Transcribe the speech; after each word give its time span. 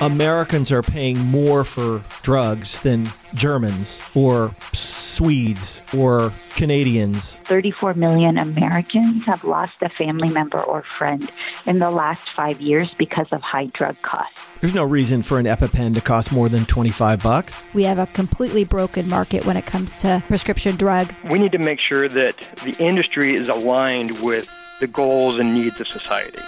Americans 0.00 0.72
are 0.72 0.82
paying 0.82 1.18
more 1.18 1.62
for 1.62 2.02
drugs 2.22 2.80
than 2.80 3.06
Germans 3.34 4.00
or 4.14 4.54
Swedes 4.72 5.82
or 5.94 6.32
Canadians. 6.50 7.36
34 7.36 7.94
million 7.94 8.38
Americans 8.38 9.24
have 9.24 9.44
lost 9.44 9.76
a 9.82 9.88
family 9.88 10.30
member 10.30 10.58
or 10.60 10.82
friend 10.82 11.30
in 11.66 11.78
the 11.78 11.90
last 11.90 12.30
five 12.30 12.60
years 12.60 12.94
because 12.94 13.26
of 13.32 13.42
high 13.42 13.66
drug 13.66 14.00
costs. 14.02 14.46
There's 14.60 14.74
no 14.74 14.84
reason 14.84 15.22
for 15.22 15.38
an 15.38 15.46
EpiPen 15.46 15.94
to 15.94 16.00
cost 16.00 16.32
more 16.32 16.48
than 16.48 16.64
25 16.64 17.22
bucks. 17.22 17.62
We 17.74 17.84
have 17.84 17.98
a 17.98 18.06
completely 18.08 18.64
broken 18.64 19.08
market 19.08 19.44
when 19.44 19.56
it 19.56 19.66
comes 19.66 20.00
to 20.00 20.22
prescription 20.28 20.76
drugs. 20.76 21.14
We 21.30 21.38
need 21.38 21.52
to 21.52 21.58
make 21.58 21.78
sure 21.78 22.08
that 22.08 22.36
the 22.64 22.74
industry 22.78 23.34
is 23.34 23.48
aligned 23.48 24.20
with 24.22 24.50
the 24.80 24.86
goals 24.86 25.38
and 25.38 25.54
needs 25.54 25.78
of 25.78 25.88
society. 25.88 26.42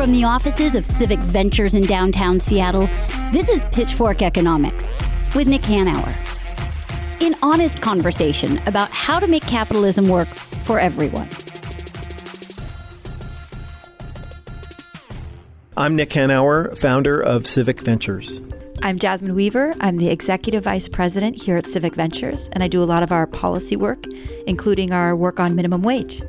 From 0.00 0.12
the 0.12 0.24
offices 0.24 0.74
of 0.74 0.86
Civic 0.86 1.18
Ventures 1.18 1.74
in 1.74 1.82
downtown 1.82 2.40
Seattle, 2.40 2.88
this 3.32 3.50
is 3.50 3.66
Pitchfork 3.66 4.22
Economics 4.22 4.86
with 5.36 5.46
Nick 5.46 5.60
Hanauer. 5.60 6.14
In 7.20 7.36
honest 7.42 7.82
conversation 7.82 8.56
about 8.64 8.88
how 8.92 9.20
to 9.20 9.26
make 9.26 9.42
capitalism 9.42 10.08
work 10.08 10.26
for 10.26 10.80
everyone. 10.80 11.28
I'm 15.76 15.96
Nick 15.96 16.08
Hanauer, 16.08 16.78
founder 16.78 17.20
of 17.20 17.46
Civic 17.46 17.82
Ventures. 17.82 18.40
I'm 18.82 18.98
Jasmine 18.98 19.34
Weaver. 19.34 19.74
I'm 19.80 19.98
the 19.98 20.08
executive 20.08 20.64
vice 20.64 20.88
president 20.88 21.36
here 21.36 21.58
at 21.58 21.66
Civic 21.66 21.94
Ventures, 21.94 22.48
and 22.52 22.62
I 22.62 22.68
do 22.68 22.82
a 22.82 22.84
lot 22.84 23.02
of 23.02 23.12
our 23.12 23.26
policy 23.26 23.76
work, 23.76 24.06
including 24.46 24.94
our 24.94 25.14
work 25.14 25.38
on 25.38 25.54
minimum 25.54 25.82
wage. 25.82 26.22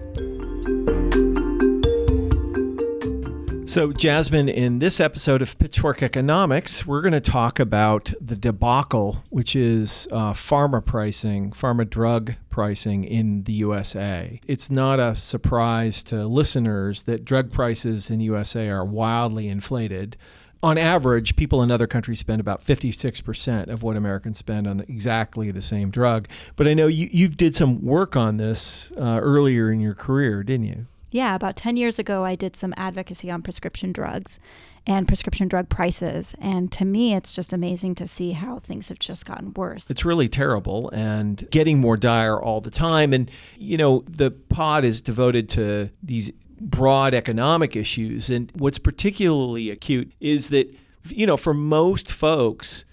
So, 3.72 3.94
Jasmine, 3.94 4.50
in 4.50 4.80
this 4.80 5.00
episode 5.00 5.42
of 5.42 5.58
Pitchfork 5.58 6.04
Economics, 6.04 6.86
we're 6.86 7.00
going 7.00 7.14
to 7.14 7.22
talk 7.22 7.58
about 7.58 8.12
the 8.20 8.36
debacle, 8.36 9.24
which 9.30 9.56
is 9.56 10.10
uh, 10.12 10.34
pharma 10.34 10.86
pricing, 10.86 11.52
pharma 11.52 11.90
drug 11.90 12.34
pricing 12.50 13.06
in 13.06 13.44
the 13.44 13.54
USA. 13.54 14.42
It's 14.46 14.70
not 14.70 15.00
a 15.00 15.16
surprise 15.16 16.04
to 16.04 16.28
listeners 16.28 17.04
that 17.04 17.24
drug 17.24 17.54
prices 17.54 18.10
in 18.10 18.20
the 18.20 18.26
USA 18.26 18.68
are 18.68 18.84
wildly 18.84 19.48
inflated. 19.48 20.18
On 20.62 20.78
average, 20.78 21.38
people 21.38 21.64
in 21.64 21.72
other 21.72 21.88
countries 21.88 22.20
spend 22.20 22.42
about 22.42 22.66
56% 22.66 23.70
of 23.70 23.84
what 23.84 23.96
Americans 23.96 24.38
spend 24.38 24.68
on 24.68 24.78
the, 24.78 24.84
exactly 24.92 25.50
the 25.50 25.62
same 25.62 25.92
drug. 25.92 26.28
But 26.58 26.68
I 26.68 26.74
know 26.74 26.88
you, 26.88 27.08
you 27.10 27.30
did 27.30 27.56
some 27.56 27.82
work 27.82 28.18
on 28.18 28.36
this 28.36 28.92
uh, 28.98 29.22
earlier 29.22 29.72
in 29.72 29.80
your 29.80 29.96
career, 29.96 30.44
didn't 30.44 30.66
you? 30.66 30.88
Yeah, 31.12 31.36
about 31.36 31.58
10 31.58 31.76
years 31.78 32.00
ago, 32.00 32.24
I 32.24 32.36
did 32.36 32.56
some 32.56 32.74
advocacy 32.78 33.30
on 33.30 33.42
prescription 33.42 33.92
drugs 33.92 34.40
and 34.88 35.08
prescription 35.08 35.48
drug 35.48 35.70
prices. 35.70 36.34
And 36.40 36.72
to 36.72 36.86
me, 36.86 37.14
it's 37.14 37.34
just 37.34 37.54
amazing 37.54 37.96
to 37.96 38.08
see 38.08 38.32
how 38.32 38.60
things 38.60 38.90
have 38.90 38.98
just 38.98 39.26
gotten 39.26 39.54
worse. 39.54 39.90
It's 39.90 40.06
really 40.06 40.30
terrible 40.30 40.90
and 40.90 41.48
getting 41.52 41.80
more 41.80 41.98
dire 41.98 42.42
all 42.42 42.62
the 42.62 42.72
time. 42.72 43.14
And, 43.14 43.30
you 43.58 43.78
know, 43.78 44.04
the 44.08 44.32
pod 44.32 44.86
is 44.86 45.02
devoted 45.02 45.50
to 45.50 45.90
these 46.02 46.32
broad 46.60 47.14
economic 47.14 47.76
issues. 47.76 48.30
And 48.30 48.52
what's 48.56 48.80
particularly 48.80 49.70
acute 49.70 50.14
is 50.20 50.50
that, 50.50 50.74
you 51.10 51.26
know, 51.26 51.38
for 51.38 51.54
most 51.54 52.12
folks, 52.12 52.86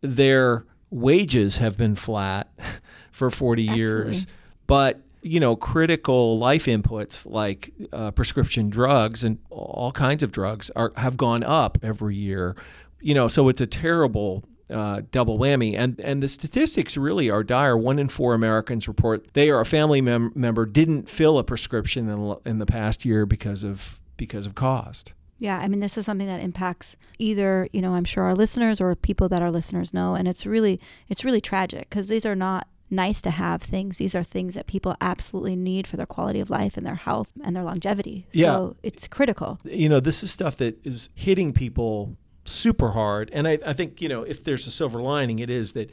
their 0.00 0.64
wages 0.90 1.58
have 1.58 1.76
been 1.76 1.94
flat 1.94 2.50
for 3.12 3.30
40 3.30 3.68
Absolutely. 3.68 3.82
years. 3.82 4.26
But 4.66 5.00
you 5.22 5.40
know, 5.40 5.56
critical 5.56 6.38
life 6.38 6.66
inputs 6.66 7.26
like 7.26 7.72
uh, 7.92 8.10
prescription 8.10 8.70
drugs 8.70 9.24
and 9.24 9.38
all 9.50 9.92
kinds 9.92 10.22
of 10.22 10.32
drugs 10.32 10.70
are 10.76 10.92
have 10.96 11.16
gone 11.16 11.42
up 11.42 11.78
every 11.82 12.16
year. 12.16 12.56
You 13.00 13.14
know, 13.14 13.28
so 13.28 13.48
it's 13.48 13.60
a 13.60 13.66
terrible 13.66 14.44
uh, 14.70 15.02
double 15.10 15.38
whammy. 15.38 15.76
And 15.76 16.00
and 16.00 16.22
the 16.22 16.28
statistics 16.28 16.96
really 16.96 17.30
are 17.30 17.42
dire. 17.42 17.76
One 17.76 17.98
in 17.98 18.08
four 18.08 18.34
Americans 18.34 18.88
report 18.88 19.32
they 19.34 19.50
or 19.50 19.60
a 19.60 19.66
family 19.66 20.00
mem- 20.00 20.32
member 20.34 20.66
didn't 20.66 21.08
fill 21.08 21.38
a 21.38 21.44
prescription 21.44 22.08
in, 22.08 22.36
in 22.46 22.58
the 22.58 22.66
past 22.66 23.04
year 23.04 23.26
because 23.26 23.64
of 23.64 24.00
because 24.16 24.46
of 24.46 24.54
cost. 24.54 25.12
Yeah, 25.40 25.58
I 25.58 25.68
mean, 25.68 25.80
this 25.80 25.96
is 25.96 26.04
something 26.04 26.26
that 26.26 26.42
impacts 26.42 26.96
either, 27.18 27.66
you 27.72 27.80
know, 27.80 27.94
I'm 27.94 28.04
sure 28.04 28.24
our 28.24 28.34
listeners 28.34 28.78
or 28.78 28.94
people 28.94 29.26
that 29.30 29.40
our 29.40 29.50
listeners 29.50 29.94
know, 29.94 30.14
and 30.14 30.28
it's 30.28 30.44
really, 30.44 30.78
it's 31.08 31.24
really 31.24 31.40
tragic 31.40 31.88
because 31.88 32.08
these 32.08 32.26
are 32.26 32.36
not 32.36 32.68
nice 32.90 33.22
to 33.22 33.30
have 33.30 33.62
things. 33.62 33.98
These 33.98 34.14
are 34.14 34.22
things 34.22 34.54
that 34.54 34.66
people 34.66 34.96
absolutely 35.00 35.56
need 35.56 35.86
for 35.86 35.96
their 35.96 36.06
quality 36.06 36.40
of 36.40 36.50
life 36.50 36.76
and 36.76 36.86
their 36.86 36.96
health 36.96 37.28
and 37.42 37.54
their 37.54 37.64
longevity. 37.64 38.26
Yeah. 38.32 38.52
So 38.52 38.76
it's 38.82 39.08
critical. 39.08 39.58
You 39.64 39.88
know, 39.88 40.00
this 40.00 40.22
is 40.22 40.30
stuff 40.30 40.56
that 40.58 40.84
is 40.84 41.08
hitting 41.14 41.52
people 41.52 42.16
super 42.44 42.90
hard. 42.90 43.30
And 43.32 43.46
I, 43.46 43.58
I 43.64 43.72
think, 43.72 44.00
you 44.00 44.08
know, 44.08 44.22
if 44.22 44.44
there's 44.44 44.66
a 44.66 44.70
silver 44.70 45.00
lining, 45.00 45.38
it 45.38 45.50
is 45.50 45.72
that 45.72 45.90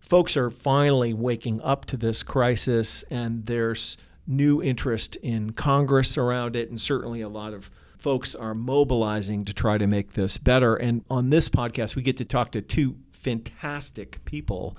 folks 0.00 0.36
are 0.36 0.50
finally 0.50 1.14
waking 1.14 1.60
up 1.62 1.84
to 1.86 1.96
this 1.96 2.22
crisis 2.22 3.04
and 3.10 3.46
there's 3.46 3.96
new 4.26 4.62
interest 4.62 5.16
in 5.16 5.52
Congress 5.52 6.18
around 6.18 6.56
it. 6.56 6.70
And 6.70 6.80
certainly 6.80 7.20
a 7.20 7.28
lot 7.28 7.52
of 7.52 7.70
folks 7.98 8.34
are 8.34 8.54
mobilizing 8.54 9.44
to 9.44 9.52
try 9.52 9.78
to 9.78 9.86
make 9.86 10.12
this 10.12 10.36
better. 10.38 10.76
And 10.76 11.04
on 11.10 11.30
this 11.30 11.48
podcast, 11.48 11.96
we 11.96 12.02
get 12.02 12.16
to 12.18 12.24
talk 12.24 12.52
to 12.52 12.62
two 12.62 12.96
fantastic 13.12 14.24
people 14.24 14.76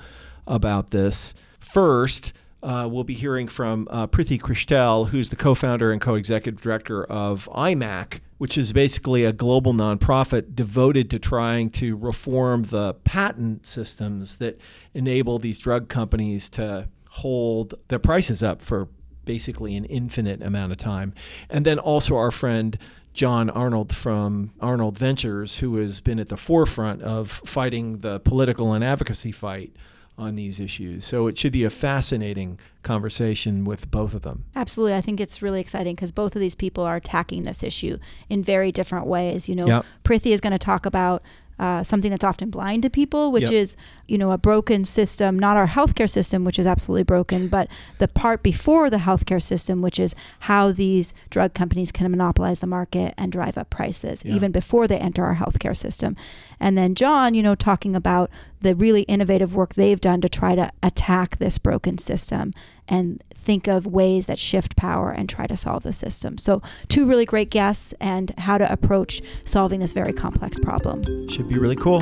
about 0.48 0.92
this. 0.92 1.34
First, 1.60 2.34
uh, 2.64 2.88
we'll 2.90 3.04
be 3.04 3.14
hearing 3.14 3.48
from 3.48 3.88
uh, 3.92 4.08
Priti 4.08 4.40
Krishtel, 4.40 5.10
who's 5.10 5.30
the 5.30 5.36
co 5.36 5.54
founder 5.54 5.92
and 5.92 6.02
co 6.02 6.16
executive 6.16 6.60
director 6.60 7.04
of 7.06 7.48
I-MAK, 7.54 8.22
which 8.40 8.58
is 8.58 8.74
basically 8.74 9.24
a 9.24 9.34
global 9.34 9.74
nonprofit 9.74 10.56
devoted 10.56 11.10
to 11.12 11.20
trying 11.20 11.70
to 11.72 11.96
reform 11.96 12.64
the 12.64 12.96
patent 12.96 13.68
systems 13.68 14.38
that 14.38 14.60
enable 14.94 15.40
these 15.40 15.60
drug 15.60 15.88
companies 15.88 16.50
to 16.50 16.88
hold 17.10 17.76
their 17.90 18.00
prices 18.00 18.42
up 18.42 18.62
for 18.62 18.88
basically 19.26 19.76
an 19.76 19.86
infinite 19.86 20.42
amount 20.42 20.72
of 20.72 20.78
time. 20.78 21.14
And 21.50 21.66
then 21.66 21.78
also 21.78 22.16
our 22.16 22.32
friend 22.32 22.78
John 23.14 23.50
Arnold 23.50 23.96
from 23.96 24.52
Arnold 24.60 24.98
Ventures, 24.98 25.58
who 25.58 25.76
has 25.78 26.02
been 26.02 26.20
at 26.20 26.30
the 26.30 26.38
forefront 26.38 27.02
of 27.02 27.30
fighting 27.30 28.00
the 28.00 28.20
political 28.20 28.74
and 28.74 28.84
advocacy 28.84 29.32
fight 29.32 29.76
on 30.18 30.36
these 30.36 30.60
issues. 30.60 31.06
So 31.06 31.28
it 31.28 31.38
should 31.38 31.52
be 31.52 31.64
a 31.64 31.70
fascinating 31.70 32.60
conversation 32.84 33.66
with 33.66 33.92
both 33.92 34.14
of 34.14 34.24
them. 34.24 34.46
Absolutely. 34.56 34.96
I 34.98 35.02
think 35.02 35.20
it's 35.20 35.42
really 35.42 35.60
exciting 35.60 35.96
because 35.96 36.12
both 36.12 36.36
of 36.36 36.40
these 36.40 36.56
people 36.56 36.84
are 36.84 36.96
attacking 36.96 37.44
this 37.44 37.62
issue 37.64 37.98
in 38.30 38.44
very 38.44 38.72
different 38.72 39.06
ways. 39.06 39.48
You 39.48 39.56
know, 39.56 39.68
Yep. 39.68 39.86
Prithi 40.04 40.32
is 40.32 40.42
going 40.42 40.52
to 40.54 40.58
talk 40.58 40.86
about 40.86 41.22
uh, 41.60 41.82
something 41.84 42.12
that's 42.12 42.24
often 42.24 42.50
blind 42.50 42.84
to 42.84 42.90
people, 42.90 43.32
which 43.32 43.44
Yep. 43.44 43.52
is, 43.54 43.76
you 44.08 44.18
know, 44.18 44.32
a 44.32 44.38
broken 44.38 44.84
system, 44.86 45.40
not 45.40 45.58
our 45.58 45.68
healthcare 45.68 46.10
system, 46.10 46.44
which 46.46 46.60
is 46.60 46.68
absolutely 46.68 47.04
broken, 47.04 47.48
but 47.48 47.68
the 47.98 48.08
part 48.08 48.44
before 48.44 48.90
the 48.90 48.98
healthcare 48.98 49.42
system, 49.42 49.82
which 49.82 50.00
is 50.00 50.14
how 50.42 50.72
these 50.72 51.14
drug 51.30 51.54
companies 51.54 51.92
can 51.92 52.10
monopolize 52.12 52.60
the 52.60 52.68
market 52.68 53.14
and 53.18 53.32
drive 53.32 53.58
up 53.58 53.70
prices, 53.70 54.22
Yeah. 54.24 54.36
even 54.36 54.52
before 54.52 54.88
they 54.88 54.98
enter 55.00 55.26
our 55.26 55.36
healthcare 55.36 55.76
system. 55.76 56.16
And 56.60 56.78
then 56.78 56.94
John, 56.96 57.34
you 57.34 57.42
know, 57.42 57.56
talking 57.56 57.96
about 57.96 58.30
the 58.62 58.76
really 58.76 59.02
innovative 59.04 59.56
work 59.56 59.76
they've 59.76 60.02
done 60.02 60.22
to 60.22 60.30
try 60.30 60.56
to 60.56 60.70
attack 60.84 61.38
this 61.38 61.58
broken 61.58 61.98
system 61.98 62.54
and 62.88 63.22
think 63.38 63.68
of 63.68 63.86
ways 63.86 64.26
that 64.26 64.40
shift 64.40 64.76
power 64.76 65.12
and 65.12 65.30
try 65.30 65.48
to 65.48 65.56
solve 65.56 65.84
the 65.84 65.94
system. 65.94 66.38
So, 66.38 66.62
two 66.90 67.06
really 67.06 67.26
great 67.26 67.50
guests 67.50 67.94
and 68.00 68.32
how 68.38 68.58
to 68.58 68.72
approach 68.72 69.22
solving 69.44 69.80
this 69.80 69.94
very 69.94 70.14
complex 70.14 70.60
problem. 70.60 71.04
Should 71.30 71.48
be 71.48 71.58
really 71.58 71.76
cool. 71.76 72.02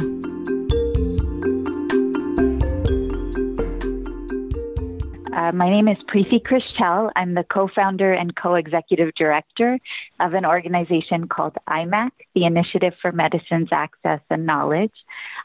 Uh, 5.45 5.51
my 5.51 5.69
name 5.69 5.87
is 5.87 5.97
Priti 6.11 6.41
Krishtel. 6.41 7.11
I'm 7.15 7.33
the 7.35 7.43
co-founder 7.43 8.13
and 8.13 8.35
co-executive 8.35 9.13
director 9.15 9.77
of 10.19 10.33
an 10.33 10.45
organization 10.45 11.27
called 11.27 11.55
I-MAK, 11.67 12.13
the 12.33 12.45
Initiative 12.45 12.93
for 12.99 13.11
Medicines 13.11 13.67
Access 13.71 14.21
and 14.29 14.45
Knowledge. 14.45 14.93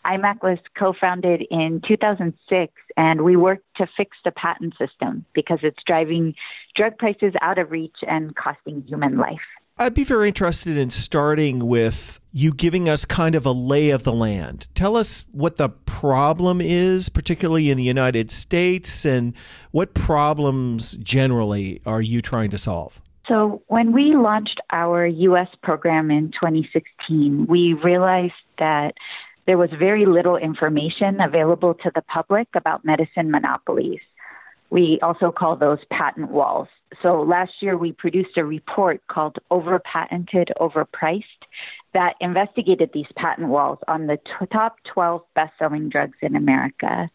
I-MAK 0.05 0.43
was 0.43 0.58
co-founded 0.79 1.47
in 1.50 1.82
2006, 1.87 2.73
and 2.97 3.23
we 3.23 3.37
work 3.37 3.62
to 3.76 3.87
fix 3.97 4.17
the 4.25 4.31
patent 4.31 4.75
system 4.79 5.25
because 5.35 5.58
it's 5.62 5.82
driving 5.87 6.35
drug 6.75 6.99
prices 6.99 7.35
out 7.43 7.58
of 7.58 7.70
reach 7.70 7.97
and 8.06 8.35
costing 8.35 8.82
human 8.87 9.19
life. 9.19 9.41
I'd 9.79 9.94
be 9.94 10.05
very 10.05 10.29
interested 10.29 10.76
in 10.76 10.91
starting 10.91 11.67
with 11.67 12.20
you 12.32 12.52
giving 12.52 12.88
us 12.88 13.06
kind 13.06 13.35
of 13.35 13.47
a 13.47 13.52
lay 13.52 13.91
of 13.91 14.02
the 14.02 14.12
land. 14.12 14.69
Tell 14.75 14.94
us 14.94 15.25
what 15.32 15.56
the 15.56 15.70
problem 15.70 16.61
is, 16.61 17.08
particularly 17.08 17.70
in 17.70 17.79
the 17.79 17.85
United 17.85 18.31
States, 18.31 19.06
and 19.06 19.32
what 19.70 19.94
problems 19.94 20.93
generally 20.99 21.81
are 21.87 22.02
you 22.02 22.20
trying 22.20 22.50
to 22.50 22.58
solve? 22.58 23.00
So, 23.26 23.62
when 23.69 23.93
we 23.93 24.17
launched 24.17 24.61
our 24.70 25.06
US 25.06 25.49
program 25.62 26.11
in 26.11 26.31
2016, 26.32 27.47
we 27.49 27.75
realized 27.75 28.35
that 28.58 28.94
there 29.46 29.58
was 29.58 29.70
very 29.78 30.06
little 30.06 30.37
information 30.37 31.20
available 31.20 31.75
to 31.75 31.90
the 31.94 32.02
public 32.02 32.48
about 32.54 32.84
medicine 32.84 33.31
monopolies. 33.31 34.00
We 34.70 35.00
also 35.02 35.32
call 35.32 35.56
those 35.56 35.78
patent 35.90 36.31
walls. 36.31 36.69
So 37.02 37.22
last 37.22 37.52
year 37.60 37.76
we 37.76 37.92
produced 37.92 38.37
a 38.37 38.44
report 38.44 39.02
called 39.08 39.38
Over 39.50 39.81
Patented, 39.81 40.50
Overpriced 40.60 41.25
that 41.92 42.14
investigated 42.20 42.90
these 42.94 43.06
patent 43.16 43.48
walls 43.48 43.78
on 43.88 44.06
the 44.06 44.16
t- 44.16 44.46
top 44.52 44.76
12 44.92 45.22
best 45.34 45.52
selling 45.58 45.88
drugs 45.88 46.19
in 46.22 46.37
America. 46.37 47.10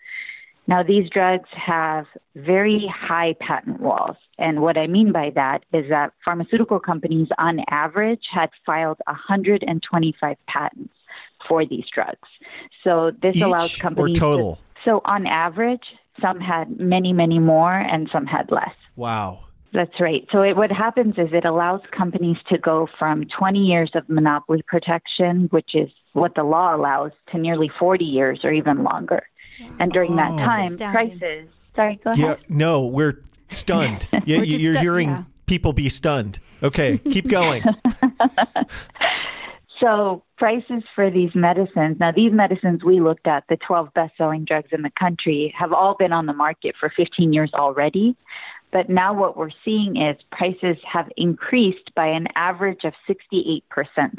Now, 0.68 0.82
these 0.82 1.10
drugs 1.12 1.48
have 1.52 2.06
very 2.36 2.92
high 2.94 3.36
patent 3.40 3.80
walls. 3.80 4.18
And 4.40 4.62
what 4.62 4.78
I 4.78 4.88
mean 4.88 5.12
by 5.12 5.32
that 5.36 5.64
is 5.72 5.88
that 5.90 6.14
pharmaceutical 6.26 6.80
companies, 6.80 7.28
on 7.38 7.60
average, 7.70 8.24
had 8.34 8.50
filed 8.66 8.98
125 9.06 10.38
patents 10.48 10.95
for 11.48 11.66
these 11.66 11.86
drugs. 11.94 12.28
So 12.84 13.12
this 13.22 13.36
Each 13.36 13.42
allows 13.44 13.76
companies. 13.76 14.18
or 14.18 14.20
total? 14.20 14.56
To, 14.56 14.62
so 14.84 15.02
on 15.06 15.26
average, 15.28 15.84
some 16.22 16.40
had 16.40 16.80
many, 16.80 17.14
many 17.14 17.40
more, 17.40 17.74
and 17.74 18.10
some 18.12 18.26
had 18.26 18.52
less. 18.52 18.74
Wow. 18.96 19.42
That's 19.74 20.00
right. 20.00 20.26
So 20.32 20.42
it, 20.42 20.56
what 20.56 20.72
happens 20.72 21.16
is 21.18 21.30
it 21.34 21.44
allows 21.44 21.82
companies 21.92 22.38
to 22.50 22.58
go 22.58 22.88
from 22.98 23.26
20 23.38 23.60
years 23.60 23.92
of 23.94 24.08
monopoly 24.08 24.62
protection, 24.66 25.48
which 25.52 25.72
is 25.76 25.90
what 26.14 26.36
the 26.36 26.44
law 26.44 26.74
allows, 26.76 27.12
to 27.32 27.38
nearly 27.38 27.70
40 27.78 28.06
years 28.06 28.40
or 28.46 28.52
even 28.54 28.84
longer. 28.84 29.24
And 29.80 29.92
during 29.92 30.14
Oh. 30.14 30.16
that 30.18 30.38
time, 30.38 30.78
prices. 30.78 31.50
Sorry, 31.76 32.00
go 32.04 32.12
Yeah, 32.16 32.26
ahead. 32.34 32.46
no, 32.48 32.86
we're 32.86 33.22
stunned. 33.50 34.08
You, 34.26 34.38
We're 34.40 34.46
just 34.46 34.60
you're 34.64 34.74
stu- 34.74 34.82
hearing 34.82 35.10
yeah. 35.10 35.24
people 35.46 35.74
be 35.74 35.90
stunned. 35.90 36.40
Okay, 36.64 36.98
keep 36.98 37.28
going. 37.40 37.64
So 39.80 40.24
prices 40.38 40.84
for 40.94 41.10
these 41.12 41.32
medicines. 41.36 41.98
Now, 42.00 42.12
these 42.12 42.32
medicines 42.32 42.84
we 42.84 43.00
looked 43.00 43.28
at, 43.28 43.44
the 43.50 43.58
12 43.58 43.94
best-selling 43.94 44.46
drugs 44.46 44.70
in 44.72 44.82
the 44.82 44.92
country, 44.98 45.54
have 45.58 45.74
all 45.74 45.96
been 45.98 46.14
on 46.14 46.26
the 46.26 46.34
market 46.34 46.76
for 46.80 46.92
15 46.96 47.34
years 47.34 47.52
already. 47.54 48.16
But 48.72 48.90
now 48.90 49.14
what 49.14 49.38
we're 49.38 49.52
seeing 49.64 49.96
is 49.96 50.18
prices 50.32 50.78
have 50.92 51.10
increased 51.16 51.94
by 51.96 52.08
an 52.08 52.28
average 52.36 52.84
of 52.84 52.94
68% 53.08 53.62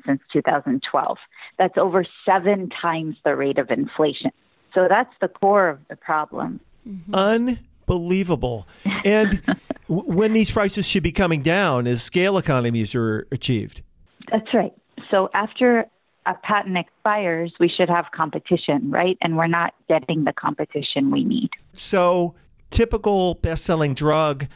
since 0.07 0.21
2012. 0.33 1.19
That's 1.59 1.77
over 1.77 2.05
seven 2.25 2.71
times 2.71 3.17
the 3.25 3.37
rate 3.37 3.59
of 3.59 3.71
inflation. 3.71 4.31
So 4.75 4.87
that's 4.89 5.13
the 5.21 5.29
core 5.29 5.69
of 5.69 5.81
the 5.89 5.97
problem. 5.97 6.61
Mm-hmm. 6.89 7.15
Unbelievable. 7.15 8.67
And 9.05 9.43
when 9.89 10.33
these 10.33 10.51
prices 10.51 10.87
should 10.87 11.03
be 11.03 11.13
coming 11.13 11.43
down 11.43 11.87
as 11.87 12.03
scale 12.03 12.39
economies 12.39 12.95
are 12.95 13.27
achieved. 13.31 13.83
That's 14.31 14.53
right. 14.55 14.73
So 15.11 15.31
after 15.35 15.87
a 16.27 16.35
patent 16.35 16.77
expires, 16.77 17.53
we 17.61 17.69
should 17.69 17.89
have 17.89 18.07
competition, 18.13 18.91
right? 18.91 19.17
And 19.23 19.37
we're 19.37 19.47
not 19.47 19.75
getting 19.89 20.25
the 20.25 20.33
competition 20.33 21.11
we 21.11 21.25
need. 21.25 21.51
So, 21.73 22.35
typical 22.71 23.35
best-selling 23.35 23.95
drug 23.95 24.47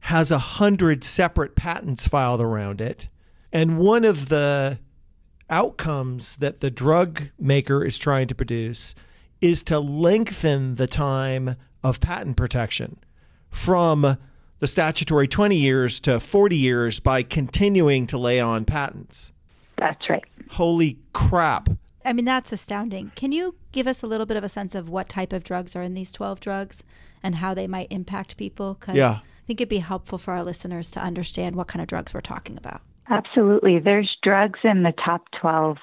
has 0.00 0.30
a 0.30 0.38
hundred 0.38 1.04
separate 1.04 1.54
patents 1.54 2.08
filed 2.08 2.40
around 2.40 2.80
it, 2.80 3.08
and 3.52 3.78
one 3.78 4.04
of 4.04 4.30
the 4.30 4.78
outcomes 5.50 6.36
that 6.36 6.60
the 6.60 6.70
drug 6.70 7.24
maker 7.38 7.84
is 7.84 7.98
trying 7.98 8.28
to 8.28 8.34
produce 8.34 8.94
is 9.40 9.62
to 9.64 9.78
lengthen 9.78 10.76
the 10.76 10.86
time 10.86 11.56
of 11.82 12.00
patent 12.00 12.36
protection 12.36 12.98
from 13.50 14.16
the 14.60 14.66
statutory 14.66 15.26
20 15.26 15.56
years 15.56 16.00
to 16.00 16.20
40 16.20 16.56
years 16.56 17.00
by 17.00 17.22
continuing 17.22 18.06
to 18.06 18.18
lay 18.18 18.38
on 18.38 18.64
patents. 18.64 19.32
That's 19.80 20.08
right. 20.08 20.22
Holy 20.50 20.98
crap. 21.12 21.68
I 22.04 22.12
mean, 22.12 22.24
that's 22.24 22.52
astounding. 22.52 23.10
Can 23.16 23.32
you 23.32 23.56
give 23.72 23.86
us 23.86 24.02
a 24.02 24.06
little 24.06 24.26
bit 24.26 24.36
of 24.36 24.44
a 24.44 24.48
sense 24.48 24.74
of 24.74 24.88
what 24.88 25.08
type 25.08 25.32
of 25.32 25.42
drugs 25.42 25.74
are 25.74 25.82
in 25.82 25.94
these 25.94 26.12
12 26.12 26.38
drugs 26.40 26.84
and 27.22 27.36
how 27.36 27.52
they 27.54 27.66
might 27.66 27.88
impact 27.90 28.36
people? 28.36 28.74
Because 28.78 28.94
Yeah. 28.96 29.18
I 29.22 29.46
think 29.46 29.60
it'd 29.60 29.68
be 29.68 29.78
helpful 29.78 30.16
for 30.16 30.32
our 30.32 30.44
listeners 30.44 30.90
to 30.92 31.00
understand 31.00 31.56
what 31.56 31.66
kind 31.66 31.82
of 31.82 31.88
drugs 31.88 32.14
we're 32.14 32.20
talking 32.20 32.56
about. 32.56 32.82
Absolutely. 33.08 33.80
There's 33.80 34.16
drugs 34.22 34.60
in 34.62 34.84
the 34.84 34.92
top 35.04 35.22
12 35.40 35.78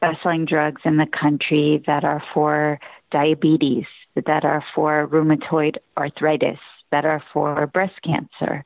best-selling 0.00 0.44
drugs 0.44 0.82
in 0.84 0.96
the 0.98 1.06
country 1.06 1.82
that 1.86 2.04
are 2.04 2.22
for 2.34 2.78
diabetes, 3.10 3.86
that 4.26 4.44
are 4.44 4.62
for 4.74 5.06
rheumatoid 5.08 5.76
arthritis, 5.96 6.58
that 6.90 7.04
are 7.04 7.22
for 7.32 7.66
breast 7.68 7.94
cancer. 8.04 8.64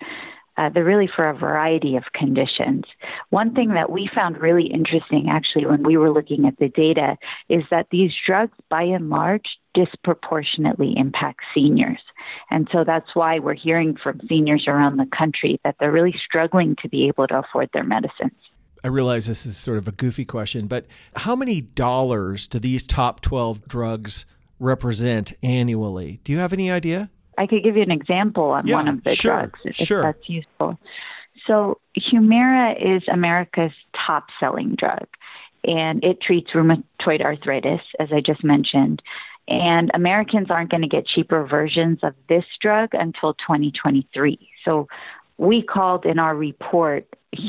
Uh, 0.57 0.69
they're 0.69 0.85
really 0.85 1.09
for 1.15 1.29
a 1.29 1.37
variety 1.37 1.97
of 1.97 2.05
conditions. 2.15 2.85
One 3.31 3.55
thing 3.55 3.75
that 3.75 3.91
we 3.91 4.09
found 4.15 4.41
really 4.41 4.67
interesting, 4.67 5.29
actually, 5.31 5.67
when 5.67 5.83
we 5.83 5.97
were 5.97 6.11
looking 6.11 6.47
at 6.47 6.59
the 6.59 6.69
data, 6.69 7.17
is 7.49 7.65
that 7.71 7.89
these 7.91 8.13
drugs, 8.27 8.57
by 8.69 8.83
and 8.83 9.11
large, 9.11 9.59
disproportionately 9.75 10.95
impact 10.97 11.41
seniors. 11.55 12.01
And 12.51 12.69
so 12.73 12.85
that's 12.85 13.15
why 13.15 13.39
we're 13.39 13.55
hearing 13.55 13.97
from 14.01 14.21
seniors 14.29 14.67
around 14.69 14.97
the 14.97 15.07
country 15.17 15.61
that 15.65 15.77
they're 15.81 15.93
really 15.93 16.15
struggling 16.25 16.77
to 16.83 16.89
be 16.89 17.09
able 17.09 17.27
to 17.27 17.41
afford 17.41 17.71
their 17.73 17.85
medicines. 17.85 18.33
I 18.85 18.89
realize 18.89 19.27
this 19.27 19.47
is 19.47 19.57
sort 19.57 19.79
of 19.79 19.89
a 19.89 19.93
goofy 19.93 20.27
question, 20.27 20.67
but 20.67 20.87
how 21.17 21.35
many 21.35 21.63
dollars 21.63 22.47
do 22.47 22.59
these 22.59 22.87
top 22.87 23.23
12 23.23 23.67
drugs 23.67 24.27
represent 24.59 25.33
annually? 25.43 26.21
Do 26.23 26.33
you 26.33 26.39
have 26.39 26.53
any 26.53 26.71
idea? 26.71 27.11
I 27.39 27.47
could 27.47 27.63
give 27.63 27.77
you 27.77 27.83
an 27.83 27.91
example 27.91 28.45
on 28.51 28.67
Yeah, 28.67 28.77
one 28.77 28.89
of 28.89 29.05
the 29.05 29.15
sure, 29.15 29.37
drugs 29.37 29.61
if 29.65 29.77
sure. 29.77 30.03
that's 30.03 30.29
useful. 30.29 30.79
So, 31.47 31.79
Humira 31.99 32.97
is 32.97 33.03
America's 33.09 33.73
top 34.07 34.27
selling 34.41 34.77
drug, 34.77 35.07
and 35.65 36.03
it 36.03 36.21
treats 36.21 36.53
rheumatoid 36.53 37.23
arthritis, 37.23 37.83
as 37.99 38.09
I 38.13 38.21
just 38.21 38.43
mentioned. 38.43 39.03
And 39.47 39.91
Americans 39.93 40.51
aren't 40.51 40.71
going 40.71 40.83
to 40.83 40.89
get 40.89 41.07
cheaper 41.07 41.45
versions 41.47 41.99
of 42.03 42.15
this 42.31 42.45
drug 42.63 42.91
until 42.95 43.35
2023. 43.35 44.39
So, 44.65 44.89
we 45.37 45.63
called 45.63 46.07
in 46.07 46.19
our 46.19 46.35
report 46.35 47.07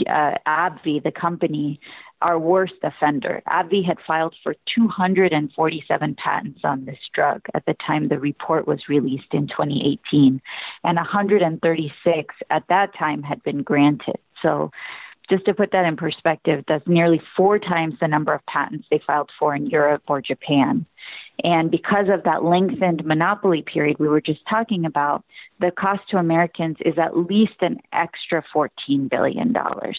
uh, 0.08 0.34
AbbVie, 0.48 1.04
the 1.04 1.12
company, 1.12 1.80
our 2.26 2.40
worst 2.40 2.74
offender. 2.82 3.40
AbbVie 3.48 3.86
had 3.86 4.00
filed 4.08 4.34
for 4.42 4.56
247 4.74 6.16
patents 6.16 6.62
on 6.64 6.86
this 6.86 6.98
drug 7.14 7.42
at 7.54 7.64
the 7.68 7.76
time 7.86 8.08
the 8.08 8.18
report 8.18 8.68
was 8.68 8.90
released 8.90 9.32
in 9.32 9.48
2018, 9.48 10.42
and 10.84 10.96
136 10.96 12.36
at 12.50 12.64
that 12.68 12.96
time 12.98 13.22
had 13.22 13.44
been 13.44 13.62
granted. 13.62 14.18
So, 14.42 14.72
just 15.30 15.46
to 15.46 15.54
put 15.54 15.72
that 15.72 15.86
in 15.86 15.98
perspective, 15.98 16.64
that's 16.68 16.88
nearly 16.88 17.22
four 17.36 17.58
times 17.60 17.96
the 18.00 18.08
number 18.08 18.34
of 18.34 18.46
patents 18.48 18.88
they 18.90 19.02
filed 19.06 19.30
for 19.40 19.56
in 19.56 19.68
Europe 19.68 20.04
or 20.08 20.22
Japan. 20.22 20.86
And 21.44 21.70
because 21.70 22.08
of 22.12 22.24
that 22.24 22.44
lengthened 22.44 23.06
monopoly 23.06 23.64
period 23.64 23.98
we 24.00 24.08
were 24.08 24.22
just 24.22 24.42
talking 24.48 24.86
about, 24.86 25.24
the 25.60 25.72
cost 25.72 26.02
to 26.10 26.18
Americans 26.18 26.78
is 26.86 26.98
at 27.00 27.18
least 27.18 27.62
an 27.62 27.80
extra 27.92 28.44
$14 28.56 29.10
billion 29.10 29.56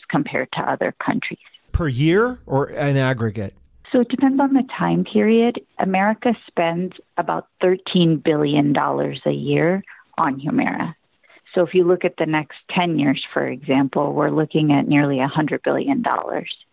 compared 0.08 0.50
to 0.52 0.60
other 0.60 0.94
countries. 1.04 1.38
Per 1.76 1.88
year 1.88 2.38
or 2.46 2.66
an 2.68 2.96
aggregate? 2.96 3.52
So 3.92 4.00
it 4.00 4.08
depends 4.08 4.40
on 4.40 4.54
the 4.54 4.62
time 4.78 5.04
period. 5.04 5.60
America 5.78 6.34
spends 6.46 6.94
about 7.18 7.48
$13 7.62 8.24
billion 8.24 8.74
a 8.74 9.30
year 9.30 9.84
on 10.16 10.40
Humira. 10.40 10.94
So 11.54 11.60
if 11.66 11.74
you 11.74 11.84
look 11.84 12.06
at 12.06 12.14
the 12.16 12.24
next 12.24 12.56
10 12.74 12.98
years, 12.98 13.22
for 13.30 13.46
example, 13.46 14.14
we're 14.14 14.30
looking 14.30 14.72
at 14.72 14.88
nearly 14.88 15.16
$100 15.16 15.62
billion 15.62 16.02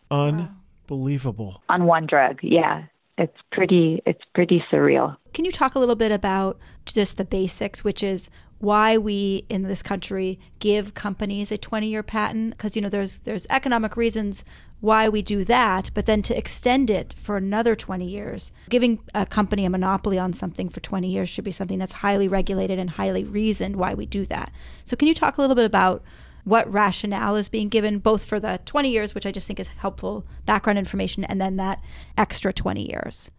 Unbelievable. 0.10 1.62
on 1.68 1.84
one 1.84 2.06
drug. 2.06 2.40
Yeah, 2.42 2.86
it's 3.18 3.38
pretty, 3.52 4.02
it's 4.06 4.24
pretty 4.34 4.64
surreal. 4.72 5.18
Can 5.34 5.44
you 5.44 5.52
talk 5.52 5.76
a 5.76 5.80
little 5.80 5.96
bit 5.96 6.14
about 6.14 6.60
just 6.86 7.18
the 7.18 7.26
basics, 7.26 7.84
which 7.84 8.04
is 8.04 8.30
why 8.64 8.98
we 8.98 9.46
in 9.50 9.64
this 9.64 9.84
country 9.84 10.40
give 10.60 10.94
companies 10.94 11.52
a 11.52 11.58
20-year 11.58 12.02
patent? 12.02 12.52
Because 12.52 12.78
you 12.78 12.82
know 12.82 12.88
there's 12.88 13.20
there's 13.20 13.46
economic 13.50 13.98
reasons 13.98 14.46
why 14.80 15.10
we 15.10 15.22
do 15.22 15.44
that, 15.44 15.92
but 15.94 16.06
then 16.06 16.22
to 16.22 16.38
extend 16.38 16.90
it 16.90 17.14
for 17.18 17.36
another 17.36 17.76
20 17.76 18.06
years, 18.06 18.52
giving 18.70 19.00
a 19.14 19.26
company 19.26 19.66
a 19.66 19.70
monopoly 19.70 20.18
on 20.18 20.32
something 20.32 20.70
for 20.70 20.80
20 20.80 21.10
years 21.10 21.28
should 21.28 21.44
be 21.44 21.52
something 21.52 21.78
that's 21.78 21.92
highly 21.92 22.28
regulated 22.28 22.80
and 22.80 22.92
highly 22.92 23.24
reasoned 23.26 23.76
why 23.76 23.94
we 23.94 24.06
do 24.06 24.26
that. 24.26 24.52
So 24.86 24.96
can 24.96 25.10
you 25.10 25.14
talk 25.14 25.38
a 25.38 25.42
little 25.42 25.56
bit 25.56 25.66
about 25.66 26.02
what 26.46 26.72
rationale 26.72 27.36
is 27.36 27.50
being 27.50 27.70
given 27.70 28.00
both 28.00 28.26
for 28.26 28.40
the 28.40 28.60
20 28.66 28.90
years, 28.90 29.14
which 29.14 29.26
I 29.26 29.32
just 29.32 29.48
think 29.48 29.60
is 29.60 29.70
helpful 29.70 30.26
background 30.46 30.80
information, 30.80 31.26
and 31.26 31.40
then 31.40 31.58
that 31.58 31.82
extra 32.18 32.54
20 32.54 32.90
years? 32.90 33.30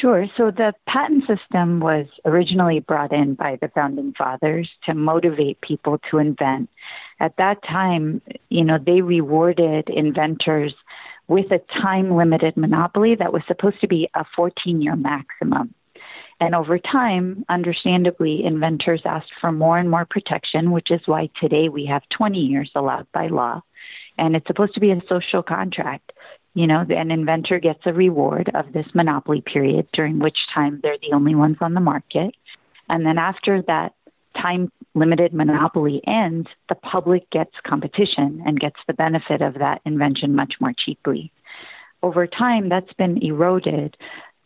Sure. 0.00 0.26
So 0.36 0.50
the 0.50 0.74
patent 0.86 1.24
system 1.26 1.80
was 1.80 2.06
originally 2.24 2.78
brought 2.78 3.12
in 3.12 3.34
by 3.34 3.58
the 3.60 3.68
founding 3.74 4.12
fathers 4.16 4.68
to 4.84 4.94
motivate 4.94 5.60
people 5.60 5.98
to 6.10 6.18
invent. 6.18 6.70
At 7.18 7.36
that 7.38 7.62
time, 7.64 8.22
you 8.48 8.64
know, 8.64 8.78
they 8.84 9.00
rewarded 9.00 9.88
inventors 9.88 10.74
with 11.26 11.50
a 11.50 11.60
time 11.82 12.14
limited 12.14 12.56
monopoly 12.56 13.16
that 13.16 13.32
was 13.32 13.42
supposed 13.48 13.80
to 13.80 13.88
be 13.88 14.08
a 14.14 14.24
14 14.36 14.80
year 14.80 14.94
maximum. 14.94 15.74
And 16.40 16.54
over 16.54 16.78
time, 16.78 17.44
understandably, 17.48 18.44
inventors 18.44 19.02
asked 19.04 19.32
for 19.40 19.50
more 19.50 19.78
and 19.78 19.90
more 19.90 20.06
protection, 20.08 20.70
which 20.70 20.92
is 20.92 21.00
why 21.06 21.28
today 21.40 21.68
we 21.68 21.86
have 21.86 22.02
20 22.10 22.38
years 22.38 22.70
allowed 22.76 23.08
by 23.12 23.26
law. 23.26 23.62
And 24.16 24.36
it's 24.36 24.46
supposed 24.46 24.74
to 24.74 24.80
be 24.80 24.92
a 24.92 25.00
social 25.08 25.42
contract. 25.42 26.12
You 26.54 26.66
know, 26.66 26.84
an 26.88 27.10
inventor 27.10 27.60
gets 27.60 27.80
a 27.86 27.92
reward 27.92 28.50
of 28.54 28.72
this 28.72 28.86
monopoly 28.94 29.42
period, 29.42 29.86
during 29.92 30.18
which 30.18 30.38
time 30.54 30.80
they're 30.82 30.98
the 31.00 31.14
only 31.14 31.34
ones 31.34 31.58
on 31.60 31.74
the 31.74 31.80
market. 31.80 32.34
And 32.88 33.06
then 33.06 33.18
after 33.18 33.62
that 33.62 33.94
time 34.40 34.70
limited 34.94 35.32
monopoly 35.32 36.00
ends, 36.06 36.48
the 36.68 36.74
public 36.74 37.28
gets 37.30 37.52
competition 37.66 38.42
and 38.46 38.58
gets 38.58 38.76
the 38.86 38.94
benefit 38.94 39.42
of 39.42 39.54
that 39.54 39.80
invention 39.84 40.34
much 40.34 40.54
more 40.60 40.72
cheaply. 40.84 41.32
Over 42.02 42.26
time, 42.26 42.68
that's 42.68 42.92
been 42.94 43.22
eroded. 43.22 43.96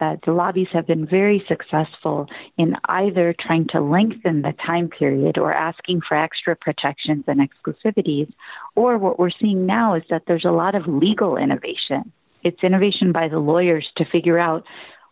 That 0.03 0.19
the 0.27 0.33
lobbies 0.33 0.67
have 0.73 0.89
been 0.89 1.07
very 1.07 1.45
successful 1.47 2.27
in 2.59 2.75
either 2.87 3.33
trying 3.39 3.69
to 3.69 3.81
lengthen 3.81 4.43
the 4.43 4.53
time 4.67 4.89
period 4.89 5.39
or 5.39 5.55
asking 5.55 6.01
for 6.09 6.17
extra 6.17 6.57
protections 6.57 7.23
and 7.29 7.39
exclusivities, 7.41 8.29
or 8.75 8.99
what 8.99 9.21
we're 9.21 9.31
seeing 9.31 9.65
now 9.65 9.95
is 9.95 10.03
that 10.11 10.25
there's 10.27 10.45
a 10.45 10.51
lot 10.51 10.75
of 10.75 10.89
legal 10.89 11.37
innovation. 11.37 12.11
It's 12.43 12.65
innovation 12.65 13.13
by 13.13 13.29
the 13.29 13.39
lawyers 13.39 13.87
to 13.99 14.05
figure 14.05 14.41
out 14.41 14.65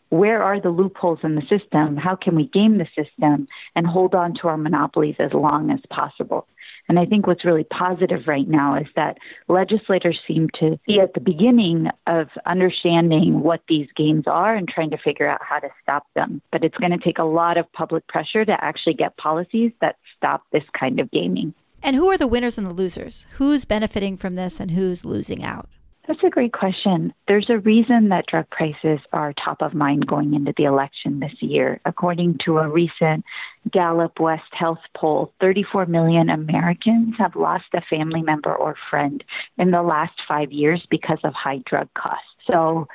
where 0.09 0.42
are 0.42 0.61
the 0.61 0.70
loopholes 0.70 1.20
in 1.23 1.37
the 1.37 1.42
system? 1.42 1.97
How 1.97 2.16
can 2.16 2.35
we 2.35 2.49
game 2.49 2.78
the 2.78 2.88
system 3.00 3.47
and 3.76 3.87
hold 3.87 4.16
on 4.16 4.35
to 4.42 4.49
our 4.49 4.56
monopolies 4.56 5.14
as 5.20 5.32
long 5.32 5.70
as 5.70 5.78
possible? 5.88 6.49
And 6.90 6.99
I 6.99 7.06
think 7.06 7.28
what's 7.28 7.44
really 7.44 7.62
positive 7.62 8.26
right 8.26 8.49
now 8.49 8.75
is 8.75 8.88
that 8.97 9.18
legislators 9.47 10.18
seem 10.26 10.49
to 10.59 10.76
be 10.88 10.99
at 10.99 11.14
the 11.14 11.20
beginning 11.20 11.87
of 12.09 12.26
understanding 12.47 13.42
what 13.42 13.61
these 13.68 13.87
games 13.94 14.25
are 14.26 14.56
and 14.56 14.68
trying 14.68 14.90
to 14.90 14.99
figure 14.99 15.28
out 15.28 15.38
how 15.40 15.61
to 15.61 15.68
stop 15.85 16.04
them. 16.16 16.42
But 16.50 16.64
it's 16.64 16.76
going 16.78 16.90
to 16.90 16.99
take 16.99 17.18
a 17.18 17.25
lot 17.25 17.59
of 17.59 17.73
public 17.75 18.09
pressure 18.09 18.44
to 18.44 18.56
actually 18.64 18.94
get 18.94 19.16
policies 19.18 19.70
that 19.80 19.99
stop 20.16 20.42
this 20.50 20.64
kind 20.76 20.99
of 20.99 21.09
gaming. 21.12 21.54
And 21.80 21.94
who 21.94 22.09
are 22.11 22.18
the 22.18 22.26
winners 22.26 22.59
and 22.59 22.66
the 22.66 22.75
losers? 22.75 23.25
Who's 23.35 23.64
benefiting 23.64 24.16
from 24.16 24.35
this 24.35 24.59
and 24.59 24.73
who's 24.73 25.04
losing 25.04 25.44
out? 25.44 25.68
That's 26.10 26.24
a 26.24 26.28
great 26.28 26.52
question. 26.52 27.14
There's 27.28 27.48
a 27.50 27.60
reason 27.60 28.08
that 28.08 28.26
drug 28.26 28.50
prices 28.50 28.98
are 29.12 29.32
top 29.32 29.62
of 29.62 29.74
mind 29.74 30.08
going 30.08 30.34
into 30.34 30.52
the 30.56 30.64
election 30.64 31.20
this 31.20 31.34
year. 31.38 31.80
According 31.84 32.38
to 32.46 32.58
a 32.58 32.68
recent 32.68 33.24
Gallup 33.70 34.18
West 34.18 34.50
Health 34.50 34.80
poll, 34.96 35.32
34 35.40 35.86
million 35.86 36.28
Americans 36.28 37.14
have 37.16 37.36
lost 37.36 37.66
a 37.74 37.80
family 37.82 38.22
member 38.22 38.52
or 38.52 38.74
friend 38.90 39.22
in 39.56 39.70
the 39.70 39.82
last 39.82 40.14
five 40.26 40.50
years 40.50 40.84
because 40.90 41.20
of 41.22 41.32
high 41.32 41.62
drug 41.64 41.88
costs. 41.94 42.26
So, 42.44 42.88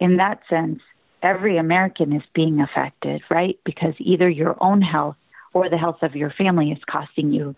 in 0.00 0.16
that 0.16 0.40
sense, 0.50 0.80
every 1.22 1.58
American 1.58 2.12
is 2.12 2.24
being 2.34 2.60
affected, 2.60 3.22
right? 3.30 3.60
Because 3.64 3.94
either 4.00 4.28
your 4.28 4.56
own 4.60 4.82
health 4.82 5.14
or 5.52 5.70
the 5.70 5.78
health 5.78 6.02
of 6.02 6.16
your 6.16 6.30
family 6.30 6.72
is 6.72 6.82
costing 6.90 7.32
you 7.32 7.54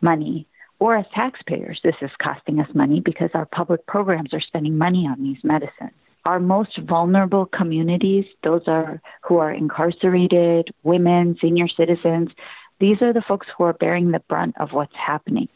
money 0.00 0.46
or 0.82 0.96
as 0.96 1.06
taxpayers, 1.14 1.78
this 1.84 1.94
is 2.02 2.10
costing 2.20 2.58
us 2.58 2.66
money 2.74 2.98
because 2.98 3.30
our 3.34 3.46
public 3.46 3.86
programs 3.86 4.34
are 4.34 4.40
spending 4.40 4.76
money 4.76 5.06
on 5.06 5.22
these 5.22 5.38
medicines. 5.44 5.92
Our 6.24 6.40
most 6.40 6.76
vulnerable 6.76 7.46
communities, 7.46 8.24
those 8.42 8.62
are 8.66 9.00
who 9.22 9.36
are 9.36 9.52
incarcerated, 9.52 10.74
women, 10.82 11.38
senior 11.40 11.68
citizens, 11.68 12.30
these 12.80 13.00
are 13.00 13.12
the 13.12 13.22
folks 13.28 13.46
who 13.56 13.62
are 13.62 13.74
bearing 13.74 14.10
the 14.10 14.24
brunt 14.28 14.56
of 14.58 14.72
what's 14.72 14.96
happening. 14.96 15.46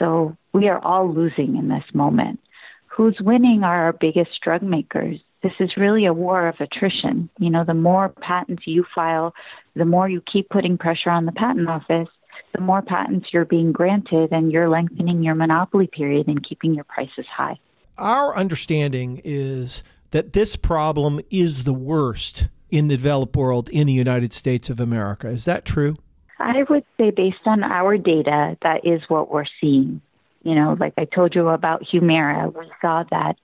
So 0.00 0.36
we 0.52 0.66
are 0.66 0.84
all 0.84 1.14
losing 1.14 1.56
in 1.56 1.68
this 1.68 1.84
moment. 1.94 2.40
Who's 2.88 3.16
winning 3.20 3.62
are 3.62 3.84
our 3.84 3.92
biggest 3.92 4.32
drug 4.42 4.64
makers. 4.64 5.20
This 5.44 5.52
is 5.60 5.76
really 5.76 6.06
a 6.06 6.12
war 6.12 6.48
of 6.48 6.56
attrition. 6.58 7.30
You 7.38 7.50
know, 7.50 7.62
the 7.62 7.72
more 7.72 8.08
patents 8.08 8.64
you 8.66 8.84
file, 8.92 9.32
the 9.76 9.84
more 9.84 10.08
you 10.08 10.22
keep 10.22 10.48
putting 10.48 10.76
pressure 10.76 11.10
on 11.10 11.24
the 11.24 11.30
patent 11.30 11.68
office, 11.68 12.08
the 12.52 12.60
more 12.60 12.82
patents 12.82 13.28
you're 13.32 13.44
being 13.44 13.72
granted 13.72 14.32
and 14.32 14.52
you're 14.52 14.68
lengthening 14.68 15.22
your 15.22 15.34
monopoly 15.34 15.86
period 15.86 16.28
and 16.28 16.46
keeping 16.46 16.74
your 16.74 16.84
prices 16.84 17.26
high. 17.34 17.58
Our 17.98 18.36
understanding 18.36 19.20
is 19.24 19.82
that 20.10 20.32
this 20.32 20.56
problem 20.56 21.20
is 21.30 21.64
the 21.64 21.72
worst 21.72 22.48
in 22.70 22.88
the 22.88 22.96
developed 22.96 23.36
world 23.36 23.68
in 23.70 23.86
the 23.86 23.92
United 23.92 24.32
States 24.32 24.70
of 24.70 24.80
America. 24.80 25.28
Is 25.28 25.44
that 25.44 25.64
true? 25.64 25.96
I 26.38 26.64
would 26.68 26.84
say, 26.98 27.10
based 27.10 27.46
on 27.46 27.62
our 27.62 27.96
data, 27.96 28.56
that 28.62 28.84
is 28.84 29.00
what 29.08 29.30
we're 29.30 29.46
seeing. 29.60 30.00
You 30.42 30.54
know, 30.54 30.76
like 30.78 30.94
I 30.96 31.06
told 31.06 31.34
you 31.34 31.48
about 31.48 31.84
Humira, 31.84 32.54
we 32.54 32.70
saw 32.80 33.04
that 33.10 33.36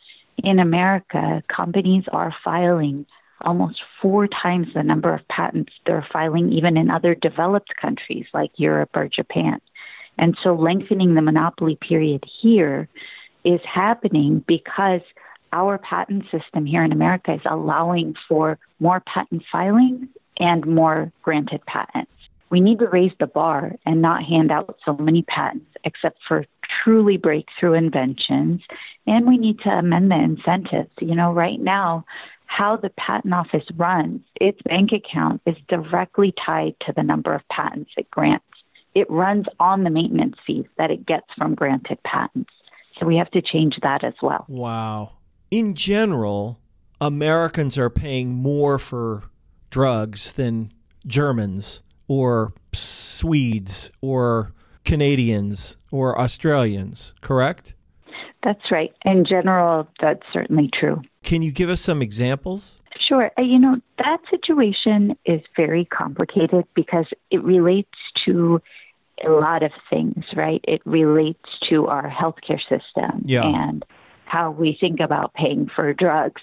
in 0.44 0.58
America, 0.58 1.42
companies 1.48 2.04
are 2.12 2.34
filing 2.44 3.06
almost 3.42 3.82
four 4.00 4.26
times 4.26 4.68
the 4.74 4.82
number 4.82 5.14
of 5.14 5.26
patents 5.28 5.72
they're 5.86 6.06
filing 6.12 6.52
even 6.52 6.76
in 6.76 6.90
other 6.90 7.14
developed 7.14 7.74
countries 7.80 8.26
like 8.32 8.50
Europe 8.56 8.90
or 8.94 9.08
Japan. 9.08 9.60
And 10.18 10.36
so 10.42 10.54
lengthening 10.54 11.14
the 11.14 11.22
monopoly 11.22 11.76
period 11.76 12.24
here 12.40 12.88
is 13.44 13.60
happening 13.64 14.44
because 14.46 15.00
our 15.52 15.78
patent 15.78 16.24
system 16.30 16.64
here 16.64 16.84
in 16.84 16.92
America 16.92 17.34
is 17.34 17.40
allowing 17.44 18.14
for 18.28 18.58
more 18.80 19.00
patent 19.00 19.42
filing 19.50 20.08
and 20.38 20.66
more 20.66 21.12
granted 21.22 21.64
patents. 21.66 22.10
We 22.50 22.60
need 22.60 22.80
to 22.80 22.88
raise 22.88 23.12
the 23.18 23.26
bar 23.26 23.72
and 23.86 24.02
not 24.02 24.24
hand 24.24 24.52
out 24.52 24.76
so 24.84 24.94
many 24.94 25.22
patents 25.22 25.66
except 25.84 26.18
for 26.28 26.44
truly 26.84 27.16
breakthrough 27.16 27.74
inventions. 27.74 28.60
And 29.06 29.26
we 29.26 29.38
need 29.38 29.58
to 29.60 29.70
amend 29.70 30.10
the 30.10 30.16
incentives. 30.16 30.90
You 31.00 31.14
know, 31.14 31.32
right 31.32 31.60
now, 31.60 32.04
how 32.56 32.76
the 32.76 32.90
patent 32.90 33.32
office 33.32 33.64
runs, 33.76 34.20
its 34.40 34.60
bank 34.62 34.90
account 34.92 35.40
is 35.46 35.56
directly 35.68 36.34
tied 36.44 36.74
to 36.80 36.92
the 36.94 37.02
number 37.02 37.34
of 37.34 37.40
patents 37.48 37.90
it 37.96 38.10
grants. 38.10 38.44
It 38.94 39.10
runs 39.10 39.46
on 39.58 39.84
the 39.84 39.90
maintenance 39.90 40.36
fees 40.46 40.66
that 40.76 40.90
it 40.90 41.06
gets 41.06 41.26
from 41.36 41.54
granted 41.54 41.98
patents. 42.04 42.50
So 42.98 43.06
we 43.06 43.16
have 43.16 43.30
to 43.30 43.40
change 43.40 43.76
that 43.82 44.04
as 44.04 44.12
well. 44.20 44.44
Wow. 44.48 45.12
In 45.50 45.74
general, 45.74 46.58
Americans 47.00 47.78
are 47.78 47.88
paying 47.88 48.34
more 48.34 48.78
for 48.78 49.22
drugs 49.70 50.34
than 50.34 50.72
Germans 51.06 51.82
or 52.06 52.52
Swedes 52.74 53.90
or 54.02 54.52
Canadians 54.84 55.78
or 55.90 56.20
Australians, 56.20 57.14
correct? 57.22 57.74
That's 58.44 58.70
right. 58.70 58.92
In 59.06 59.24
general, 59.24 59.88
that's 60.02 60.22
certainly 60.34 60.68
true. 60.78 61.00
Can 61.22 61.42
you 61.42 61.52
give 61.52 61.70
us 61.70 61.80
some 61.80 62.02
examples? 62.02 62.80
Sure. 62.98 63.30
Uh, 63.38 63.42
you 63.42 63.58
know, 63.58 63.80
that 63.98 64.18
situation 64.30 65.16
is 65.24 65.40
very 65.56 65.84
complicated 65.84 66.64
because 66.74 67.06
it 67.30 67.42
relates 67.42 67.98
to 68.24 68.60
a 69.24 69.30
lot 69.30 69.62
of 69.62 69.72
things, 69.88 70.24
right? 70.34 70.60
It 70.66 70.82
relates 70.84 71.48
to 71.68 71.86
our 71.86 72.10
healthcare 72.10 72.60
system 72.60 73.22
yeah. 73.24 73.44
and 73.44 73.84
how 74.24 74.50
we 74.50 74.76
think 74.80 75.00
about 75.00 75.34
paying 75.34 75.68
for 75.74 75.92
drugs. 75.92 76.42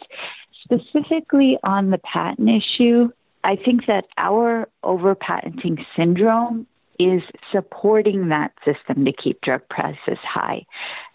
Specifically 0.64 1.58
on 1.64 1.90
the 1.90 1.98
patent 1.98 2.50
issue, 2.50 3.10
I 3.44 3.56
think 3.56 3.86
that 3.88 4.06
our 4.18 4.70
overpatenting 4.84 5.84
syndrome 5.96 6.68
is 7.00 7.22
supporting 7.52 8.28
that 8.28 8.52
system 8.66 9.06
to 9.06 9.14
keep 9.14 9.40
drug 9.42 9.62
prices 9.70 10.18
high. 10.22 10.66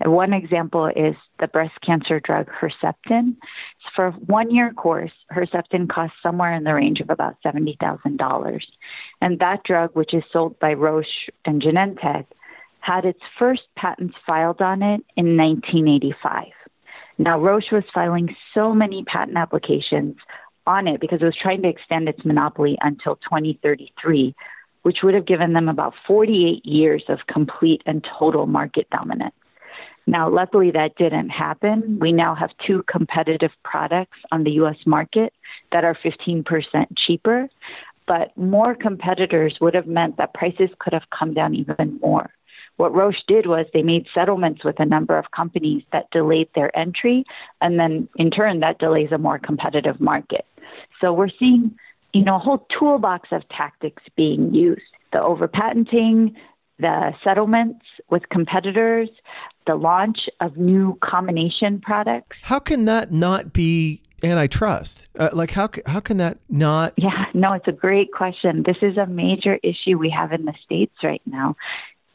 One 0.04 0.32
example 0.32 0.86
is 0.86 1.14
the 1.38 1.46
breast 1.46 1.74
cancer 1.84 2.20
drug 2.20 2.48
Herceptin. 2.48 3.36
For 3.94 4.12
one 4.12 4.50
year 4.50 4.72
course, 4.72 5.12
Herceptin 5.30 5.88
costs 5.90 6.16
somewhere 6.22 6.54
in 6.54 6.64
the 6.64 6.72
range 6.72 7.00
of 7.00 7.10
about 7.10 7.36
$70,000. 7.44 8.60
And 9.20 9.38
that 9.38 9.62
drug, 9.64 9.90
which 9.92 10.14
is 10.14 10.24
sold 10.32 10.58
by 10.58 10.72
Roche 10.72 11.28
and 11.44 11.60
Genentech, 11.60 12.26
had 12.80 13.04
its 13.04 13.20
first 13.38 13.62
patents 13.76 14.14
filed 14.26 14.62
on 14.62 14.82
it 14.82 15.02
in 15.16 15.36
1985. 15.36 16.46
Now, 17.18 17.38
Roche 17.38 17.70
was 17.70 17.84
filing 17.92 18.34
so 18.54 18.74
many 18.74 19.04
patent 19.04 19.36
applications 19.36 20.16
on 20.66 20.88
it 20.88 21.00
because 21.00 21.20
it 21.20 21.24
was 21.26 21.36
trying 21.40 21.62
to 21.62 21.68
extend 21.68 22.08
its 22.08 22.24
monopoly 22.24 22.78
until 22.80 23.16
2033 23.16 24.34
which 24.84 24.98
would 25.02 25.14
have 25.14 25.26
given 25.26 25.52
them 25.52 25.68
about 25.68 25.94
48 26.06 26.64
years 26.64 27.02
of 27.08 27.18
complete 27.26 27.82
and 27.86 28.06
total 28.18 28.46
market 28.46 28.88
dominance. 28.90 29.34
Now, 30.06 30.28
luckily, 30.28 30.70
that 30.72 30.96
didn't 30.96 31.30
happen. 31.30 31.98
We 31.98 32.12
now 32.12 32.34
have 32.34 32.50
two 32.66 32.84
competitive 32.86 33.50
products 33.64 34.18
on 34.30 34.44
the 34.44 34.52
US 34.62 34.76
market 34.84 35.32
that 35.72 35.84
are 35.84 35.96
15% 36.04 36.44
cheaper, 36.96 37.48
but 38.06 38.36
more 38.36 38.74
competitors 38.74 39.56
would 39.62 39.74
have 39.74 39.86
meant 39.86 40.18
that 40.18 40.34
prices 40.34 40.68
could 40.78 40.92
have 40.92 41.08
come 41.18 41.32
down 41.32 41.54
even 41.54 41.98
more. 42.02 42.30
What 42.76 42.94
Roche 42.94 43.22
did 43.26 43.46
was 43.46 43.66
they 43.72 43.82
made 43.82 44.06
settlements 44.12 44.64
with 44.64 44.80
a 44.80 44.84
number 44.84 45.16
of 45.16 45.30
companies 45.30 45.84
that 45.92 46.10
delayed 46.10 46.48
their 46.54 46.76
entry, 46.76 47.24
and 47.62 47.78
then 47.78 48.08
in 48.16 48.30
turn, 48.30 48.60
that 48.60 48.78
delays 48.78 49.12
a 49.12 49.18
more 49.18 49.38
competitive 49.38 50.00
market. 50.00 50.44
So 51.00 51.12
we're 51.12 51.28
seeing 51.38 51.76
you 52.14 52.24
know, 52.24 52.36
a 52.36 52.38
whole 52.38 52.66
toolbox 52.78 53.28
of 53.32 53.46
tactics 53.48 54.02
being 54.16 54.54
used 54.54 54.82
the 55.12 55.20
overpatenting, 55.20 56.34
the 56.80 57.12
settlements 57.22 57.84
with 58.10 58.28
competitors, 58.30 59.08
the 59.66 59.76
launch 59.76 60.28
of 60.40 60.56
new 60.56 60.98
combination 61.04 61.80
products. 61.80 62.36
How 62.42 62.58
can 62.58 62.86
that 62.86 63.12
not 63.12 63.52
be 63.52 64.02
antitrust? 64.24 65.06
Uh, 65.16 65.30
like, 65.32 65.52
how, 65.52 65.70
how 65.86 66.00
can 66.00 66.16
that 66.16 66.38
not? 66.48 66.94
Yeah, 66.96 67.26
no, 67.32 67.52
it's 67.52 67.68
a 67.68 67.72
great 67.72 68.12
question. 68.12 68.64
This 68.66 68.78
is 68.82 68.96
a 68.96 69.06
major 69.06 69.60
issue 69.62 69.98
we 69.98 70.10
have 70.10 70.32
in 70.32 70.46
the 70.46 70.54
States 70.64 70.94
right 71.04 71.22
now. 71.26 71.56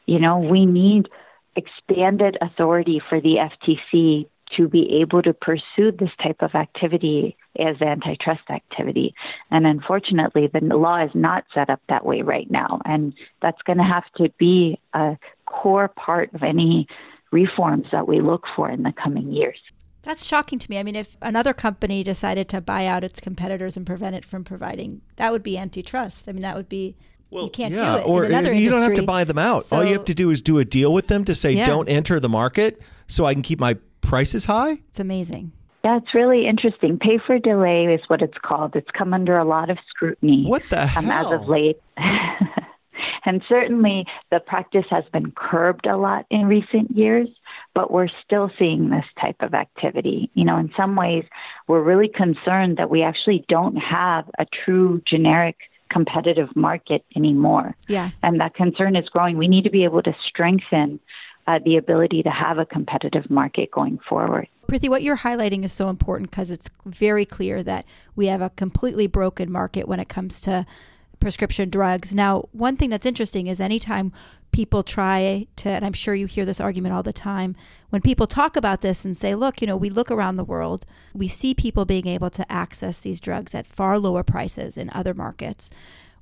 You 0.04 0.18
know, 0.18 0.38
we 0.38 0.66
need 0.66 1.08
expanded 1.56 2.36
authority 2.42 3.00
for 3.08 3.20
the 3.20 3.36
FTC 3.36 4.28
to 4.56 4.68
be 4.68 5.00
able 5.00 5.22
to 5.22 5.32
pursue 5.32 5.92
this 5.92 6.10
type 6.22 6.38
of 6.40 6.54
activity 6.54 7.36
as 7.58 7.80
antitrust 7.80 8.48
activity. 8.50 9.14
And 9.50 9.66
unfortunately, 9.66 10.48
the 10.52 10.60
law 10.60 11.04
is 11.04 11.10
not 11.14 11.44
set 11.54 11.70
up 11.70 11.80
that 11.88 12.04
way 12.04 12.22
right 12.22 12.50
now. 12.50 12.80
And 12.84 13.14
that's 13.42 13.62
going 13.62 13.78
to 13.78 13.84
have 13.84 14.04
to 14.16 14.30
be 14.38 14.78
a 14.94 15.16
core 15.46 15.88
part 15.88 16.32
of 16.34 16.42
any 16.42 16.86
reforms 17.32 17.86
that 17.92 18.08
we 18.08 18.20
look 18.20 18.44
for 18.56 18.70
in 18.70 18.82
the 18.82 18.92
coming 18.92 19.32
years. 19.32 19.58
That's 20.02 20.24
shocking 20.24 20.58
to 20.58 20.70
me. 20.70 20.78
I 20.78 20.82
mean, 20.82 20.96
if 20.96 21.16
another 21.20 21.52
company 21.52 22.02
decided 22.02 22.48
to 22.50 22.60
buy 22.60 22.86
out 22.86 23.04
its 23.04 23.20
competitors 23.20 23.76
and 23.76 23.86
prevent 23.86 24.16
it 24.16 24.24
from 24.24 24.44
providing, 24.44 25.02
that 25.16 25.30
would 25.30 25.42
be 25.42 25.58
antitrust. 25.58 26.28
I 26.28 26.32
mean, 26.32 26.42
that 26.42 26.56
would 26.56 26.68
be 26.68 26.96
well, 27.30 27.44
you 27.44 27.50
can't 27.50 27.74
yeah, 27.74 27.96
do 27.96 28.00
it. 28.00 28.06
Or 28.06 28.24
you 28.24 28.32
industry. 28.32 28.68
don't 28.68 28.82
have 28.82 28.94
to 28.94 29.02
buy 29.02 29.24
them 29.24 29.38
out. 29.38 29.66
So, 29.66 29.76
All 29.76 29.84
you 29.84 29.92
have 29.92 30.06
to 30.06 30.14
do 30.14 30.30
is 30.30 30.42
do 30.42 30.58
a 30.58 30.64
deal 30.64 30.92
with 30.92 31.06
them 31.06 31.24
to 31.26 31.34
say, 31.34 31.52
yeah. 31.52 31.64
don't 31.64 31.88
enter 31.88 32.18
the 32.18 32.28
market 32.28 32.82
so 33.06 33.24
I 33.24 33.34
can 33.34 33.42
keep 33.42 33.60
my 33.60 33.76
prices 34.00 34.46
high. 34.46 34.78
It's 34.88 35.00
amazing. 35.00 35.52
Yeah, 35.84 35.96
it's 35.96 36.14
really 36.14 36.46
interesting. 36.46 36.98
Pay 36.98 37.18
for 37.26 37.38
delay 37.38 37.86
is 37.86 38.00
what 38.08 38.20
it's 38.20 38.36
called. 38.42 38.76
It's 38.76 38.90
come 38.96 39.14
under 39.14 39.38
a 39.38 39.44
lot 39.44 39.70
of 39.70 39.78
scrutiny. 39.88 40.44
What 40.46 40.62
the 40.68 40.86
hell? 40.86 41.04
Um, 41.04 41.10
as 41.10 41.32
of 41.32 41.48
late. 41.48 41.80
and 43.24 43.42
certainly 43.48 44.04
the 44.30 44.40
practice 44.40 44.84
has 44.90 45.04
been 45.12 45.32
curbed 45.32 45.86
a 45.86 45.96
lot 45.96 46.26
in 46.30 46.46
recent 46.46 46.90
years, 46.90 47.28
but 47.74 47.90
we're 47.90 48.08
still 48.24 48.50
seeing 48.58 48.90
this 48.90 49.06
type 49.18 49.36
of 49.40 49.54
activity. 49.54 50.30
You 50.34 50.44
know, 50.44 50.58
in 50.58 50.70
some 50.76 50.96
ways, 50.96 51.24
we're 51.66 51.82
really 51.82 52.08
concerned 52.08 52.76
that 52.76 52.90
we 52.90 53.02
actually 53.02 53.44
don't 53.48 53.76
have 53.76 54.28
a 54.38 54.46
true 54.64 55.00
generic 55.06 55.56
competitive 55.90 56.54
market 56.54 57.04
anymore. 57.16 57.74
Yeah. 57.88 58.10
And 58.22 58.40
that 58.40 58.54
concern 58.54 58.96
is 58.96 59.08
growing. 59.08 59.36
We 59.36 59.48
need 59.48 59.64
to 59.64 59.70
be 59.70 59.84
able 59.84 60.02
to 60.02 60.14
strengthen 60.26 61.00
uh, 61.46 61.58
the 61.64 61.76
ability 61.76 62.22
to 62.22 62.30
have 62.30 62.58
a 62.58 62.66
competitive 62.66 63.30
market 63.30 63.70
going 63.70 63.98
forward. 64.08 64.48
Priti, 64.68 64.88
what 64.88 65.02
you're 65.02 65.16
highlighting 65.16 65.64
is 65.64 65.72
so 65.72 65.88
important 65.88 66.30
because 66.30 66.50
it's 66.50 66.70
very 66.86 67.24
clear 67.24 67.62
that 67.62 67.84
we 68.14 68.26
have 68.26 68.40
a 68.40 68.50
completely 68.50 69.06
broken 69.06 69.50
market 69.50 69.88
when 69.88 69.98
it 69.98 70.08
comes 70.08 70.40
to 70.42 70.64
prescription 71.18 71.68
drugs. 71.68 72.14
Now, 72.14 72.48
one 72.52 72.76
thing 72.76 72.90
that's 72.90 73.06
interesting 73.06 73.46
is 73.46 73.60
anytime 73.60 74.12
people 74.52 74.82
try 74.82 75.46
to, 75.56 75.68
and 75.68 75.84
I'm 75.84 75.92
sure 75.92 76.14
you 76.14 76.26
hear 76.26 76.44
this 76.44 76.60
argument 76.60 76.94
all 76.94 77.02
the 77.02 77.12
time, 77.12 77.56
when 77.90 78.00
people 78.00 78.26
talk 78.26 78.56
about 78.56 78.80
this 78.80 79.04
and 79.04 79.16
say, 79.16 79.34
look, 79.34 79.60
you 79.60 79.66
know, 79.66 79.76
we 79.76 79.90
look 79.90 80.10
around 80.10 80.36
the 80.36 80.44
world, 80.44 80.86
we 81.12 81.28
see 81.28 81.54
people 81.54 81.84
being 81.84 82.06
able 82.06 82.30
to 82.30 82.50
access 82.50 82.98
these 82.98 83.20
drugs 83.20 83.54
at 83.54 83.66
far 83.66 83.98
lower 83.98 84.22
prices 84.22 84.76
in 84.76 84.90
other 84.92 85.14
markets. 85.14 85.70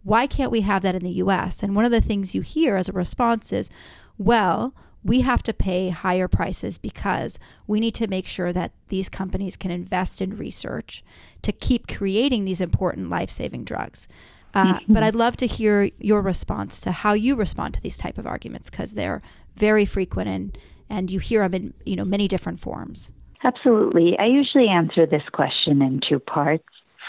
Why 0.03 0.27
can't 0.27 0.51
we 0.51 0.63
have 0.63 0.83
that 0.83 0.95
in 0.95 1.05
the 1.05 1.11
US? 1.11 1.63
And 1.63 1.75
one 1.75 1.85
of 1.85 1.93
the 1.93 2.01
things 2.01 2.35
you 2.35 2.43
hear 2.43 2.77
as 2.77 2.89
a 2.89 2.93
response 2.93 3.53
is, 3.53 3.71
well, 4.17 4.75
we 5.05 5.21
have 5.21 5.43
to 5.45 5.53
pay 5.53 5.91
higher 5.91 6.29
prices 6.29 6.79
because 6.79 7.39
we 7.67 7.81
need 7.81 7.95
to 7.95 8.07
make 8.07 8.27
sure 8.27 8.53
that 8.53 8.73
these 8.89 9.09
companies 9.09 9.57
can 9.57 9.71
invest 9.71 10.21
in 10.21 10.37
research 10.37 11.05
to 11.43 11.53
keep 11.53 11.87
creating 11.87 12.45
these 12.45 12.61
important 12.61 13.09
life 13.09 13.31
saving 13.31 13.65
drugs. 13.65 14.09
Uh, 14.55 14.75
mm-hmm. 14.75 14.93
But 14.93 15.03
I'd 15.03 15.15
love 15.15 15.37
to 15.39 15.47
hear 15.47 15.91
your 15.99 16.21
response 16.21 16.81
to 16.83 16.93
how 16.93 17.13
you 17.13 17.37
respond 17.37 17.75
to 17.75 17.81
these 17.81 17.99
type 17.99 18.19
of 18.19 18.27
arguments 18.27 18.71
because 18.71 18.95
they're 18.95 19.23
very 19.55 19.85
frequent 19.85 20.29
and, 20.29 20.59
and 20.89 21.11
you 21.11 21.21
hear 21.21 21.43
them 21.49 21.55
in 21.55 21.75
you 21.85 21.97
know 21.97 22.05
many 22.05 22.29
different 22.29 22.61
forms. 22.61 23.13
Absolutely. 23.45 24.17
I 24.19 24.27
usually 24.27 24.69
answer 24.69 25.07
this 25.07 25.23
question 25.33 25.81
in 25.83 26.01
two 26.07 26.19
parts. 26.19 26.65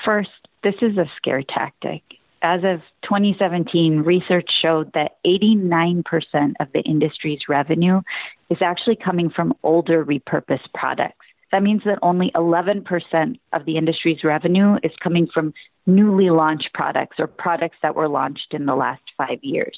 First, 0.05 0.29
this 0.63 0.75
is 0.81 0.98
a 0.98 1.10
scare 1.17 1.41
tactic. 1.41 2.03
As 2.41 2.62
of 2.63 2.79
2017, 3.03 4.00
research 4.00 4.50
showed 4.62 4.91
that 4.93 5.17
89% 5.25 6.03
of 6.60 6.67
the 6.74 6.81
industry's 6.81 7.41
revenue 7.50 8.01
is 8.50 8.60
actually 8.62 8.96
coming 8.96 9.29
from 9.29 9.53
older 9.63 10.05
repurposed 10.05 10.72
products. 10.74 11.25
That 11.51 11.63
means 11.63 11.81
that 11.86 12.00
only 12.01 12.31
11% 12.36 13.39
of 13.53 13.65
the 13.65 13.77
industry's 13.77 14.24
revenue 14.24 14.77
is 14.84 14.91
coming 15.01 15.27
from 15.34 15.53
newly 15.86 16.29
launched 16.29 16.69
products 16.74 17.17
or 17.19 17.27
products 17.27 17.77
that 17.81 17.96
were 17.96 18.08
launched 18.08 18.53
in 18.53 18.65
the 18.65 18.75
last 18.75 19.01
five 19.17 19.39
years. 19.41 19.77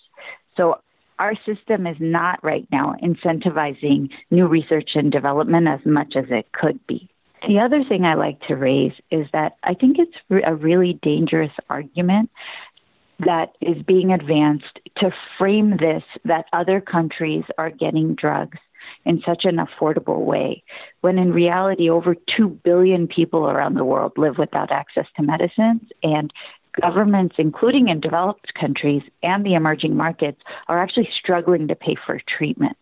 So 0.57 0.81
our 1.17 1.33
system 1.45 1.87
is 1.87 1.97
not 1.99 2.43
right 2.43 2.67
now 2.71 2.95
incentivizing 3.01 4.09
new 4.29 4.47
research 4.47 4.91
and 4.95 5.11
development 5.11 5.67
as 5.67 5.79
much 5.85 6.15
as 6.15 6.25
it 6.29 6.51
could 6.51 6.85
be. 6.87 7.09
The 7.47 7.59
other 7.59 7.83
thing 7.83 8.05
I 8.05 8.13
like 8.13 8.39
to 8.47 8.55
raise 8.55 8.93
is 9.09 9.27
that 9.33 9.57
I 9.63 9.73
think 9.73 9.97
it's 9.97 10.43
a 10.45 10.53
really 10.55 10.99
dangerous 11.01 11.51
argument 11.69 12.29
that 13.19 13.55
is 13.61 13.81
being 13.83 14.11
advanced 14.11 14.79
to 14.97 15.11
frame 15.37 15.77
this 15.77 16.03
that 16.25 16.45
other 16.53 16.81
countries 16.81 17.43
are 17.57 17.69
getting 17.69 18.15
drugs 18.15 18.57
in 19.05 19.21
such 19.25 19.45
an 19.45 19.57
affordable 19.57 20.25
way, 20.25 20.63
when 21.01 21.17
in 21.17 21.31
reality, 21.31 21.89
over 21.89 22.15
2 22.37 22.47
billion 22.63 23.07
people 23.07 23.49
around 23.49 23.75
the 23.75 23.85
world 23.85 24.13
live 24.17 24.37
without 24.37 24.71
access 24.71 25.05
to 25.15 25.23
medicines, 25.23 25.81
and 26.03 26.31
governments, 26.79 27.35
including 27.37 27.89
in 27.89 27.99
developed 27.99 28.53
countries 28.53 29.03
and 29.23 29.45
the 29.45 29.55
emerging 29.55 29.95
markets, 29.95 30.41
are 30.67 30.81
actually 30.81 31.09
struggling 31.17 31.67
to 31.67 31.75
pay 31.75 31.95
for 32.05 32.21
treatment. 32.37 32.77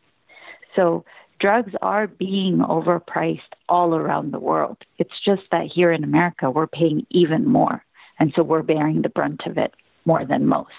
So, 0.76 1.06
drugs 1.40 1.74
are 1.82 2.08
being 2.08 2.58
overpriced 2.60 3.40
all 3.68 3.96
around 3.96 4.32
the 4.32 4.40
world. 4.40 4.78
It's 4.98 5.20
just 5.24 5.44
that 5.52 5.68
here 5.74 5.92
in 5.92 6.04
America, 6.04 6.52
we're 6.52 6.68
paying 6.68 7.06
even 7.10 7.48
more. 7.48 7.84
And 8.20 8.34
so 8.36 8.44
we're 8.44 8.64
bearing 8.64 9.02
the 9.02 9.10
brunt 9.10 9.42
of 9.46 9.58
it 9.58 9.74
more 10.06 10.26
than 10.26 10.46
most. 10.46 10.72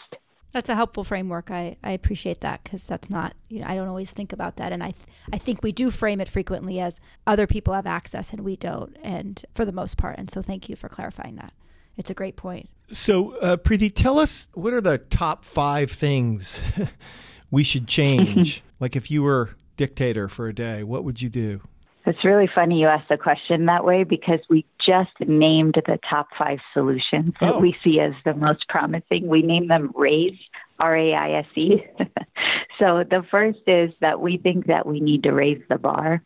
That's 0.53 0.69
a 0.69 0.75
helpful 0.75 1.05
framework. 1.05 1.51
I, 1.51 1.77
I 1.83 1.93
appreciate 1.93 2.41
that 2.41 2.65
because 2.65 2.83
that's 2.85 3.09
not, 3.09 3.35
you 3.49 3.61
know, 3.61 3.67
I 3.69 3.77
don't 3.77 3.89
always 3.89 4.11
think 4.11 4.33
about 4.33 4.57
that. 4.57 4.73
And 4.73 4.83
I, 4.83 4.91
th- 4.91 5.07
I 5.33 5.39
think 5.39 5.63
we 5.63 5.71
do 5.71 5.91
frame 5.91 6.21
it 6.21 6.29
frequently 6.29 6.81
as 6.81 7.01
other 7.27 7.47
people 7.47 7.73
have 7.73 7.87
access 7.87 8.33
and 8.33 8.41
we 8.41 8.57
don't, 8.57 8.97
and 9.03 9.45
for 9.55 9.65
the 9.65 9.73
most 9.73 9.97
part. 9.97 10.19
And 10.19 10.29
so 10.29 10.43
thank 10.43 10.69
you 10.69 10.75
for 10.75 10.89
clarifying 10.89 11.37
that. 11.37 11.53
It's 11.97 12.11
a 12.11 12.15
great 12.15 12.37
point. 12.37 12.69
So, 12.91 13.37
uh, 13.37 13.57
Priti, 13.59 13.95
tell 13.95 14.19
us 14.19 14.49
what 14.55 14.73
are 14.73 14.81
the 14.81 14.99
top 14.99 15.45
five 15.45 15.91
things 15.91 16.63
we 17.51 17.63
should 17.63 17.87
change? 17.87 18.65
like 18.81 18.97
if 18.97 19.11
you 19.11 19.23
were 19.23 19.51
dictator 19.81 20.29
for 20.29 20.47
a 20.47 20.53
day, 20.55 20.85
what 20.85 21.05
would 21.05 21.23
you 21.23 21.31
do? 21.31 21.59
It's 22.05 22.23
really 22.23 22.51
funny 22.55 22.81
you 22.81 22.87
asked 22.87 23.09
the 23.09 23.17
question 23.17 23.65
that 23.65 23.83
way 23.83 24.05
because 24.05 24.41
we 24.51 24.67
just 24.79 25.13
named 25.27 25.77
the 25.87 25.99
top 26.09 26.29
five 26.39 26.59
solutions 26.75 27.33
that 27.41 27.55
oh. 27.55 27.59
we 27.61 27.75
see 27.83 27.99
as 27.99 28.13
the 28.27 28.35
most 28.35 28.69
promising. 28.69 29.27
We 29.27 29.41
name 29.41 29.69
them 29.69 29.91
RAISE, 29.95 30.37
R 30.79 30.95
A 30.95 31.15
I 31.15 31.33
S 31.39 31.47
E. 31.57 31.83
so 32.79 33.05
the 33.09 33.25
first 33.31 33.61
is 33.67 33.91
that 34.03 34.21
we 34.21 34.37
think 34.37 34.67
that 34.67 34.87
we 34.87 35.01
need 35.01 35.23
to 35.23 35.33
raise 35.33 35.63
the 35.71 35.79
bar. 35.79 36.23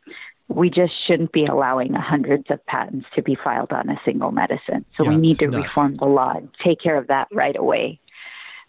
We 0.48 0.68
just 0.68 0.94
shouldn't 1.06 1.30
be 1.30 1.46
allowing 1.46 1.94
hundreds 1.94 2.50
of 2.50 2.64
patents 2.66 3.06
to 3.14 3.22
be 3.22 3.36
filed 3.36 3.70
on 3.70 3.88
a 3.88 4.00
single 4.04 4.32
medicine. 4.32 4.84
So 4.96 5.04
yeah, 5.04 5.10
we 5.10 5.16
need 5.16 5.38
to 5.38 5.46
nuts. 5.46 5.68
reform 5.68 5.96
the 5.96 6.06
law 6.06 6.32
and 6.36 6.48
take 6.64 6.80
care 6.80 6.96
of 6.96 7.06
that 7.06 7.28
right 7.32 7.56
away. 7.56 8.00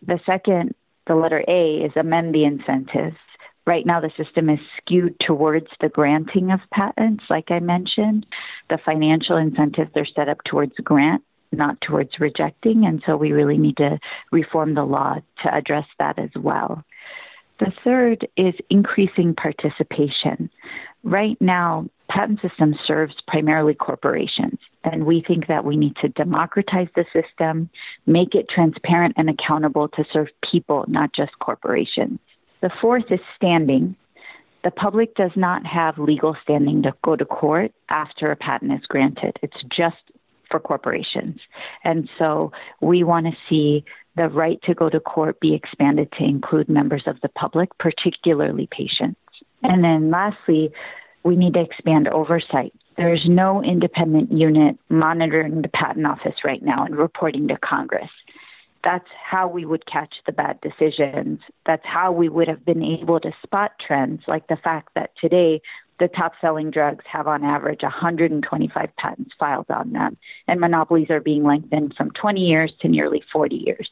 The 0.05 0.19
second, 0.27 0.75
the 1.07 1.15
letter 1.15 1.43
A, 1.47 1.77
is 1.77 1.91
amend 1.95 2.35
the 2.35 2.45
incentives 2.45 3.17
right 3.65 3.85
now 3.85 3.99
the 3.99 4.11
system 4.17 4.49
is 4.49 4.59
skewed 4.77 5.19
towards 5.19 5.67
the 5.81 5.89
granting 5.89 6.51
of 6.51 6.59
patents, 6.71 7.23
like 7.29 7.51
I 7.51 7.59
mentioned. 7.59 8.25
The 8.69 8.79
financial 8.85 9.37
incentives 9.37 9.91
are 9.95 10.05
set 10.05 10.29
up 10.29 10.43
towards 10.45 10.73
grant, 10.83 11.23
not 11.51 11.79
towards 11.81 12.19
rejecting. 12.19 12.85
And 12.85 13.01
so 13.05 13.17
we 13.17 13.31
really 13.31 13.57
need 13.57 13.77
to 13.77 13.99
reform 14.31 14.75
the 14.75 14.83
law 14.83 15.15
to 15.43 15.55
address 15.55 15.87
that 15.99 16.19
as 16.19 16.31
well. 16.35 16.83
The 17.59 17.71
third 17.83 18.27
is 18.35 18.53
increasing 18.69 19.33
participation. 19.33 20.49
Right 21.03 21.37
now, 21.39 21.87
patent 22.09 22.41
system 22.41 22.75
serves 22.85 23.15
primarily 23.27 23.73
corporations, 23.73 24.59
and 24.83 25.05
we 25.05 25.23
think 25.25 25.47
that 25.47 25.63
we 25.63 25.77
need 25.77 25.95
to 26.01 26.09
democratize 26.09 26.89
the 26.95 27.05
system, 27.13 27.69
make 28.05 28.35
it 28.35 28.49
transparent 28.49 29.13
and 29.17 29.29
accountable 29.29 29.87
to 29.89 30.03
serve 30.11 30.27
people, 30.51 30.83
not 30.87 31.13
just 31.13 31.31
corporations. 31.39 32.19
The 32.61 32.71
fourth 32.81 33.11
is 33.11 33.19
standing. 33.35 33.95
The 34.63 34.71
public 34.71 35.15
does 35.15 35.31
not 35.35 35.65
have 35.65 35.97
legal 35.97 36.35
standing 36.41 36.81
to 36.83 36.93
go 37.03 37.15
to 37.15 37.25
court 37.25 37.71
after 37.89 38.31
a 38.31 38.35
patent 38.35 38.73
is 38.73 38.85
granted. 38.87 39.37
It's 39.41 39.63
just 39.69 39.97
for 40.49 40.59
corporations. 40.59 41.39
And 41.83 42.09
so 42.17 42.51
we 42.81 43.03
want 43.03 43.27
to 43.27 43.33
see 43.49 43.83
the 44.15 44.29
right 44.29 44.59
to 44.63 44.73
go 44.73 44.89
to 44.89 44.99
court 44.99 45.39
be 45.39 45.53
expanded 45.53 46.11
to 46.17 46.23
include 46.23 46.69
members 46.69 47.03
of 47.05 47.19
the 47.21 47.29
public, 47.29 47.77
particularly 47.77 48.67
patients. 48.71 49.19
And 49.61 49.83
then 49.83 50.09
lastly, 50.09 50.71
we 51.23 51.35
need 51.35 51.55
to 51.55 51.61
expand 51.61 52.07
oversight. 52.07 52.73
There 52.97 53.13
is 53.13 53.27
no 53.27 53.63
independent 53.63 54.31
unit 54.31 54.77
monitoring 54.89 55.61
the 55.61 55.67
patent 55.67 56.05
office 56.05 56.45
right 56.45 56.63
now 56.63 56.85
and 56.85 56.95
reporting 56.95 57.47
to 57.49 57.57
Congress 57.57 58.09
that's 58.85 59.09
how 59.29 59.47
we 59.47 59.65
would 59.65 59.85
catch 59.87 60.13
the 60.25 60.31
bad 60.31 60.61
decisions. 60.61 61.41
That's 61.65 61.85
how 61.85 62.11
we 62.11 62.29
would 62.29 62.47
have 62.47 62.63
been 62.63 62.83
able 62.83 63.19
to 63.19 63.31
spot 63.43 63.71
trends, 63.85 64.21
like 64.27 64.47
the 64.47 64.55
fact 64.55 64.89
that 64.95 65.11
today 65.19 65.61
the 65.99 66.07
top 66.07 66.33
selling 66.39 66.71
drugs 66.71 67.03
have 67.11 67.27
on 67.27 67.43
average 67.43 67.81
125 67.81 68.89
patents 68.97 69.31
filed 69.39 69.69
on 69.69 69.91
them, 69.93 70.17
and 70.47 70.59
monopolies 70.59 71.09
are 71.09 71.19
being 71.19 71.43
lengthened 71.43 71.95
from 71.97 72.11
20 72.11 72.41
years 72.41 72.71
to 72.81 72.87
nearly 72.87 73.23
40 73.33 73.55
years. 73.55 73.89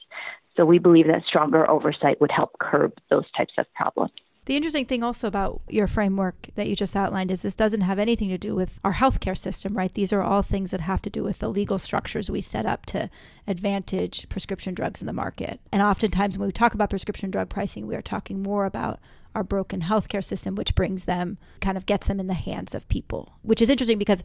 So 0.56 0.66
we 0.66 0.78
believe 0.78 1.08
that 1.08 1.24
stronger 1.28 1.70
oversight 1.70 2.22
would 2.22 2.32
help 2.32 2.60
curb 2.60 2.94
those 3.10 3.30
types 3.36 3.54
of 3.58 3.66
problems. 3.74 4.12
The 4.46 4.58
interesting 4.58 4.86
thing 4.86 5.04
also 5.04 5.28
about 5.28 5.62
your 5.70 5.88
framework 5.88 6.50
that 6.56 6.68
you 6.68 6.76
just 6.76 6.98
outlined 6.98 7.32
is 7.32 7.42
this 7.42 7.56
doesn't 7.56 7.82
have 7.82 7.98
anything 7.98 8.28
to 8.30 8.38
do 8.38 8.54
with 8.54 8.78
our 8.84 8.94
healthcare 8.94 9.38
system, 9.38 9.78
right? 9.78 9.94
These 9.94 10.12
are 10.12 10.22
all 10.22 10.42
things 10.42 10.72
that 10.72 10.82
have 10.82 11.02
to 11.04 11.10
do 11.10 11.24
with 11.24 11.40
the 11.40 11.48
legal 11.48 11.80
structures 11.80 12.30
we 12.30 12.42
set 12.42 12.66
up 12.66 12.86
to 12.88 13.10
advantage 13.48 14.28
prescription 14.28 14.74
drugs 14.74 15.02
in 15.02 15.08
the 15.08 15.14
market. 15.14 15.62
And 15.72 15.82
oftentimes 15.82 16.38
when 16.38 16.48
we 16.48 16.52
talk 16.52 16.74
about 16.74 16.90
prescription 16.90 17.32
drug 17.32 17.48
pricing, 17.48 17.88
we 17.88 17.96
are 17.96 18.02
talking 18.02 18.44
more 18.44 18.66
about 18.66 19.00
our 19.34 19.44
broken 19.44 19.82
healthcare 19.82 20.24
system, 20.24 20.56
which 20.56 20.76
brings 20.76 21.06
them, 21.06 21.38
kind 21.62 21.78
of 21.78 21.86
gets 21.86 22.08
them 22.08 22.20
in 22.20 22.28
the 22.28 22.34
hands 22.34 22.76
of 22.76 22.88
people, 22.90 23.34
which 23.44 23.62
is 23.62 23.70
interesting 23.70 23.98
because 23.98 24.24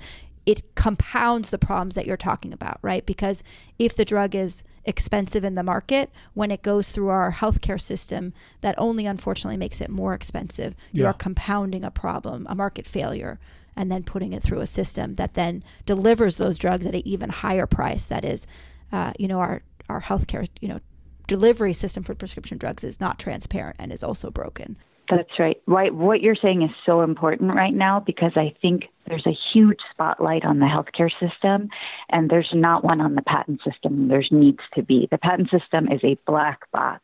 it 0.48 0.74
compounds 0.74 1.50
the 1.50 1.58
problems 1.58 1.94
that 1.94 2.06
you're 2.06 2.16
talking 2.16 2.54
about, 2.54 2.78
right? 2.80 3.04
Because 3.04 3.44
if 3.78 3.94
the 3.94 4.04
drug 4.06 4.34
is 4.34 4.64
expensive 4.86 5.44
in 5.44 5.56
the 5.56 5.62
market, 5.62 6.10
when 6.32 6.50
it 6.50 6.62
goes 6.62 6.88
through 6.88 7.08
our 7.08 7.32
healthcare 7.32 7.78
system, 7.78 8.32
that 8.62 8.74
only 8.78 9.04
unfortunately 9.04 9.58
makes 9.58 9.82
it 9.82 9.90
more 9.90 10.14
expensive. 10.14 10.74
You're 11.02 11.12
compounding 11.12 11.84
a 11.84 11.90
problem, 11.90 12.46
a 12.48 12.54
market 12.54 12.86
failure, 12.86 13.38
and 13.76 13.92
then 13.92 14.04
putting 14.04 14.32
it 14.32 14.42
through 14.42 14.60
a 14.60 14.66
system 14.66 15.16
that 15.16 15.34
then 15.34 15.62
delivers 15.84 16.38
those 16.38 16.58
drugs 16.58 16.86
at 16.86 16.94
an 16.94 17.06
even 17.06 17.28
higher 17.28 17.66
price. 17.66 18.06
That 18.06 18.24
is, 18.24 18.46
uh, 18.90 19.12
you 19.18 19.28
know, 19.28 19.40
our 19.40 19.60
our 19.90 20.00
healthcare, 20.00 20.48
you 20.62 20.68
know, 20.68 20.80
delivery 21.26 21.74
system 21.74 22.02
for 22.02 22.14
prescription 22.14 22.56
drugs 22.56 22.82
is 22.82 23.00
not 23.00 23.18
transparent 23.18 23.76
and 23.78 23.92
is 23.92 24.02
also 24.02 24.30
broken. 24.30 24.78
That's 25.10 25.38
right. 25.38 25.56
What 25.66 26.20
you're 26.20 26.34
saying 26.34 26.62
is 26.62 26.70
so 26.84 27.00
important 27.00 27.54
right 27.54 27.72
now 27.72 27.98
because 28.00 28.32
I 28.36 28.54
think 28.60 28.84
there's 29.06 29.26
a 29.26 29.36
huge 29.52 29.78
spotlight 29.90 30.44
on 30.44 30.58
the 30.58 30.66
healthcare 30.66 31.10
system, 31.18 31.70
and 32.10 32.28
there's 32.28 32.50
not 32.52 32.84
one 32.84 33.00
on 33.00 33.14
the 33.14 33.22
patent 33.22 33.62
system. 33.64 34.08
There's 34.08 34.28
needs 34.30 34.60
to 34.74 34.82
be. 34.82 35.08
The 35.10 35.16
patent 35.16 35.50
system 35.50 35.90
is 35.90 36.00
a 36.04 36.18
black 36.26 36.70
box. 36.72 37.02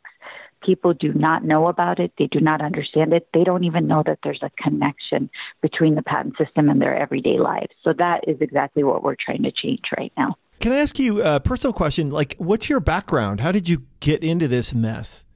People 0.62 0.93
do 0.95 1.12
not 1.14 1.45
know 1.45 1.67
about 1.67 2.01
it. 2.01 2.12
They 2.19 2.27
do 2.27 2.40
not 2.40 2.61
understand 2.62 3.12
it. 3.12 3.29
They 3.33 3.45
don't 3.45 3.64
even 3.64 3.87
know 3.87 4.03
that 4.07 4.19
there's 4.23 4.43
a 4.43 4.51
connection 4.62 5.31
between 5.62 5.95
the 5.95 6.03
patent 6.03 6.37
system 6.38 6.69
and 6.69 6.81
their 6.81 6.97
everyday 6.97 7.38
lives. 7.38 7.73
So 7.83 7.93
that 7.99 8.29
is 8.29 8.37
exactly 8.40 8.83
what 8.83 9.03
we're 9.03 9.17
trying 9.17 9.43
to 9.43 9.51
change 9.51 9.83
right 9.97 10.12
now. 10.17 10.37
Can 10.61 10.73
I 10.73 10.77
ask 10.77 10.99
you 10.99 11.23
a 11.23 11.40
personal 11.40 11.73
question? 11.75 12.11
Like, 12.11 12.35
what's 12.38 12.69
your 12.69 12.81
background? 12.81 13.40
How 13.40 13.53
did 13.53 13.69
you 13.69 13.83
get 14.01 14.25
into 14.25 14.49
this 14.49 14.73
mess? 14.73 15.27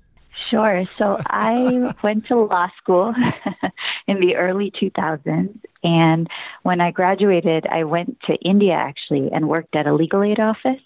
Sure. 0.51 0.85
So 0.99 1.19
I 1.27 1.93
went 2.03 2.27
to 2.27 2.37
law 2.37 2.69
school 2.79 3.15
in 4.07 4.21
the 4.21 4.37
early 4.37 4.71
2000s. 4.71 5.59
And 5.83 6.29
when 6.63 6.81
I 6.81 6.91
graduated, 6.91 7.67
I 7.67 7.85
went 7.85 8.19
to 8.23 8.35
India 8.37 8.73
actually 8.73 9.31
and 9.33 9.49
worked 9.49 9.77
at 9.77 9.87
a 9.87 9.95
legal 9.95 10.23
aid 10.23 10.41
office. 10.41 10.81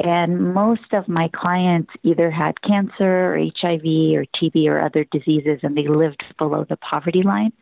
And 0.00 0.52
most 0.52 0.92
of 0.92 1.08
my 1.08 1.28
clients 1.32 1.92
either 2.02 2.30
had 2.30 2.60
cancer 2.62 3.34
or 3.34 3.38
HIV 3.38 3.84
or 3.84 4.24
TB 4.40 4.66
or 4.66 4.80
other 4.80 5.04
diseases, 5.04 5.60
and 5.62 5.76
they 5.76 5.86
lived 5.86 6.24
below 6.36 6.66
the 6.68 6.76
poverty 6.76 7.22
line. 7.22 7.52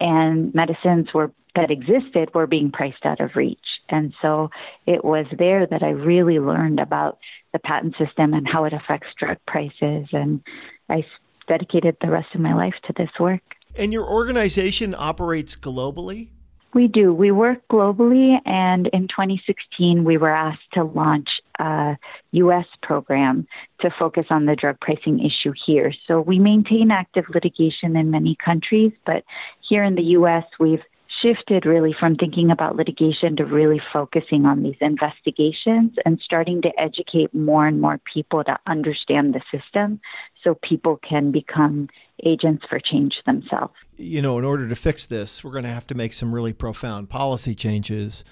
And 0.00 0.54
medicines 0.54 1.08
were 1.12 1.32
that 1.56 1.70
existed 1.70 2.32
were 2.34 2.46
being 2.46 2.70
priced 2.70 3.04
out 3.04 3.20
of 3.20 3.34
reach. 3.34 3.58
And 3.88 4.12
so 4.20 4.50
it 4.86 5.04
was 5.04 5.26
there 5.38 5.66
that 5.66 5.82
I 5.82 5.88
really 5.88 6.38
learned 6.38 6.78
about 6.78 7.18
the 7.56 7.68
patent 7.68 7.94
system 7.96 8.34
and 8.34 8.46
how 8.46 8.64
it 8.64 8.74
affects 8.74 9.08
drug 9.18 9.38
prices. 9.46 10.08
And 10.12 10.42
I 10.90 11.04
dedicated 11.48 11.96
the 12.00 12.10
rest 12.10 12.28
of 12.34 12.40
my 12.40 12.54
life 12.54 12.74
to 12.86 12.92
this 12.96 13.10
work. 13.18 13.40
And 13.76 13.92
your 13.92 14.06
organization 14.06 14.94
operates 14.96 15.56
globally? 15.56 16.28
We 16.74 16.88
do. 16.88 17.14
We 17.14 17.30
work 17.30 17.66
globally, 17.70 18.38
and 18.44 18.88
in 18.88 19.08
2016, 19.08 20.04
we 20.04 20.18
were 20.18 20.28
asked 20.28 20.70
to 20.74 20.84
launch 20.84 21.28
a 21.58 21.96
U.S. 22.32 22.66
program 22.82 23.46
to 23.80 23.90
focus 23.98 24.26
on 24.28 24.44
the 24.44 24.54
drug 24.54 24.78
pricing 24.80 25.20
issue 25.20 25.54
here. 25.64 25.94
So 26.06 26.20
we 26.20 26.38
maintain 26.38 26.90
active 26.90 27.24
litigation 27.32 27.96
in 27.96 28.10
many 28.10 28.36
countries, 28.44 28.92
but 29.06 29.24
here 29.66 29.84
in 29.84 29.94
the 29.94 30.02
U.S., 30.02 30.44
we've 30.60 30.82
shifted 31.22 31.66
really 31.66 31.94
from 31.98 32.16
thinking 32.16 32.50
about 32.50 32.76
litigation 32.76 33.36
to 33.36 33.44
really 33.44 33.80
focusing 33.92 34.44
on 34.44 34.62
these 34.62 34.76
investigations 34.80 35.92
and 36.04 36.20
starting 36.22 36.62
to 36.62 36.70
educate 36.78 37.34
more 37.34 37.66
and 37.66 37.80
more 37.80 38.00
people 38.12 38.44
to 38.44 38.58
understand 38.66 39.34
the 39.34 39.40
system 39.50 40.00
so 40.42 40.54
people 40.62 40.98
can 41.08 41.32
become 41.32 41.88
agents 42.24 42.64
for 42.68 42.78
change 42.78 43.22
themselves. 43.26 43.74
You 43.96 44.22
know, 44.22 44.38
in 44.38 44.44
order 44.44 44.68
to 44.68 44.74
fix 44.74 45.06
this, 45.06 45.42
we're 45.42 45.52
going 45.52 45.64
to 45.64 45.70
have 45.70 45.86
to 45.88 45.94
make 45.94 46.12
some 46.12 46.34
really 46.34 46.52
profound 46.52 47.08
policy 47.08 47.54
changes. 47.54 48.24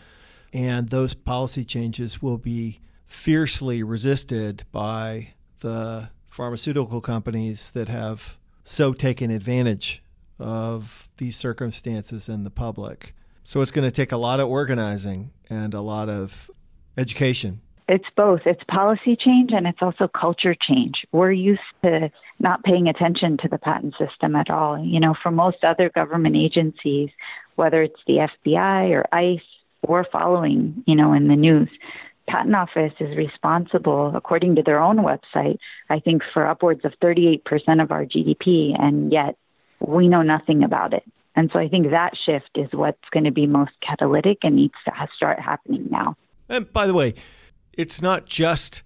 And 0.52 0.90
those 0.90 1.14
policy 1.14 1.64
changes 1.64 2.22
will 2.22 2.38
be 2.38 2.80
fiercely 3.06 3.82
resisted 3.82 4.64
by 4.72 5.34
the 5.60 6.10
pharmaceutical 6.28 7.00
companies 7.00 7.70
that 7.72 7.88
have 7.88 8.36
so 8.64 8.92
taken 8.92 9.30
advantage 9.30 10.03
of 10.38 11.08
these 11.16 11.36
circumstances 11.36 12.28
in 12.28 12.44
the 12.44 12.50
public. 12.50 13.14
So 13.44 13.60
it's 13.60 13.70
going 13.70 13.86
to 13.86 13.92
take 13.92 14.12
a 14.12 14.16
lot 14.16 14.40
of 14.40 14.48
organizing 14.48 15.30
and 15.50 15.74
a 15.74 15.80
lot 15.80 16.08
of 16.08 16.50
education. 16.96 17.60
It's 17.86 18.06
both. 18.16 18.40
It's 18.46 18.62
policy 18.66 19.14
change 19.14 19.50
and 19.52 19.66
it's 19.66 19.82
also 19.82 20.08
culture 20.08 20.54
change. 20.54 21.04
We're 21.12 21.32
used 21.32 21.60
to 21.82 22.10
not 22.40 22.64
paying 22.64 22.88
attention 22.88 23.36
to 23.42 23.48
the 23.48 23.58
patent 23.58 23.94
system 23.98 24.34
at 24.36 24.48
all. 24.48 24.82
You 24.82 25.00
know, 25.00 25.14
for 25.22 25.30
most 25.30 25.62
other 25.62 25.90
government 25.90 26.36
agencies, 26.36 27.10
whether 27.56 27.82
it's 27.82 28.00
the 28.06 28.26
FBI 28.46 28.90
or 28.90 29.04
ICE, 29.12 29.44
we're 29.86 30.04
following, 30.10 30.82
you 30.86 30.96
know, 30.96 31.12
in 31.12 31.28
the 31.28 31.36
news. 31.36 31.68
Patent 32.26 32.54
Office 32.54 32.94
is 33.00 33.14
responsible, 33.18 34.12
according 34.14 34.56
to 34.56 34.62
their 34.62 34.80
own 34.80 34.96
website, 34.96 35.58
I 35.90 36.00
think 36.00 36.22
for 36.32 36.46
upwards 36.46 36.80
of 36.84 36.92
38% 37.02 37.42
of 37.82 37.92
our 37.92 38.06
GDP, 38.06 38.74
and 38.80 39.12
yet 39.12 39.36
we 39.80 40.08
know 40.08 40.22
nothing 40.22 40.62
about 40.62 40.92
it. 40.92 41.04
And 41.36 41.50
so 41.52 41.58
I 41.58 41.68
think 41.68 41.90
that 41.90 42.12
shift 42.24 42.50
is 42.54 42.68
what's 42.72 43.08
going 43.10 43.24
to 43.24 43.32
be 43.32 43.46
most 43.46 43.72
catalytic 43.86 44.38
and 44.42 44.56
needs 44.56 44.74
to 44.84 44.92
start 45.16 45.40
happening 45.40 45.88
now. 45.90 46.16
And 46.48 46.72
by 46.72 46.86
the 46.86 46.94
way, 46.94 47.14
it's 47.72 48.00
not 48.00 48.26
just 48.26 48.82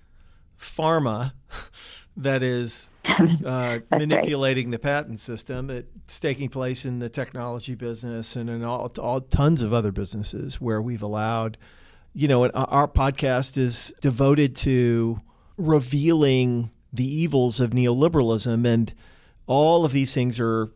pharma 0.59 1.33
that 2.17 2.43
is 2.43 2.89
uh, 3.45 3.79
manipulating 3.91 4.71
the 4.71 4.79
patent 4.79 5.21
system. 5.21 5.71
It's 5.71 6.19
taking 6.19 6.49
place 6.49 6.85
in 6.85 6.99
the 6.99 7.09
technology 7.09 7.75
business 7.75 8.35
and 8.35 8.49
in 8.49 8.65
all, 8.65 8.91
all 8.99 9.21
tons 9.21 9.63
of 9.63 9.73
other 9.73 9.93
businesses 9.93 10.61
where 10.61 10.81
we've 10.81 11.03
allowed, 11.03 11.59
you 12.15 12.29
know, 12.29 12.49
our 12.49 12.89
podcast 12.89 13.59
is 13.59 13.93
devoted 14.01 14.57
to 14.57 15.21
revealing 15.59 16.71
the 16.93 17.07
evils 17.07 17.61
of 17.61 17.71
neoliberalism, 17.71 18.67
and 18.67 18.95
all 19.47 19.85
of 19.85 19.93
these 19.93 20.15
things 20.15 20.41
are 20.41 20.71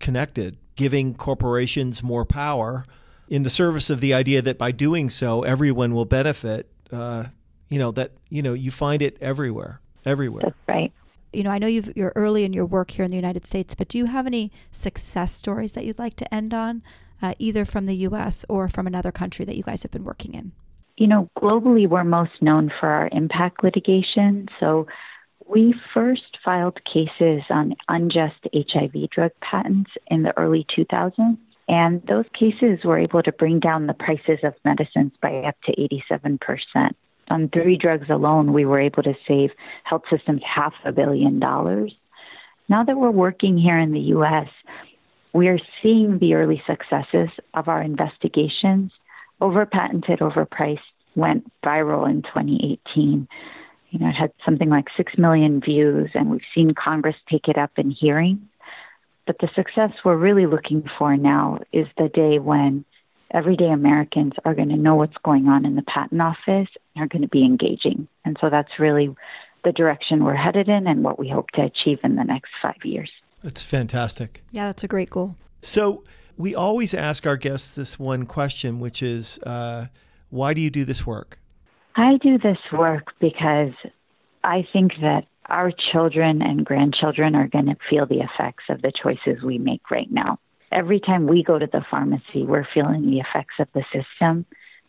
connected, 0.00 0.56
giving 0.76 1.14
corporations 1.14 2.02
more 2.02 2.24
power 2.24 2.84
in 3.28 3.42
the 3.42 3.50
service 3.50 3.90
of 3.90 4.00
the 4.00 4.14
idea 4.14 4.42
that 4.42 4.58
by 4.58 4.70
doing 4.70 5.10
so, 5.10 5.42
everyone 5.42 5.94
will 5.94 6.04
benefit. 6.04 6.70
Uh, 6.92 7.24
you 7.68 7.78
know 7.78 7.90
that 7.92 8.12
you 8.28 8.42
know 8.42 8.52
you 8.52 8.70
find 8.70 9.02
it 9.02 9.16
everywhere, 9.20 9.80
everywhere. 10.04 10.42
That's 10.44 10.68
right. 10.68 10.92
You 11.32 11.42
know, 11.42 11.50
I 11.50 11.58
know 11.58 11.66
you've, 11.66 11.92
you're 11.96 12.12
early 12.14 12.44
in 12.44 12.52
your 12.52 12.66
work 12.66 12.92
here 12.92 13.04
in 13.04 13.10
the 13.10 13.16
United 13.16 13.44
States, 13.44 13.74
but 13.74 13.88
do 13.88 13.98
you 13.98 14.06
have 14.06 14.24
any 14.24 14.52
success 14.70 15.34
stories 15.34 15.72
that 15.72 15.84
you'd 15.84 15.98
like 15.98 16.14
to 16.14 16.32
end 16.32 16.54
on, 16.54 16.84
uh, 17.20 17.34
either 17.40 17.64
from 17.64 17.86
the 17.86 17.96
U.S. 17.96 18.44
or 18.48 18.68
from 18.68 18.86
another 18.86 19.10
country 19.10 19.44
that 19.44 19.56
you 19.56 19.64
guys 19.64 19.82
have 19.82 19.90
been 19.90 20.04
working 20.04 20.34
in? 20.34 20.52
You 20.96 21.08
know, 21.08 21.28
globally, 21.36 21.88
we're 21.88 22.04
most 22.04 22.40
known 22.40 22.70
for 22.78 22.88
our 22.88 23.08
impact 23.10 23.64
litigation. 23.64 24.48
So 24.60 24.86
we 25.48 25.74
first 25.92 26.38
filed 26.44 26.80
cases 26.84 27.42
on 27.50 27.74
unjust 27.88 28.46
HIV 28.54 29.10
drug 29.10 29.32
patents 29.40 29.90
in 30.08 30.22
the 30.22 30.36
early 30.38 30.66
2000s. 30.76 31.38
And 31.68 32.02
those 32.06 32.26
cases 32.34 32.84
were 32.84 32.98
able 32.98 33.22
to 33.22 33.32
bring 33.32 33.58
down 33.58 33.86
the 33.86 33.94
prices 33.94 34.38
of 34.42 34.54
medicines 34.64 35.12
by 35.22 35.36
up 35.44 35.56
to 35.64 35.72
87%. 35.72 36.94
On 37.30 37.48
three 37.48 37.78
drugs 37.78 38.10
alone, 38.10 38.52
we 38.52 38.66
were 38.66 38.80
able 38.80 39.02
to 39.02 39.14
save 39.26 39.50
health 39.84 40.02
systems 40.10 40.42
half 40.44 40.74
a 40.84 40.92
billion 40.92 41.40
dollars. 41.40 41.94
Now 42.68 42.84
that 42.84 42.98
we're 42.98 43.10
working 43.10 43.56
here 43.56 43.78
in 43.78 43.92
the 43.92 44.00
U.S., 44.00 44.48
we 45.32 45.48
are 45.48 45.58
seeing 45.82 46.18
the 46.18 46.34
early 46.34 46.62
successes 46.66 47.30
of 47.54 47.68
our 47.68 47.82
investigations. 47.82 48.92
Overpatented, 49.40 50.18
overpriced 50.20 50.78
went 51.16 51.50
viral 51.62 52.08
in 52.08 52.22
2018. 52.22 53.26
You 53.94 54.00
know, 54.00 54.08
it 54.08 54.16
had 54.16 54.32
something 54.44 54.68
like 54.68 54.86
6 54.96 55.12
million 55.16 55.60
views, 55.60 56.10
and 56.14 56.28
we've 56.28 56.40
seen 56.52 56.74
Congress 56.74 57.14
take 57.30 57.46
it 57.46 57.56
up 57.56 57.70
in 57.76 57.92
hearings. 57.92 58.40
But 59.24 59.36
the 59.38 59.48
success 59.54 59.92
we're 60.04 60.16
really 60.16 60.46
looking 60.46 60.82
for 60.98 61.16
now 61.16 61.60
is 61.72 61.86
the 61.96 62.08
day 62.08 62.40
when 62.40 62.84
everyday 63.30 63.68
Americans 63.68 64.32
are 64.44 64.52
going 64.52 64.70
to 64.70 64.76
know 64.76 64.96
what's 64.96 65.16
going 65.22 65.46
on 65.46 65.64
in 65.64 65.76
the 65.76 65.82
patent 65.82 66.20
office 66.20 66.68
and 66.96 67.04
are 67.04 67.06
going 67.06 67.22
to 67.22 67.28
be 67.28 67.44
engaging. 67.44 68.08
And 68.24 68.36
so 68.40 68.50
that's 68.50 68.80
really 68.80 69.14
the 69.62 69.70
direction 69.70 70.24
we're 70.24 70.34
headed 70.34 70.68
in 70.68 70.88
and 70.88 71.04
what 71.04 71.16
we 71.16 71.28
hope 71.28 71.52
to 71.52 71.62
achieve 71.62 72.00
in 72.02 72.16
the 72.16 72.24
next 72.24 72.50
five 72.60 72.84
years. 72.84 73.12
That's 73.44 73.62
fantastic. 73.62 74.42
Yeah, 74.50 74.64
that's 74.64 74.82
a 74.82 74.88
great 74.88 75.10
goal. 75.10 75.36
So 75.62 76.02
we 76.36 76.56
always 76.56 76.94
ask 76.94 77.28
our 77.28 77.36
guests 77.36 77.76
this 77.76 77.96
one 77.96 78.26
question, 78.26 78.80
which 78.80 79.04
is, 79.04 79.38
uh, 79.44 79.86
why 80.30 80.52
do 80.52 80.60
you 80.60 80.70
do 80.70 80.84
this 80.84 81.06
work? 81.06 81.38
I 81.96 82.16
do 82.16 82.38
this 82.38 82.58
work 82.72 83.12
because 83.20 83.72
I 84.42 84.66
think 84.72 84.92
that 85.00 85.26
our 85.46 85.70
children 85.92 86.42
and 86.42 86.64
grandchildren 86.64 87.34
are 87.34 87.48
going 87.48 87.66
to 87.66 87.76
feel 87.88 88.06
the 88.06 88.20
effects 88.20 88.64
of 88.68 88.82
the 88.82 88.92
choices 88.92 89.42
we 89.42 89.58
make 89.58 89.90
right 89.90 90.10
now. 90.10 90.38
Every 90.72 90.98
time 90.98 91.26
we 91.26 91.44
go 91.44 91.58
to 91.58 91.68
the 91.70 91.84
pharmacy, 91.90 92.44
we're 92.44 92.66
feeling 92.74 93.08
the 93.08 93.20
effects 93.20 93.54
of 93.60 93.68
the 93.74 93.84
system. 93.92 94.44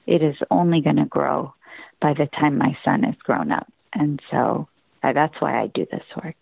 It 0.07 0.23
is 0.23 0.35
only 0.49 0.81
going 0.81 0.95
to 0.95 1.05
grow 1.05 1.53
by 2.01 2.13
the 2.13 2.27
time 2.39 2.57
my 2.57 2.75
son 2.83 3.03
is 3.05 3.15
grown 3.23 3.51
up. 3.51 3.71
And 3.93 4.19
so 4.31 4.67
uh, 5.03 5.13
that's 5.13 5.35
why 5.39 5.61
I 5.61 5.67
do 5.67 5.85
this 5.91 6.03
work. 6.23 6.35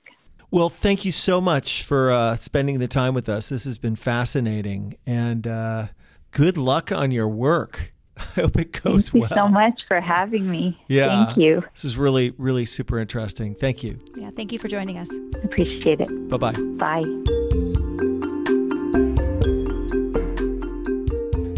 Well, 0.50 0.70
thank 0.70 1.04
you 1.04 1.12
so 1.12 1.42
much 1.42 1.84
for 1.84 2.12
uh, 2.12 2.36
spending 2.36 2.80
the 2.80 2.88
time 2.88 3.14
with 3.14 3.28
us. 3.28 3.50
This 3.50 3.66
has 3.66 3.78
been 3.78 3.96
fascinating. 3.96 4.98
And 5.06 5.48
uh, 5.48 5.88
good 6.32 6.58
luck 6.58 6.92
on 6.92 7.12
your 7.12 7.28
work. 7.28 7.94
I 8.18 8.42
hope 8.42 8.58
it 8.58 8.84
goes 8.84 9.14
well. 9.14 9.24
Thank 9.24 9.32
you 9.32 9.38
so 9.38 9.48
much 9.48 9.82
for 9.88 10.00
having 10.00 10.50
me. 10.50 10.80
Yeah. 10.88 11.26
Thank 11.26 11.38
you. 11.38 11.64
This 11.74 11.86
is 11.86 11.98
really, 11.98 12.34
really 12.38 12.66
super 12.66 13.00
interesting. 13.00 13.56
Thank 13.56 13.84
you. 13.84 14.00
Yeah, 14.16 14.30
thank 14.36 14.52
you 14.52 14.60
for 14.60 14.68
joining 14.68 14.98
us. 14.98 15.10
Appreciate 15.44 16.00
it. 16.02 16.30
Bye 16.30 16.38
bye. 16.38 16.54
Bye. 16.78 17.02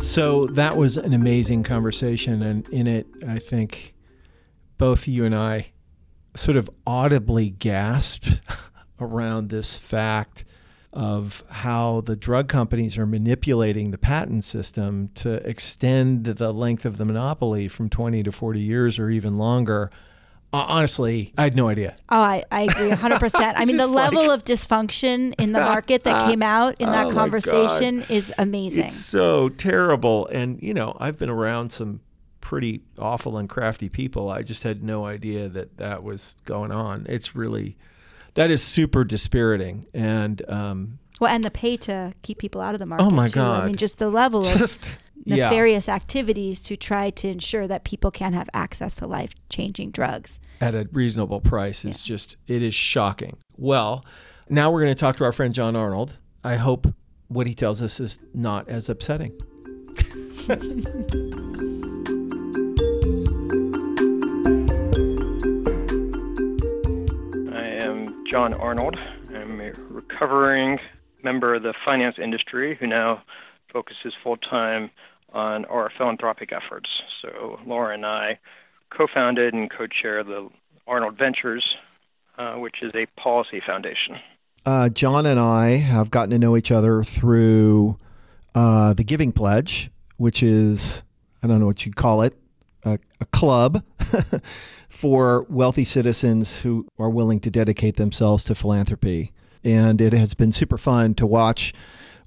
So 0.02 0.46
that 0.48 0.78
was 0.78 0.98
an 0.98 1.14
amazing 1.14 1.64
conversation. 1.64 2.42
And 2.42 2.68
in 2.70 2.88
it, 2.88 3.08
I 3.28 3.40
think 3.40 3.96
both 4.78 5.08
you 5.08 5.26
and 5.26 5.36
I 5.36 5.72
sort 6.36 6.58
of 6.58 6.70
audibly 6.86 7.50
gasped 7.50 8.42
around 9.00 9.50
this 9.50 9.78
fact 9.78 10.46
of 10.96 11.44
how 11.50 12.02
the 12.02 12.16
drug 12.16 12.48
companies 12.48 12.98
are 12.98 13.06
manipulating 13.06 13.92
the 13.92 13.98
patent 13.98 14.44
system 14.46 15.10
to 15.16 15.34
extend 15.48 16.26
the 16.26 16.54
length 16.54 16.86
of 16.86 16.98
the 16.98 17.06
monopoly 17.06 17.68
from 17.68 17.90
20 17.90 18.24
to 18.24 18.32
40 18.32 18.62
years 18.62 18.98
or 18.98 19.10
even 19.10 19.38
longer. 19.38 19.92
Uh, 20.54 20.66
honestly, 20.70 21.34
I 21.38 21.44
had 21.44 21.56
no 21.56 21.68
idea. 21.68 21.96
Oh, 22.08 22.18
I, 22.18 22.46
I 22.50 22.62
agree 22.62 22.90
100%. 22.90 23.32
I 23.58 23.66
mean, 23.66 23.76
the 23.76 23.88
level 23.88 24.28
like- 24.28 24.38
of 24.38 24.46
dysfunction 24.46 25.36
in 25.38 25.52
the 25.52 25.60
market 25.60 26.04
that 26.04 26.30
came 26.30 26.42
out 26.58 26.80
in 26.80 26.88
Oh 26.88 26.92
that 26.94 27.08
my 27.08 27.14
conversation 27.14 28.06
is 28.08 28.32
amazing. 28.38 28.86
It's 28.86 28.96
so 28.96 29.50
terrible. 29.50 30.28
And, 30.28 30.62
you 30.64 30.74
know, 30.74 30.96
I've 30.98 31.18
been 31.18 31.30
around 31.30 31.74
some 31.74 32.00
pretty 32.40 32.84
awful 32.98 33.38
and 33.38 33.50
crafty 33.50 33.90
people. 33.90 34.30
I 34.30 34.44
just 34.44 34.64
had 34.64 34.82
no 34.82 35.06
idea 35.06 35.50
that 35.50 35.76
that 35.76 36.04
was 36.04 36.36
going 36.46 36.72
on. 36.72 37.06
It's 37.10 37.36
really, 37.36 37.76
that 38.36 38.52
is 38.52 38.62
super 38.64 39.04
dispiriting. 39.04 39.86
And, 39.94 40.48
um, 40.50 41.00
well, 41.20 41.34
and 41.34 41.44
the 41.44 41.52
pay 41.52 41.78
to 41.78 42.14
keep 42.22 42.38
people 42.38 42.62
out 42.62 42.76
of 42.76 42.80
the 42.80 42.86
market. 42.86 43.06
Oh, 43.06 43.10
my 43.10 43.28
too. 43.28 43.42
I 43.42 43.66
mean, 43.66 43.76
just 43.76 44.00
the 44.00 44.10
level 44.10 44.46
of 44.46 44.58
just, 44.58 44.90
yeah. 45.26 45.46
nefarious 45.50 45.90
activities 45.90 46.62
to 46.64 46.78
try 46.78 47.10
to 47.10 47.28
ensure 47.28 47.68
that 47.68 47.84
people 47.84 48.12
can 48.12 48.34
have 48.34 48.50
access 48.54 48.96
to 48.98 49.08
life 49.08 49.34
changing 49.50 49.92
drugs. 49.92 50.40
at 50.62 50.76
a 50.76 50.88
reasonable 50.92 51.42
price 51.42 51.84
is 51.84 52.02
just 52.02 52.38
it 52.48 52.62
is 52.62 52.74
shocking. 52.74 53.38
Well, 53.58 54.06
now 54.50 54.72
we're 54.72 54.82
going 54.82 54.96
to 54.96 55.00
talk 55.00 55.18
to 55.18 55.24
our 55.24 55.32
friend 55.32 55.54
John 55.54 55.76
Arnold. 55.76 56.14
I 56.44 56.56
hope 56.56 56.88
what 57.28 57.48
he 57.48 57.56
tells 57.56 57.82
us 57.82 58.00
is 58.00 58.20
not 58.34 58.70
as 58.70 58.88
upsetting. 58.90 59.34
John 68.26 68.56
Arnold. 68.56 68.98
I'm 69.30 69.62
a 69.62 69.72
recovering 69.90 70.80
member 71.24 71.56
of 71.56 71.64
the 71.64 71.74
finance 71.86 72.16
industry 72.22 72.76
who 72.80 72.88
now 72.88 73.22
focuses 73.72 74.14
full 74.24 74.38
time 74.38 74.90
on 75.32 75.66
our 75.66 75.92
philanthropic 75.96 76.52
efforts. 76.52 76.90
So, 77.22 77.60
Laura 77.68 77.94
and 77.94 78.06
I 78.06 78.40
co 78.90 79.06
founded 79.14 79.54
and 79.54 79.70
co 79.70 79.86
chair 79.86 80.24
the 80.24 80.50
Arnold 80.88 81.18
Ventures, 81.20 81.76
uh, 82.38 82.56
which 82.56 82.78
is 82.82 82.92
a 82.96 83.06
policy 83.20 83.62
foundation. 83.66 84.18
Uh, 84.66 84.90
John 84.90 85.28
and 85.28 85.40
I 85.40 85.78
have 85.78 86.10
gotten 86.10 86.32
to 86.32 86.40
know 86.40 86.58
each 86.58 86.72
other 86.72 87.04
through 87.04 87.98
uh, 88.56 88.94
the 88.94 89.04
Giving 89.04 89.32
Pledge, 89.32 89.92
which 90.18 90.42
is, 90.42 91.04
I 91.44 91.48
don't 91.48 91.60
know 91.60 91.68
what 91.68 91.86
you'd 91.86 91.96
call 91.96 92.24
it, 92.24 92.36
a, 92.84 92.98
a 93.20 93.26
club 93.26 93.84
for 94.96 95.46
wealthy 95.50 95.84
citizens 95.84 96.62
who 96.62 96.88
are 96.98 97.10
willing 97.10 97.40
to 97.42 97.52
dedicate 97.52 97.98
themselves 97.98 98.46
to 98.46 98.56
philanthropy. 98.56 99.34
And 99.64 100.00
it 100.00 100.14
has 100.14 100.34
been 100.34 100.52
super 100.52 100.78
fun 100.78 101.16
to 101.16 101.26
watch 101.26 101.74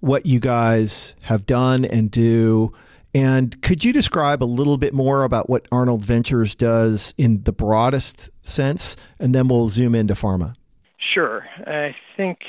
what 0.00 0.26
you 0.26 0.38
guys 0.38 1.14
have 1.22 1.46
done 1.46 1.84
and 1.84 2.10
do. 2.10 2.72
And 3.14 3.60
could 3.62 3.84
you 3.84 3.92
describe 3.92 4.42
a 4.42 4.44
little 4.44 4.76
bit 4.76 4.92
more 4.92 5.24
about 5.24 5.48
what 5.48 5.66
Arnold 5.72 6.04
Ventures 6.04 6.54
does 6.54 7.14
in 7.16 7.42
the 7.44 7.52
broadest 7.52 8.28
sense? 8.42 8.96
And 9.18 9.34
then 9.34 9.48
we'll 9.48 9.68
zoom 9.68 9.94
into 9.94 10.12
pharma. 10.12 10.54
Sure. 10.98 11.46
I 11.66 11.96
think 12.16 12.40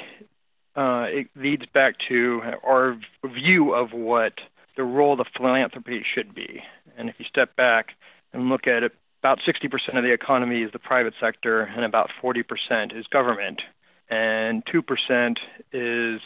uh, 0.75 1.05
it 1.08 1.27
leads 1.36 1.65
back 1.73 1.95
to 2.10 2.41
our 2.67 2.99
view 3.23 3.73
of 3.73 3.93
what 3.93 4.34
the 4.75 4.84
role 4.84 5.19
of 5.21 5.27
philanthropy 5.36 6.03
should 6.13 6.36
be. 6.36 6.62
And 6.97 7.10
if 7.10 7.15
you 7.19 7.25
step 7.25 7.55
back 7.55 7.91
and 8.34 8.49
look 8.49 8.67
at 8.67 8.84
it, 8.84 8.93
about 9.19 9.39
60% 9.39 9.97
of 9.97 10.03
the 10.03 10.13
economy 10.13 10.63
is 10.63 10.71
the 10.71 10.79
private 10.79 11.13
sector, 11.19 11.63
and 11.63 11.84
about 11.84 12.10
40% 12.21 12.97
is 12.97 13.05
government, 13.08 13.62
and 14.10 14.63
2% 14.65 15.38
is 15.73 16.21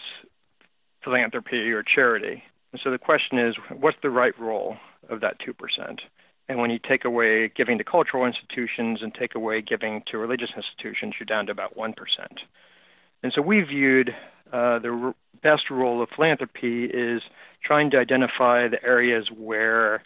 philanthropy 1.04 1.72
or 1.72 1.84
charity. 1.84 2.44
And 2.72 2.82
so 2.84 2.92
the 2.92 2.98
question 2.98 3.40
is, 3.40 3.56
what's 3.80 3.98
the 4.02 4.10
right 4.10 4.38
role 4.40 4.78
of 5.10 5.22
that 5.22 5.38
2%? 5.40 6.00
And 6.50 6.60
when 6.60 6.70
you 6.70 6.80
take 6.80 7.06
away 7.06 7.50
giving 7.56 7.78
to 7.78 7.84
cultural 7.84 8.26
institutions 8.26 9.02
and 9.02 9.14
take 9.14 9.36
away 9.36 9.62
giving 9.62 10.04
to 10.12 10.18
religious 10.18 10.50
institutions, 10.56 11.16
you're 11.20 11.26
down 11.26 11.46
to 11.48 11.52
about 11.52 11.76
1%. 11.78 11.94
And 13.24 13.32
so 13.34 13.42
we 13.42 13.62
viewed 13.62 14.10
uh, 14.52 14.80
the 14.80 14.90
r- 14.90 15.16
best 15.42 15.70
role 15.70 16.02
of 16.02 16.10
philanthropy 16.16 16.86
is 16.86 17.22
trying 17.64 17.90
to 17.92 17.98
identify 17.98 18.68
the 18.68 18.84
areas 18.84 19.30
where 19.36 20.04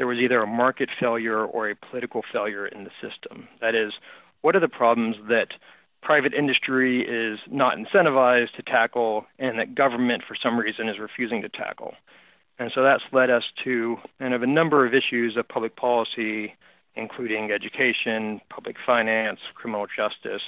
there 0.00 0.06
was 0.06 0.16
either 0.16 0.40
a 0.40 0.46
market 0.46 0.88
failure 0.98 1.44
or 1.44 1.68
a 1.68 1.76
political 1.76 2.22
failure 2.32 2.66
in 2.66 2.84
the 2.84 2.90
system. 3.02 3.46
That 3.60 3.74
is, 3.74 3.92
what 4.40 4.56
are 4.56 4.60
the 4.60 4.66
problems 4.66 5.16
that 5.28 5.48
private 6.02 6.32
industry 6.32 7.02
is 7.02 7.38
not 7.50 7.76
incentivized 7.76 8.52
to 8.56 8.62
tackle 8.62 9.26
and 9.38 9.58
that 9.58 9.74
government, 9.74 10.22
for 10.26 10.34
some 10.42 10.58
reason, 10.58 10.88
is 10.88 10.98
refusing 10.98 11.42
to 11.42 11.50
tackle? 11.50 11.92
And 12.58 12.72
so 12.74 12.82
that's 12.82 13.02
led 13.12 13.28
us 13.28 13.42
to 13.64 13.98
kind 14.18 14.32
of 14.32 14.42
a 14.42 14.46
number 14.46 14.86
of 14.86 14.94
issues 14.94 15.36
of 15.36 15.46
public 15.46 15.76
policy, 15.76 16.54
including 16.94 17.50
education, 17.50 18.40
public 18.48 18.76
finance, 18.86 19.40
criminal 19.54 19.86
justice. 19.94 20.40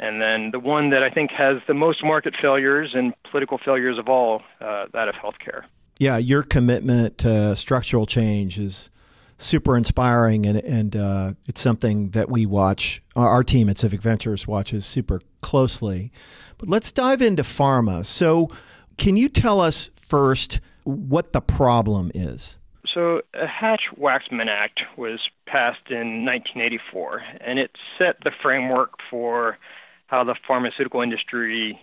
And 0.00 0.20
then 0.20 0.50
the 0.50 0.58
one 0.58 0.90
that 0.90 1.04
I 1.04 1.10
think 1.10 1.30
has 1.30 1.58
the 1.68 1.74
most 1.74 2.02
market 2.02 2.34
failures 2.42 2.90
and 2.94 3.14
political 3.30 3.60
failures 3.64 4.00
of 4.00 4.08
all, 4.08 4.42
uh, 4.60 4.86
that 4.92 5.06
of 5.06 5.14
healthcare. 5.14 5.62
Yeah, 5.98 6.16
your 6.16 6.42
commitment 6.42 7.18
to 7.18 7.54
structural 7.54 8.06
change 8.06 8.58
is 8.58 8.90
super 9.38 9.76
inspiring, 9.76 10.46
and 10.46 10.58
and 10.58 10.96
uh, 10.96 11.32
it's 11.46 11.60
something 11.60 12.10
that 12.10 12.28
we 12.28 12.46
watch. 12.46 13.02
Our, 13.14 13.44
team 13.44 13.68
at 13.68 13.78
Civic 13.78 14.02
Ventures 14.02 14.46
watches 14.46 14.84
super 14.84 15.20
closely. 15.40 16.10
But 16.58 16.68
let's 16.68 16.90
dive 16.90 17.22
into 17.22 17.42
pharma. 17.42 18.04
So, 18.04 18.50
can 18.98 19.16
you 19.16 19.28
tell 19.28 19.60
us 19.60 19.90
first 19.94 20.60
what 20.84 21.32
the 21.32 21.40
problem 21.40 22.10
is? 22.14 22.58
So, 22.92 23.22
a 23.34 23.46
Hatch 23.46 23.82
Waxman 23.98 24.48
Act 24.48 24.80
was 24.96 25.20
passed 25.46 25.90
in 25.90 26.24
1984, 26.24 27.22
and 27.40 27.58
it 27.58 27.70
set 27.98 28.16
the 28.24 28.32
framework 28.42 28.94
for 29.10 29.58
how 30.06 30.24
the 30.24 30.34
pharmaceutical 30.46 31.00
industry 31.00 31.78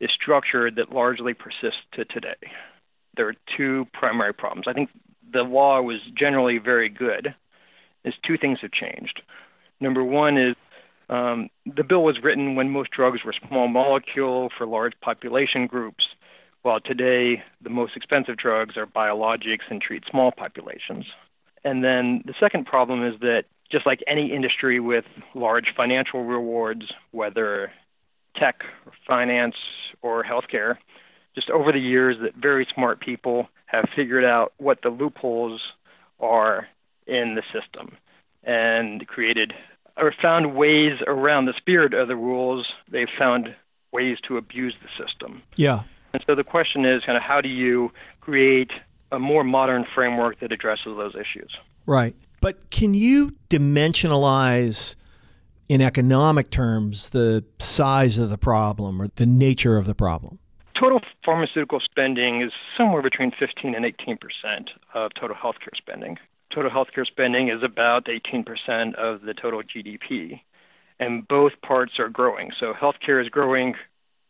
is 0.00 0.10
structured 0.12 0.76
that 0.76 0.92
largely 0.92 1.34
persists 1.34 1.80
to 1.92 2.04
today. 2.04 2.34
There 3.16 3.28
are 3.28 3.34
two 3.56 3.86
primary 3.92 4.34
problems. 4.34 4.66
I 4.68 4.72
think 4.72 4.90
the 5.32 5.42
law 5.42 5.80
was 5.80 6.00
generally 6.14 6.58
very 6.58 6.88
good. 6.88 7.34
Is 8.04 8.14
two 8.24 8.38
things 8.38 8.60
have 8.62 8.70
changed. 8.70 9.22
Number 9.80 10.04
one 10.04 10.38
is 10.38 10.54
um, 11.08 11.48
the 11.64 11.84
bill 11.84 12.02
was 12.02 12.22
written 12.22 12.54
when 12.54 12.70
most 12.70 12.90
drugs 12.90 13.24
were 13.24 13.34
small 13.48 13.68
molecule 13.68 14.50
for 14.56 14.66
large 14.66 14.92
population 15.00 15.66
groups, 15.66 16.08
while 16.62 16.80
today 16.80 17.42
the 17.60 17.70
most 17.70 17.96
expensive 17.96 18.36
drugs 18.36 18.76
are 18.76 18.86
biologics 18.86 19.68
and 19.70 19.80
treat 19.80 20.04
small 20.10 20.32
populations. 20.32 21.04
And 21.64 21.82
then 21.82 22.22
the 22.24 22.34
second 22.38 22.66
problem 22.66 23.04
is 23.04 23.18
that 23.20 23.44
just 23.70 23.86
like 23.86 24.02
any 24.06 24.32
industry 24.32 24.78
with 24.78 25.04
large 25.34 25.74
financial 25.76 26.24
rewards, 26.24 26.92
whether 27.10 27.72
tech, 28.36 28.62
finance, 29.06 29.56
or 30.02 30.22
healthcare, 30.22 30.76
just 31.36 31.50
over 31.50 31.70
the 31.70 31.78
years 31.78 32.16
that 32.22 32.34
very 32.34 32.66
smart 32.74 32.98
people 32.98 33.48
have 33.66 33.84
figured 33.94 34.24
out 34.24 34.52
what 34.56 34.80
the 34.82 34.88
loopholes 34.88 35.60
are 36.18 36.66
in 37.06 37.36
the 37.36 37.42
system 37.52 37.96
and 38.42 39.06
created 39.06 39.52
or 39.96 40.12
found 40.20 40.56
ways 40.56 40.98
around 41.06 41.46
the 41.46 41.54
spirit 41.56 41.94
of 41.94 42.08
the 42.08 42.16
rules. 42.16 42.66
They've 42.90 43.08
found 43.18 43.54
ways 43.92 44.18
to 44.28 44.36
abuse 44.36 44.74
the 44.82 45.04
system. 45.04 45.42
Yeah. 45.56 45.82
And 46.12 46.24
so 46.26 46.34
the 46.34 46.44
question 46.44 46.84
is 46.84 47.02
kind 47.04 47.16
of 47.16 47.22
how 47.22 47.40
do 47.40 47.48
you 47.48 47.92
create 48.20 48.70
a 49.12 49.18
more 49.18 49.44
modern 49.44 49.86
framework 49.94 50.40
that 50.40 50.52
addresses 50.52 50.96
those 50.96 51.14
issues? 51.14 51.54
Right. 51.86 52.16
But 52.40 52.70
can 52.70 52.94
you 52.94 53.34
dimensionalize 53.50 54.96
in 55.68 55.80
economic 55.80 56.50
terms, 56.50 57.10
the 57.10 57.44
size 57.58 58.18
of 58.18 58.30
the 58.30 58.38
problem 58.38 59.02
or 59.02 59.08
the 59.08 59.26
nature 59.26 59.76
of 59.76 59.84
the 59.84 59.94
problem? 59.94 60.38
Total 60.78 61.00
pharmaceutical 61.24 61.80
spending 61.80 62.42
is 62.42 62.52
somewhere 62.76 63.00
between 63.00 63.30
15 63.30 63.74
and 63.74 63.86
18 63.86 64.18
percent 64.18 64.70
of 64.92 65.12
total 65.14 65.34
healthcare 65.34 65.74
spending. 65.74 66.18
Total 66.54 66.70
healthcare 66.70 67.06
spending 67.06 67.48
is 67.48 67.62
about 67.62 68.08
18 68.10 68.44
percent 68.44 68.94
of 68.96 69.22
the 69.22 69.32
total 69.32 69.62
GDP, 69.62 70.40
and 71.00 71.26
both 71.26 71.52
parts 71.62 71.92
are 71.98 72.10
growing. 72.10 72.50
So 72.60 72.74
healthcare 72.74 73.22
is 73.22 73.30
growing 73.30 73.74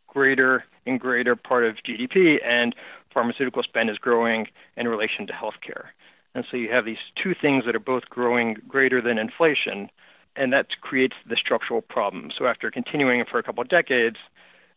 greater 0.07 0.63
and 0.85 0.99
greater 0.99 1.35
part 1.35 1.65
of 1.65 1.75
GDP, 1.85 2.37
and 2.45 2.73
pharmaceutical 3.13 3.61
spend 3.61 3.89
is 3.89 3.97
growing 3.97 4.47
in 4.77 4.87
relation 4.87 5.27
to 5.27 5.33
healthcare. 5.33 5.87
And 6.33 6.45
so 6.49 6.55
you 6.55 6.71
have 6.71 6.85
these 6.85 6.97
two 7.21 7.35
things 7.39 7.65
that 7.65 7.75
are 7.75 7.79
both 7.79 8.03
growing 8.09 8.55
greater 8.69 9.01
than 9.01 9.17
inflation, 9.17 9.89
and 10.37 10.53
that 10.53 10.67
creates 10.79 11.15
the 11.27 11.35
structural 11.35 11.81
problem. 11.81 12.31
So 12.37 12.45
after 12.45 12.71
continuing 12.71 13.25
for 13.29 13.37
a 13.37 13.43
couple 13.43 13.61
of 13.61 13.67
decades, 13.67 14.17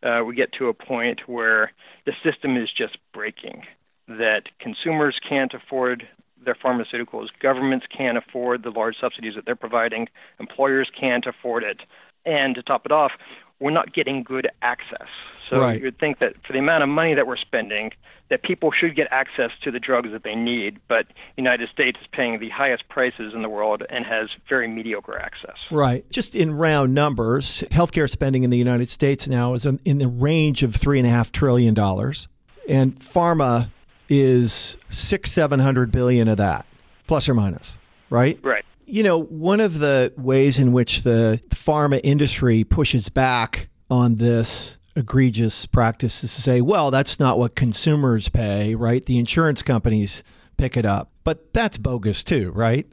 uh, 0.02 0.22
we 0.24 0.34
get 0.34 0.52
to 0.54 0.68
a 0.68 0.74
point 0.74 1.22
where 1.26 1.72
the 2.06 2.12
system 2.22 2.56
is 2.56 2.68
just 2.76 2.98
breaking, 3.12 3.62
that 4.08 4.48
consumers 4.58 5.18
can't 5.26 5.54
afford 5.54 6.08
their 6.44 6.54
pharmaceuticals, 6.54 7.28
governments 7.40 7.86
can't 7.96 8.16
afford 8.16 8.62
the 8.62 8.70
large 8.70 8.96
subsidies 9.00 9.34
that 9.34 9.44
they're 9.44 9.54
providing, 9.54 10.08
employers 10.38 10.90
can't 10.98 11.26
afford 11.26 11.62
it. 11.62 11.82
And 12.24 12.54
to 12.54 12.62
top 12.62 12.86
it 12.86 12.92
off, 12.92 13.12
we're 13.60 13.70
not 13.70 13.92
getting 13.92 14.22
good 14.22 14.48
access. 14.62 15.08
So 15.48 15.60
right. 15.60 15.78
you 15.78 15.84
would 15.84 15.98
think 15.98 16.20
that 16.20 16.34
for 16.46 16.52
the 16.52 16.60
amount 16.60 16.84
of 16.84 16.88
money 16.88 17.14
that 17.14 17.26
we're 17.26 17.36
spending, 17.36 17.90
that 18.28 18.42
people 18.44 18.70
should 18.70 18.94
get 18.94 19.08
access 19.10 19.50
to 19.64 19.72
the 19.72 19.80
drugs 19.80 20.10
that 20.12 20.22
they 20.22 20.36
need. 20.36 20.78
But 20.88 21.08
the 21.08 21.14
United 21.42 21.68
States 21.70 21.98
is 22.00 22.06
paying 22.12 22.38
the 22.38 22.48
highest 22.48 22.88
prices 22.88 23.34
in 23.34 23.42
the 23.42 23.48
world 23.48 23.82
and 23.90 24.06
has 24.06 24.28
very 24.48 24.68
mediocre 24.68 25.18
access. 25.18 25.56
Right. 25.70 26.08
Just 26.10 26.36
in 26.36 26.54
round 26.54 26.94
numbers, 26.94 27.64
healthcare 27.70 28.08
spending 28.08 28.44
in 28.44 28.50
the 28.50 28.56
United 28.56 28.88
States 28.88 29.26
now 29.26 29.54
is 29.54 29.66
in 29.66 29.98
the 29.98 30.08
range 30.08 30.62
of 30.62 30.74
three 30.74 30.98
and 30.98 31.06
a 31.06 31.10
half 31.10 31.32
trillion 31.32 31.74
dollars, 31.74 32.28
and 32.68 32.94
pharma 32.96 33.70
is 34.08 34.76
six, 34.88 35.32
seven 35.32 35.58
hundred 35.58 35.90
billion 35.90 36.28
of 36.28 36.36
that, 36.36 36.64
plus 37.08 37.28
or 37.28 37.34
minus. 37.34 37.76
Right. 38.08 38.38
Right. 38.42 38.64
You 38.90 39.02
know, 39.04 39.22
one 39.22 39.60
of 39.60 39.78
the 39.78 40.12
ways 40.16 40.58
in 40.58 40.72
which 40.72 41.02
the 41.02 41.40
pharma 41.50 42.00
industry 42.02 42.64
pushes 42.64 43.08
back 43.08 43.68
on 43.88 44.16
this 44.16 44.78
egregious 44.96 45.66
practice 45.66 46.24
is 46.24 46.34
to 46.34 46.42
say, 46.42 46.60
well, 46.60 46.90
that's 46.90 47.20
not 47.20 47.38
what 47.38 47.54
consumers 47.54 48.28
pay, 48.28 48.74
right? 48.74 49.04
The 49.06 49.18
insurance 49.18 49.62
companies 49.62 50.24
pick 50.56 50.76
it 50.76 50.84
up. 50.84 51.10
But 51.24 51.52
that's 51.54 51.78
bogus 51.78 52.24
too, 52.24 52.50
right? 52.50 52.86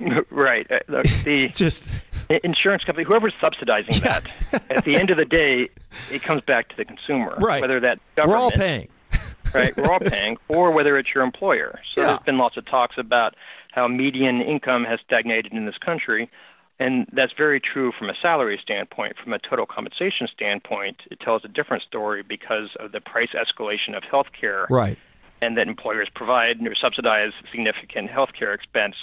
right. 0.30 0.70
Uh, 0.70 1.02
the 1.24 1.48
just 1.54 2.00
insurance 2.42 2.84
company, 2.84 3.04
whoever's 3.06 3.34
subsidizing 3.40 3.94
yeah. 3.94 4.20
that, 4.50 4.70
at 4.70 4.84
the 4.84 4.96
end 4.96 5.10
of 5.10 5.16
the 5.16 5.24
day, 5.24 5.68
it 6.10 6.22
comes 6.22 6.42
back 6.42 6.68
to 6.68 6.76
the 6.76 6.84
consumer. 6.84 7.36
Right. 7.38 7.60
Whether 7.60 7.80
that 7.80 7.98
government, 8.16 8.38
we're 8.38 8.42
all 8.42 8.50
paying. 8.50 8.88
right. 9.54 9.76
We're 9.76 9.90
all 9.90 10.00
paying, 10.00 10.36
or 10.48 10.70
whether 10.70 10.98
it's 10.98 11.14
your 11.14 11.24
employer. 11.24 11.80
So 11.92 12.00
yeah. 12.00 12.06
there's 12.08 12.22
been 12.24 12.38
lots 12.38 12.56
of 12.56 12.66
talks 12.66 12.98
about 12.98 13.34
how 13.74 13.88
median 13.88 14.40
income 14.40 14.84
has 14.84 15.00
stagnated 15.04 15.52
in 15.52 15.66
this 15.66 15.78
country. 15.78 16.30
And 16.78 17.06
that's 17.12 17.32
very 17.36 17.60
true 17.60 17.92
from 17.96 18.08
a 18.08 18.14
salary 18.20 18.58
standpoint. 18.62 19.16
From 19.22 19.32
a 19.32 19.38
total 19.38 19.66
compensation 19.66 20.28
standpoint, 20.32 21.02
it 21.10 21.20
tells 21.20 21.44
a 21.44 21.48
different 21.48 21.82
story 21.82 22.22
because 22.22 22.70
of 22.80 22.92
the 22.92 23.00
price 23.00 23.30
escalation 23.34 23.96
of 23.96 24.02
healthcare. 24.02 24.68
Right. 24.70 24.98
And 25.40 25.56
that 25.56 25.68
employers 25.68 26.08
provide 26.14 26.64
or 26.66 26.74
subsidize 26.74 27.32
significant 27.50 28.10
healthcare 28.10 28.54
expense, 28.54 28.94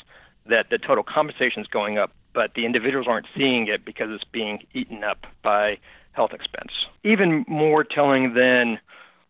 that 0.47 0.69
the 0.69 0.77
total 0.77 1.03
compensation 1.03 1.61
is 1.61 1.67
going 1.67 1.97
up, 1.97 2.11
but 2.33 2.53
the 2.55 2.65
individuals 2.65 3.07
aren't 3.07 3.27
seeing 3.35 3.67
it 3.67 3.85
because 3.85 4.07
it's 4.09 4.23
being 4.23 4.63
eaten 4.73 5.03
up 5.03 5.27
by 5.43 5.77
health 6.13 6.33
expense. 6.33 6.71
Even 7.03 7.45
more 7.47 7.83
telling 7.83 8.33
than 8.33 8.79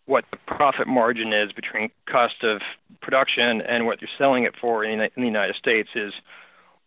what 0.05 0.25
the 0.31 0.37
profit 0.47 0.87
margin 0.87 1.33
is 1.33 1.51
between 1.51 1.89
cost 2.09 2.43
of 2.43 2.61
production 3.01 3.61
and 3.61 3.85
what 3.85 4.01
you're 4.01 4.09
selling 4.17 4.43
it 4.43 4.53
for 4.59 4.83
in 4.83 4.99
the 4.99 5.21
United 5.21 5.55
States 5.55 5.89
is 5.95 6.13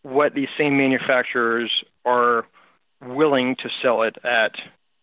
what 0.03 0.35
these 0.35 0.49
same 0.59 0.77
manufacturers 0.77 1.71
are 2.05 2.45
willing 3.05 3.57
to 3.57 3.69
sell 3.83 4.03
it 4.03 4.17
at 4.25 4.53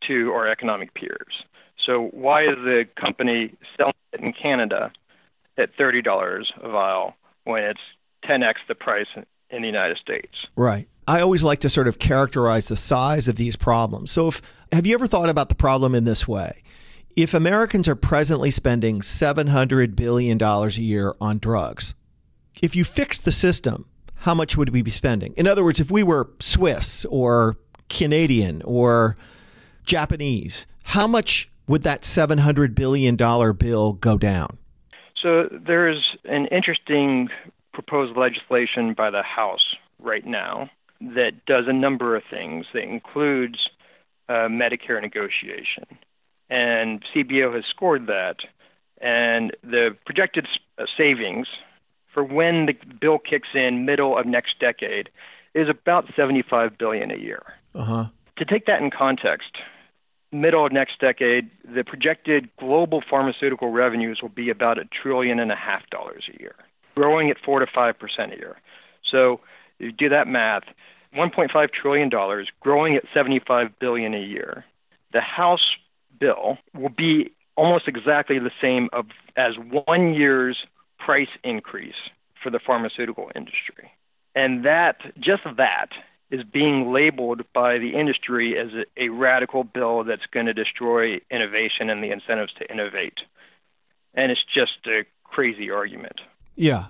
to 0.08 0.32
our 0.32 0.47
economic 0.47 0.93
peers. 0.93 1.43
So 1.86 2.10
why 2.12 2.43
is 2.43 2.56
the 2.58 2.86
company 3.00 3.54
selling 3.78 3.93
it 4.13 4.21
in 4.21 4.34
Canada 4.34 4.91
at 5.58 5.69
thirty 5.78 6.02
dollars 6.02 6.52
a 6.62 6.69
vial 6.69 7.15
when 7.43 7.63
it's 7.63 7.82
ten 8.24 8.43
x 8.43 8.60
the 8.67 8.76
price 8.76 9.08
in 9.50 9.62
the 9.62 9.67
United 9.67 9.97
States? 9.97 10.47
Right. 10.56 10.88
I 11.08 11.21
always 11.21 11.43
like 11.43 11.60
to 11.60 11.69
sort 11.69 11.88
of 11.88 11.97
characterize 11.97 12.67
the 12.67 12.76
size 12.76 13.28
of 13.28 13.36
these 13.36 13.56
problems. 13.56 14.12
So 14.12 14.28
if 14.28 14.41
have 14.71 14.86
you 14.86 14.93
ever 14.93 15.08
thought 15.08 15.30
about 15.30 15.50
the 15.50 15.56
problem 15.56 15.95
in 15.95 16.06
this 16.06 16.28
way? 16.28 16.63
If 17.15 17.34
Americans 17.34 17.88
are 17.89 17.95
presently 17.95 18.52
spending 18.52 19.02
$700 19.02 19.95
billion 19.95 20.41
a 20.41 20.67
year 20.69 21.13
on 21.19 21.39
drugs, 21.39 21.93
if 22.62 22.76
you 22.76 22.86
fix 22.86 23.19
the 23.19 23.32
system, 23.32 23.86
how 24.15 24.34
much 24.34 24.56
would 24.56 24.69
we 24.69 24.82
be 24.82 24.91
spending? 24.91 25.34
In 25.36 25.47
other 25.47 25.63
words, 25.63 25.80
if 25.80 25.91
we 25.91 26.04
were 26.04 26.30
Swiss 26.39 27.06
or 27.06 27.58
Canadian 27.89 28.62
or 28.63 29.17
Japanese, 29.84 30.67
how 30.84 31.08
much 31.08 31.50
would 31.67 31.84
that 31.84 32.04
$700 32.04 32.76
billion 32.76 33.15
bill 33.15 33.93
go 33.93 34.17
down? 34.17 34.58
So 35.21 35.50
there's 35.52 36.17
an 36.26 36.47
interesting 36.47 37.30
proposed 37.74 38.17
legislation 38.17 38.93
by 38.93 39.10
the 39.10 39.21
House 39.21 39.76
right 40.00 40.26
now 40.26 40.69
that 41.02 41.45
does 41.45 41.65
a 41.67 41.74
number 41.74 42.15
of 42.15 42.24
things 42.30 42.65
that 42.74 42.84
includes 42.84 43.67
uh, 44.30 44.47
Medicare 44.47 45.02
negotiation. 45.02 45.86
And 46.52 47.04
CBO 47.16 47.56
has 47.56 47.64
scored 47.66 48.06
that. 48.08 48.38
And 49.00 49.56
the 49.64 49.98
projected 50.06 50.48
uh, 50.78 50.86
savings 50.96 51.48
for 52.14 52.24
when 52.24 52.68
the 52.68 52.76
bill 53.00 53.18
kicks 53.18 53.50
in 53.56 53.86
middle 53.86 54.18
of 54.18 54.26
next 54.26 54.60
decade 54.60 55.10
is 55.56 55.68
about 55.70 56.06
75 56.16 56.78
billion 56.78 57.10
a 57.10 57.18
year. 57.18 57.42
Uh-huh. 57.74 58.06
To 58.38 58.46
take 58.46 58.66
that 58.66 58.82
in 58.82 58.92
context, 58.92 59.58
middle 60.32 60.66
of 60.66 60.72
next 60.72 61.00
decade, 61.00 61.50
the 61.64 61.84
projected 61.84 62.50
global 62.58 63.02
pharmaceutical 63.08 63.70
revenues 63.70 64.20
will 64.22 64.30
be 64.30 64.50
about 64.50 64.78
a 64.78 64.86
trillion 64.86 65.40
and 65.40 65.52
a 65.52 65.56
half 65.56 65.90
dollars 65.90 66.30
a 66.34 66.40
year, 66.40 66.56
growing 66.96 67.30
at 67.30 67.38
4 67.44 67.60
to 67.60 67.66
5% 67.66 68.34
a 68.34 68.38
year. 68.38 68.58
So, 69.10 69.40
you 69.80 69.92
do 69.92 70.10
that 70.10 70.28
math, 70.28 70.64
1.5 71.18 71.70
trillion 71.74 72.10
dollars 72.10 72.50
growing 72.62 72.96
at 72.96 73.04
75 73.14 73.80
billion 73.80 74.14
a 74.14 74.22
year. 74.22 74.64
The 75.12 75.22
House 75.22 75.76
bill 76.22 76.58
will 76.74 76.90
be 76.90 77.32
almost 77.58 77.90
exactly 77.90 78.40
the 78.40 78.52
same 78.62 78.88
of, 78.94 79.08
as 79.36 79.56
1 79.88 80.14
year's 80.14 80.66
price 80.98 81.28
increase 81.44 81.96
for 82.42 82.50
the 82.50 82.60
pharmaceutical 82.60 83.30
industry. 83.36 83.92
And 84.36 84.64
that, 84.66 85.02
just 85.20 85.44
that, 85.58 85.90
is 86.30 86.44
being 86.44 86.94
labeled 86.94 87.42
by 87.54 87.78
the 87.78 87.90
industry 87.90 88.58
as 88.58 88.70
a, 88.74 89.04
a 89.04 89.10
radical 89.10 89.66
bill 89.66 90.06
that's 90.06 90.26
going 90.32 90.46
to 90.46 90.54
destroy 90.54 91.20
innovation 91.30 91.90
and 91.90 92.02
the 92.02 92.12
incentives 92.12 92.54
to 92.54 92.72
innovate. 92.72 93.20
And 94.14 94.32
it's 94.32 94.44
just 94.54 94.88
a 94.88 95.04
crazy 95.26 95.70
argument. 95.70 96.22
Yeah. 96.56 96.86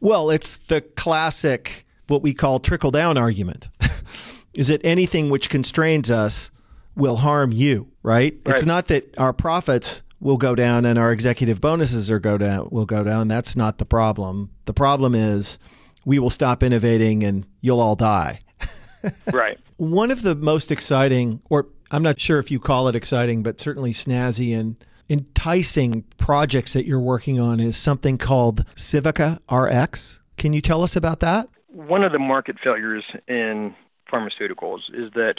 Well, 0.00 0.30
it's 0.30 0.56
the 0.56 0.80
classic, 0.80 1.86
what 2.06 2.22
we 2.22 2.34
call 2.34 2.60
trickle 2.60 2.92
down 2.92 3.16
argument. 3.16 3.68
is 4.54 4.70
it 4.70 4.80
anything 4.84 5.28
which 5.28 5.50
constrains 5.50 6.10
us 6.10 6.52
will 6.98 7.16
harm 7.16 7.52
you, 7.52 7.90
right? 8.02 8.38
right? 8.44 8.54
It's 8.54 8.66
not 8.66 8.86
that 8.86 9.16
our 9.18 9.32
profits 9.32 10.02
will 10.20 10.36
go 10.36 10.54
down 10.54 10.84
and 10.84 10.98
our 10.98 11.12
executive 11.12 11.60
bonuses 11.60 12.10
are 12.10 12.18
go 12.18 12.36
down 12.36 12.68
will 12.70 12.86
go 12.86 13.04
down. 13.04 13.28
That's 13.28 13.56
not 13.56 13.78
the 13.78 13.86
problem. 13.86 14.50
The 14.66 14.74
problem 14.74 15.14
is 15.14 15.58
we 16.04 16.18
will 16.18 16.30
stop 16.30 16.62
innovating 16.62 17.22
and 17.24 17.46
you'll 17.60 17.80
all 17.80 17.96
die. 17.96 18.40
right. 19.32 19.58
One 19.76 20.10
of 20.10 20.22
the 20.22 20.34
most 20.34 20.72
exciting 20.72 21.40
or 21.48 21.68
I'm 21.90 22.02
not 22.02 22.20
sure 22.20 22.38
if 22.38 22.50
you 22.50 22.58
call 22.60 22.88
it 22.88 22.96
exciting, 22.96 23.42
but 23.42 23.60
certainly 23.60 23.92
snazzy 23.92 24.58
and 24.58 24.76
enticing 25.08 26.02
projects 26.18 26.74
that 26.74 26.84
you're 26.84 27.00
working 27.00 27.40
on 27.40 27.60
is 27.60 27.76
something 27.76 28.18
called 28.18 28.64
Civica 28.74 29.38
RX. 29.50 30.20
Can 30.36 30.52
you 30.52 30.60
tell 30.60 30.82
us 30.82 30.96
about 30.96 31.20
that? 31.20 31.48
One 31.68 32.02
of 32.02 32.12
the 32.12 32.18
market 32.18 32.56
failures 32.62 33.04
in 33.26 33.74
pharmaceuticals 34.12 34.80
is 34.92 35.10
that 35.14 35.36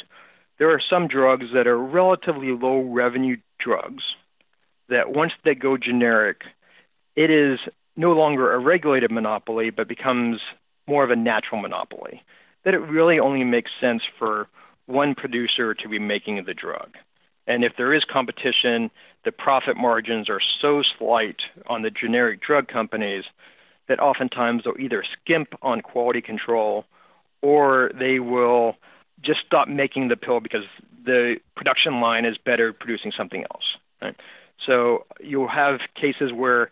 there 0.59 0.71
are 0.71 0.81
some 0.89 1.07
drugs 1.07 1.47
that 1.53 1.67
are 1.67 1.77
relatively 1.77 2.51
low 2.51 2.81
revenue 2.81 3.37
drugs 3.59 4.03
that 4.89 5.11
once 5.11 5.31
they 5.43 5.55
go 5.55 5.77
generic, 5.77 6.41
it 7.15 7.31
is 7.31 7.59
no 7.95 8.11
longer 8.11 8.53
a 8.53 8.59
regulated 8.59 9.11
monopoly, 9.11 9.69
but 9.69 9.87
becomes 9.87 10.41
more 10.87 11.03
of 11.03 11.11
a 11.11 11.15
natural 11.15 11.61
monopoly. 11.61 12.21
That 12.65 12.73
it 12.73 12.79
really 12.79 13.19
only 13.19 13.43
makes 13.43 13.71
sense 13.79 14.03
for 14.17 14.47
one 14.85 15.15
producer 15.15 15.73
to 15.73 15.87
be 15.87 15.99
making 15.99 16.43
the 16.43 16.53
drug. 16.53 16.95
And 17.47 17.63
if 17.63 17.73
there 17.77 17.93
is 17.93 18.03
competition, 18.03 18.91
the 19.23 19.31
profit 19.31 19.77
margins 19.77 20.29
are 20.29 20.41
so 20.61 20.83
slight 20.97 21.41
on 21.67 21.81
the 21.81 21.89
generic 21.89 22.41
drug 22.41 22.67
companies 22.67 23.23
that 23.87 23.99
oftentimes 23.99 24.63
they'll 24.63 24.79
either 24.79 25.03
skimp 25.03 25.49
on 25.61 25.81
quality 25.81 26.21
control 26.21 26.85
or 27.41 27.91
they 27.97 28.19
will 28.19 28.75
just 29.21 29.39
stop 29.45 29.67
making 29.67 30.07
the 30.07 30.15
pill 30.15 30.39
because 30.39 30.63
the 31.05 31.37
production 31.55 32.01
line 32.01 32.25
is 32.25 32.37
better 32.37 32.73
producing 32.73 33.11
something 33.15 33.43
else. 33.51 33.63
Right? 34.01 34.15
So 34.65 35.05
you'll 35.19 35.47
have 35.47 35.79
cases 35.95 36.31
where 36.33 36.71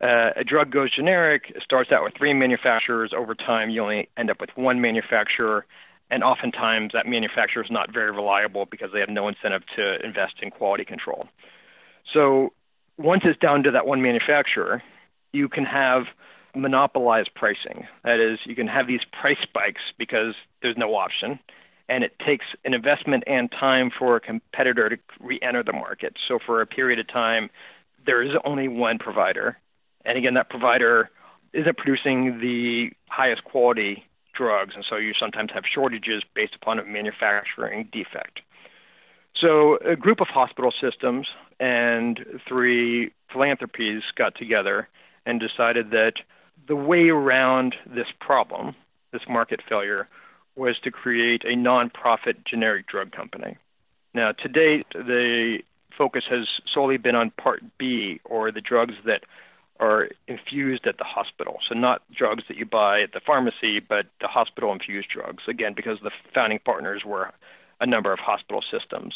uh, 0.00 0.30
a 0.36 0.44
drug 0.44 0.70
goes 0.70 0.94
generic, 0.94 1.54
starts 1.62 1.90
out 1.90 2.02
with 2.04 2.14
three 2.16 2.34
manufacturers. 2.34 3.12
Over 3.16 3.34
time, 3.34 3.70
you 3.70 3.82
only 3.82 4.08
end 4.16 4.30
up 4.30 4.40
with 4.40 4.50
one 4.54 4.80
manufacturer, 4.80 5.64
and 6.10 6.22
oftentimes 6.22 6.92
that 6.92 7.06
manufacturer 7.06 7.64
is 7.64 7.70
not 7.70 7.92
very 7.92 8.10
reliable 8.10 8.66
because 8.66 8.90
they 8.92 9.00
have 9.00 9.08
no 9.08 9.28
incentive 9.28 9.62
to 9.76 10.04
invest 10.04 10.34
in 10.42 10.50
quality 10.50 10.84
control. 10.84 11.28
So 12.12 12.52
once 12.98 13.22
it's 13.24 13.38
down 13.38 13.62
to 13.64 13.70
that 13.70 13.86
one 13.86 14.02
manufacturer, 14.02 14.82
you 15.32 15.48
can 15.48 15.64
have 15.64 16.04
monopolized 16.54 17.30
pricing. 17.34 17.86
That 18.04 18.20
is, 18.20 18.38
you 18.44 18.54
can 18.54 18.66
have 18.66 18.86
these 18.86 19.00
price 19.20 19.36
spikes 19.42 19.82
because 19.98 20.34
there's 20.62 20.76
no 20.76 20.94
option, 20.94 21.38
and 21.88 22.02
it 22.04 22.18
takes 22.24 22.46
an 22.64 22.74
investment 22.74 23.24
and 23.26 23.50
time 23.50 23.90
for 23.96 24.16
a 24.16 24.20
competitor 24.20 24.88
to 24.88 24.98
re-enter 25.20 25.62
the 25.62 25.72
market. 25.72 26.16
So 26.26 26.38
for 26.44 26.60
a 26.60 26.66
period 26.66 26.98
of 26.98 27.08
time, 27.08 27.50
there 28.04 28.22
is 28.22 28.32
only 28.44 28.68
one 28.68 28.98
provider, 28.98 29.58
and 30.04 30.16
again, 30.16 30.34
that 30.34 30.50
provider 30.50 31.10
isn't 31.52 31.76
producing 31.76 32.38
the 32.40 32.90
highest 33.08 33.44
quality 33.44 34.04
drugs, 34.34 34.74
and 34.74 34.84
so 34.88 34.96
you 34.96 35.12
sometimes 35.18 35.50
have 35.52 35.64
shortages 35.72 36.22
based 36.34 36.54
upon 36.54 36.78
a 36.78 36.84
manufacturing 36.84 37.88
defect. 37.92 38.40
So 39.34 39.76
a 39.78 39.96
group 39.96 40.20
of 40.20 40.28
hospital 40.28 40.72
systems 40.80 41.26
and 41.60 42.24
three 42.46 43.12
philanthropies 43.32 44.02
got 44.16 44.34
together 44.34 44.88
and 45.24 45.40
decided 45.40 45.90
that 45.90 46.14
the 46.68 46.76
way 46.76 47.08
around 47.08 47.74
this 47.86 48.06
problem, 48.20 48.74
this 49.12 49.22
market 49.28 49.60
failure, 49.68 50.08
was 50.56 50.78
to 50.82 50.90
create 50.90 51.44
a 51.44 51.54
nonprofit 51.54 52.44
generic 52.44 52.86
drug 52.86 53.12
company. 53.12 53.56
Now, 54.14 54.32
to 54.32 54.48
date, 54.48 54.86
the 54.94 55.58
focus 55.96 56.24
has 56.30 56.46
solely 56.72 56.96
been 56.96 57.14
on 57.14 57.30
Part 57.30 57.62
B, 57.78 58.20
or 58.24 58.50
the 58.50 58.60
drugs 58.60 58.94
that 59.04 59.22
are 59.78 60.08
infused 60.26 60.86
at 60.86 60.96
the 60.96 61.04
hospital. 61.04 61.58
So, 61.68 61.74
not 61.74 62.02
drugs 62.10 62.44
that 62.48 62.56
you 62.56 62.64
buy 62.64 63.02
at 63.02 63.12
the 63.12 63.20
pharmacy, 63.20 63.80
but 63.80 64.06
the 64.20 64.28
hospital 64.28 64.72
infused 64.72 65.08
drugs. 65.10 65.44
Again, 65.48 65.74
because 65.76 65.98
the 66.02 66.10
founding 66.34 66.60
partners 66.64 67.02
were 67.04 67.32
a 67.80 67.86
number 67.86 68.12
of 68.12 68.18
hospital 68.18 68.62
systems. 68.70 69.14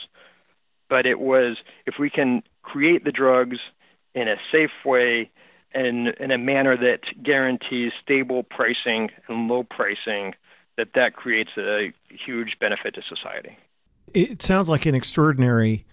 But 0.88 1.06
it 1.06 1.20
was 1.20 1.56
if 1.86 1.94
we 1.98 2.10
can 2.10 2.42
create 2.62 3.04
the 3.04 3.12
drugs 3.12 3.58
in 4.14 4.28
a 4.28 4.36
safe 4.52 4.70
way 4.84 5.30
and 5.72 6.08
in 6.08 6.30
a 6.30 6.38
manner 6.38 6.76
that 6.76 7.00
guarantees 7.22 7.92
stable 8.02 8.42
pricing 8.42 9.10
and 9.28 9.48
low 9.48 9.62
pricing, 9.62 10.34
that 10.80 10.94
that 10.94 11.14
creates 11.14 11.50
a 11.58 11.92
huge 12.08 12.56
benefit 12.58 12.94
to 12.94 13.02
society. 13.02 13.56
It 14.14 14.40
sounds 14.40 14.68
like 14.70 14.86
an 14.86 14.94
extraordinary 14.94 15.84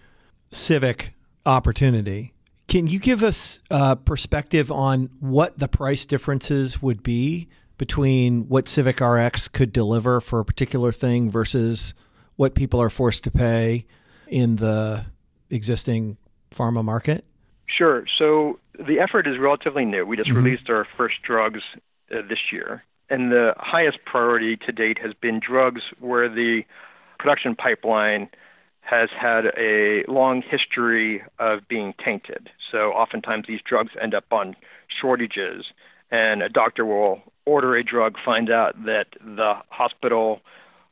civic 0.50 1.12
opportunity. 1.44 2.32
Can 2.68 2.86
you 2.86 2.98
give 2.98 3.22
us 3.22 3.60
a 3.70 3.96
perspective 3.96 4.72
on 4.72 5.10
what 5.20 5.58
the 5.58 5.68
price 5.68 6.06
differences 6.06 6.80
would 6.80 7.02
be 7.02 7.48
between 7.76 8.48
what 8.48 8.64
Civica 8.64 9.26
RX 9.26 9.48
could 9.48 9.72
deliver 9.72 10.20
for 10.20 10.40
a 10.40 10.44
particular 10.44 10.90
thing 10.90 11.30
versus 11.30 11.94
what 12.36 12.54
people 12.54 12.80
are 12.80 12.90
forced 12.90 13.24
to 13.24 13.30
pay 13.30 13.84
in 14.26 14.56
the 14.56 15.04
existing 15.50 16.16
pharma 16.50 16.82
market? 16.82 17.24
Sure. 17.66 18.04
So 18.18 18.58
the 18.74 19.00
effort 19.00 19.26
is 19.26 19.38
relatively 19.38 19.84
new. 19.84 20.06
We 20.06 20.16
just 20.16 20.30
mm-hmm. 20.30 20.42
released 20.42 20.70
our 20.70 20.86
first 20.96 21.16
drugs 21.22 21.60
uh, 22.10 22.22
this 22.28 22.38
year, 22.50 22.84
and 23.10 23.32
the 23.32 23.54
highest 23.56 23.98
priority 24.04 24.56
to 24.56 24.72
date 24.72 24.98
has 24.98 25.14
been 25.14 25.40
drugs 25.40 25.82
where 25.98 26.28
the 26.28 26.62
production 27.18 27.54
pipeline 27.56 28.28
has 28.80 29.10
had 29.10 29.46
a 29.58 30.04
long 30.08 30.42
history 30.42 31.22
of 31.38 31.66
being 31.68 31.94
tainted. 32.02 32.50
So 32.72 32.92
oftentimes 32.92 33.44
these 33.46 33.60
drugs 33.62 33.92
end 34.00 34.14
up 34.14 34.24
on 34.30 34.56
shortages, 34.88 35.66
and 36.10 36.42
a 36.42 36.48
doctor 36.48 36.86
will 36.86 37.20
order 37.44 37.76
a 37.76 37.84
drug, 37.84 38.16
find 38.24 38.50
out 38.50 38.84
that 38.86 39.08
the 39.20 39.54
hospital 39.68 40.40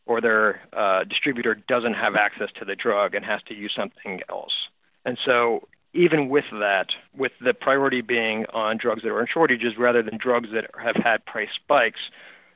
or 0.04 0.20
their 0.20 0.60
uh, 0.72 1.04
distributor 1.04 1.54
doesn't 1.68 1.94
have 1.94 2.14
access 2.16 2.48
to 2.58 2.64
the 2.64 2.76
drug 2.76 3.14
and 3.14 3.24
has 3.24 3.42
to 3.48 3.54
use 3.54 3.72
something 3.76 4.20
else. 4.28 4.68
And 5.04 5.18
so, 5.24 5.66
even 5.96 6.28
with 6.28 6.44
that, 6.52 6.88
with 7.16 7.32
the 7.40 7.54
priority 7.54 8.00
being 8.00 8.46
on 8.52 8.76
drugs 8.76 9.02
that 9.02 9.10
are 9.10 9.20
in 9.20 9.26
shortages 9.32 9.76
rather 9.78 10.02
than 10.02 10.18
drugs 10.18 10.48
that 10.52 10.70
have 10.82 10.96
had 10.96 11.24
price 11.24 11.48
spikes, 11.54 12.00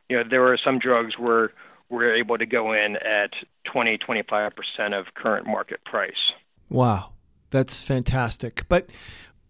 you 0.08 0.16
know, 0.16 0.24
there 0.28 0.46
are 0.52 0.58
some 0.58 0.78
drugs 0.78 1.18
where 1.18 1.52
we're 1.88 2.14
able 2.14 2.38
to 2.38 2.46
go 2.46 2.72
in 2.72 2.96
at 2.96 3.32
20, 3.64 3.98
25% 3.98 4.98
of 4.98 5.14
current 5.14 5.46
market 5.46 5.84
price. 5.84 6.32
Wow, 6.68 7.12
that's 7.50 7.82
fantastic. 7.82 8.64
But 8.68 8.90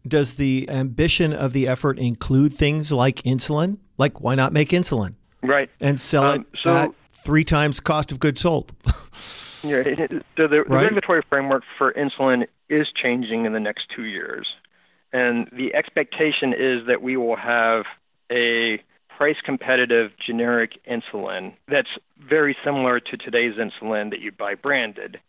does 0.07 0.36
the 0.36 0.68
ambition 0.70 1.32
of 1.32 1.53
the 1.53 1.68
effort 1.68 1.99
include 1.99 2.55
things 2.55 2.91
like 2.91 3.16
insulin? 3.22 3.78
Like, 3.99 4.20
why 4.20 4.34
not 4.34 4.53
make 4.53 4.70
insulin? 4.70 5.14
Right. 5.43 5.70
And 5.80 6.01
sell 6.01 6.24
um, 6.24 6.41
it 6.41 6.47
so, 6.62 6.76
at 6.76 6.95
three 7.24 7.45
times 7.45 7.80
cost 7.80 8.12
of 8.12 8.20
goods 8.20 8.41
sold. 8.41 8.72
yeah, 9.62 9.82
so 9.82 10.20
the, 10.36 10.48
the 10.48 10.62
right? 10.62 10.84
regulatory 10.84 11.22
framework 11.28 11.62
for 11.78 11.92
insulin 11.92 12.46
is 12.68 12.88
changing 12.94 13.44
in 13.44 13.52
the 13.52 13.61
next 13.61 13.86
two 13.94 14.04
years, 14.04 14.48
and 15.12 15.48
the 15.52 15.74
expectation 15.74 16.52
is 16.52 16.86
that 16.86 17.02
we 17.02 17.16
will 17.16 17.36
have 17.36 17.84
a 18.30 18.82
price 19.20 19.36
competitive 19.44 20.12
generic 20.24 20.78
insulin 20.90 21.52
that's 21.68 21.90
very 22.18 22.56
similar 22.64 23.00
to 23.00 23.18
today's 23.18 23.54
insulin 23.56 24.08
that 24.11 24.20
you 24.20 24.32
buy 24.32 24.54
branded 24.54 25.20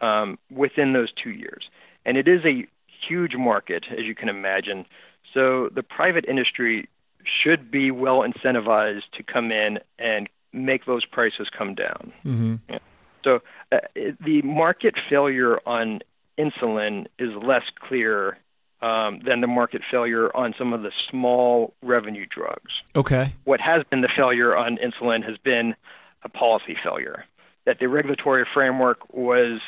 um, 0.00 0.38
within 0.50 0.94
those 0.94 1.12
two 1.12 1.30
years. 1.30 1.68
And 2.06 2.16
it 2.16 2.26
is 2.26 2.42
a 2.46 2.66
huge 3.06 3.34
market, 3.36 3.84
as 3.90 4.04
you 4.04 4.14
can 4.14 4.30
imagine. 4.30 4.86
So 5.34 5.68
the 5.74 5.82
private 5.82 6.24
industry 6.26 6.88
should 7.24 7.70
be 7.70 7.90
well 7.90 8.20
incentivized 8.20 9.10
to 9.16 9.22
come 9.22 9.52
in 9.52 9.78
and 9.98 10.28
make 10.54 10.86
those 10.86 11.04
prices 11.04 11.48
come 11.56 11.74
down. 11.74 12.12
Mm-hmm. 12.24 12.54
Yeah. 12.70 12.78
So 13.24 13.40
uh, 13.72 13.78
the 13.96 14.42
market 14.42 14.94
failure 15.08 15.58
on 15.66 16.00
insulin 16.38 17.06
is 17.18 17.30
less 17.42 17.64
clear 17.80 18.38
um, 18.82 19.20
than 19.24 19.40
the 19.40 19.46
market 19.46 19.82
failure 19.90 20.34
on 20.36 20.54
some 20.58 20.72
of 20.72 20.82
the 20.82 20.92
small 21.10 21.74
revenue 21.82 22.26
drugs. 22.26 22.70
Okay. 22.94 23.32
What 23.44 23.60
has 23.60 23.82
been 23.90 24.02
the 24.02 24.10
failure 24.14 24.54
on 24.54 24.76
insulin 24.76 25.24
has 25.24 25.38
been 25.38 25.74
a 26.22 26.28
policy 26.28 26.76
failure, 26.82 27.24
that 27.64 27.78
the 27.80 27.88
regulatory 27.88 28.46
framework 28.52 29.12
was 29.12 29.60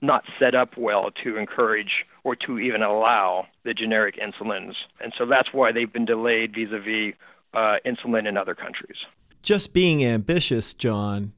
not 0.00 0.24
set 0.38 0.54
up 0.54 0.78
well 0.78 1.10
to 1.24 1.36
encourage 1.36 2.06
or 2.24 2.34
to 2.34 2.58
even 2.58 2.82
allow 2.82 3.46
the 3.64 3.74
generic 3.74 4.16
insulins. 4.16 4.74
And 5.00 5.12
so 5.18 5.26
that's 5.26 5.52
why 5.52 5.72
they've 5.72 5.92
been 5.92 6.04
delayed 6.04 6.54
vis 6.54 6.68
a 6.72 6.78
vis 6.78 7.14
insulin 7.84 8.28
in 8.28 8.36
other 8.36 8.54
countries 8.54 8.96
just 9.42 9.72
being 9.72 10.04
ambitious, 10.04 10.74
John, 10.74 11.32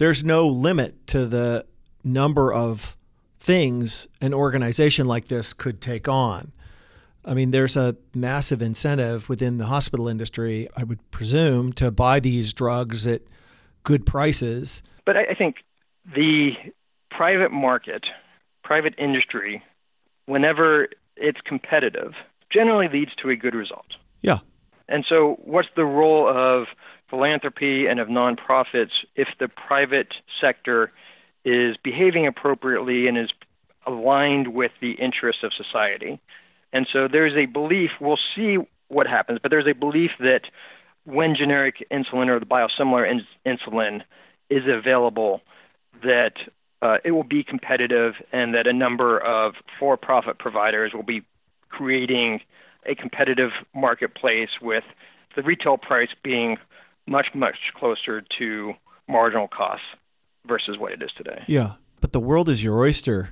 there's 0.00 0.24
no 0.24 0.46
limit 0.46 1.06
to 1.08 1.26
the 1.26 1.66
number 2.02 2.50
of 2.50 2.96
things 3.38 4.08
an 4.22 4.32
organization 4.32 5.06
like 5.06 5.26
this 5.26 5.52
could 5.52 5.78
take 5.78 6.08
on. 6.08 6.52
I 7.22 7.34
mean, 7.34 7.50
there's 7.50 7.76
a 7.76 7.94
massive 8.14 8.62
incentive 8.62 9.28
within 9.28 9.58
the 9.58 9.66
hospital 9.66 10.08
industry, 10.08 10.70
I 10.74 10.84
would 10.84 11.10
presume, 11.10 11.74
to 11.74 11.90
buy 11.90 12.18
these 12.18 12.54
drugs 12.54 13.06
at 13.06 13.20
good 13.84 14.06
prices. 14.06 14.82
But 15.04 15.18
I 15.18 15.34
think 15.34 15.56
the 16.14 16.52
private 17.10 17.52
market, 17.52 18.06
private 18.64 18.94
industry, 18.96 19.62
whenever 20.24 20.88
it's 21.18 21.42
competitive, 21.44 22.14
generally 22.50 22.88
leads 22.88 23.14
to 23.16 23.28
a 23.28 23.36
good 23.36 23.54
result. 23.54 23.96
Yeah. 24.22 24.38
And 24.88 25.04
so, 25.06 25.36
what's 25.44 25.68
the 25.76 25.84
role 25.84 26.26
of 26.26 26.68
philanthropy 27.10 27.86
and 27.86 28.00
of 28.00 28.08
nonprofits 28.08 29.04
if 29.16 29.28
the 29.38 29.48
private 29.48 30.14
sector 30.40 30.92
is 31.44 31.76
behaving 31.82 32.26
appropriately 32.26 33.08
and 33.08 33.18
is 33.18 33.30
aligned 33.86 34.48
with 34.48 34.72
the 34.80 34.92
interests 34.92 35.42
of 35.42 35.52
society. 35.52 36.20
And 36.72 36.86
so 36.92 37.08
there's 37.08 37.34
a 37.34 37.46
belief, 37.46 37.90
we'll 38.00 38.18
see 38.34 38.58
what 38.88 39.06
happens, 39.06 39.40
but 39.42 39.50
there's 39.50 39.66
a 39.66 39.74
belief 39.74 40.12
that 40.20 40.42
when 41.04 41.34
generic 41.34 41.86
insulin 41.90 42.28
or 42.28 42.38
the 42.38 42.46
biosimilar 42.46 43.10
in- 43.10 43.26
insulin 43.46 44.02
is 44.48 44.64
available, 44.66 45.40
that 46.02 46.34
uh, 46.82 46.98
it 47.04 47.12
will 47.12 47.24
be 47.24 47.42
competitive 47.42 48.14
and 48.32 48.54
that 48.54 48.66
a 48.66 48.72
number 48.72 49.18
of 49.18 49.54
for 49.78 49.96
profit 49.96 50.38
providers 50.38 50.92
will 50.94 51.02
be 51.02 51.22
creating 51.68 52.40
a 52.86 52.94
competitive 52.94 53.50
marketplace 53.74 54.50
with 54.60 54.84
the 55.36 55.42
retail 55.42 55.76
price 55.76 56.08
being 56.22 56.56
much, 57.10 57.26
much 57.34 57.56
closer 57.74 58.22
to 58.38 58.72
marginal 59.08 59.48
costs 59.48 59.84
versus 60.46 60.78
what 60.78 60.92
it 60.92 61.02
is 61.02 61.10
today. 61.16 61.44
Yeah. 61.46 61.72
But 62.00 62.12
the 62.12 62.20
world 62.20 62.48
is 62.48 62.62
your 62.64 62.80
oyster. 62.80 63.30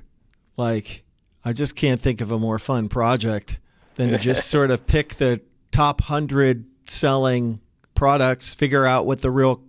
Like, 0.57 1.03
I 1.43 1.53
just 1.53 1.75
can't 1.75 1.99
think 1.99 2.21
of 2.21 2.31
a 2.31 2.37
more 2.37 2.59
fun 2.59 2.89
project 2.89 3.57
than 3.95 4.09
to 4.11 4.17
just 4.19 4.47
sort 4.49 4.69
of 4.69 4.85
pick 4.85 5.15
the 5.15 5.41
top 5.71 6.01
100 6.01 6.65
selling 6.87 7.61
products, 7.95 8.53
figure 8.53 8.85
out 8.85 9.05
what 9.05 9.21
the 9.21 9.31
real 9.31 9.61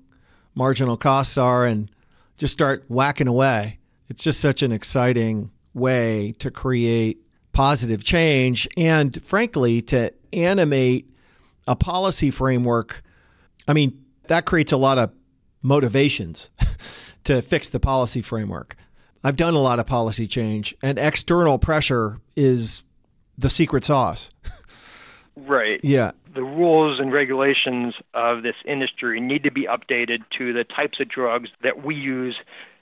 marginal 0.54 0.96
costs 0.96 1.38
are, 1.38 1.64
and 1.64 1.90
just 2.36 2.52
start 2.52 2.84
whacking 2.88 3.28
away. 3.28 3.78
It's 4.08 4.24
just 4.24 4.40
such 4.40 4.62
an 4.62 4.72
exciting 4.72 5.50
way 5.72 6.34
to 6.40 6.50
create 6.50 7.22
positive 7.52 8.02
change 8.02 8.66
and, 8.76 9.22
frankly, 9.24 9.82
to 9.82 10.12
animate 10.32 11.08
a 11.68 11.76
policy 11.76 12.30
framework. 12.30 13.02
I 13.70 13.72
mean, 13.72 14.04
that 14.26 14.46
creates 14.46 14.72
a 14.72 14.76
lot 14.76 14.98
of 14.98 15.12
motivations 15.62 16.50
to 17.24 17.40
fix 17.40 17.68
the 17.68 17.78
policy 17.78 18.20
framework. 18.20 18.76
I've 19.22 19.36
done 19.36 19.54
a 19.54 19.60
lot 19.60 19.78
of 19.78 19.86
policy 19.86 20.26
change, 20.26 20.74
and 20.82 20.98
external 20.98 21.56
pressure 21.56 22.18
is 22.34 22.82
the 23.38 23.48
secret 23.48 23.84
sauce. 23.84 24.30
Right. 25.36 25.80
Yeah. 25.84 26.10
The 26.34 26.42
rules 26.42 27.00
and 27.00 27.12
regulations 27.12 27.94
of 28.14 28.42
this 28.42 28.54
industry 28.64 29.20
need 29.20 29.42
to 29.44 29.50
be 29.50 29.66
updated 29.66 30.18
to 30.38 30.52
the 30.52 30.64
types 30.64 31.00
of 31.00 31.08
drugs 31.08 31.48
that 31.62 31.84
we 31.84 31.94
use 31.96 32.36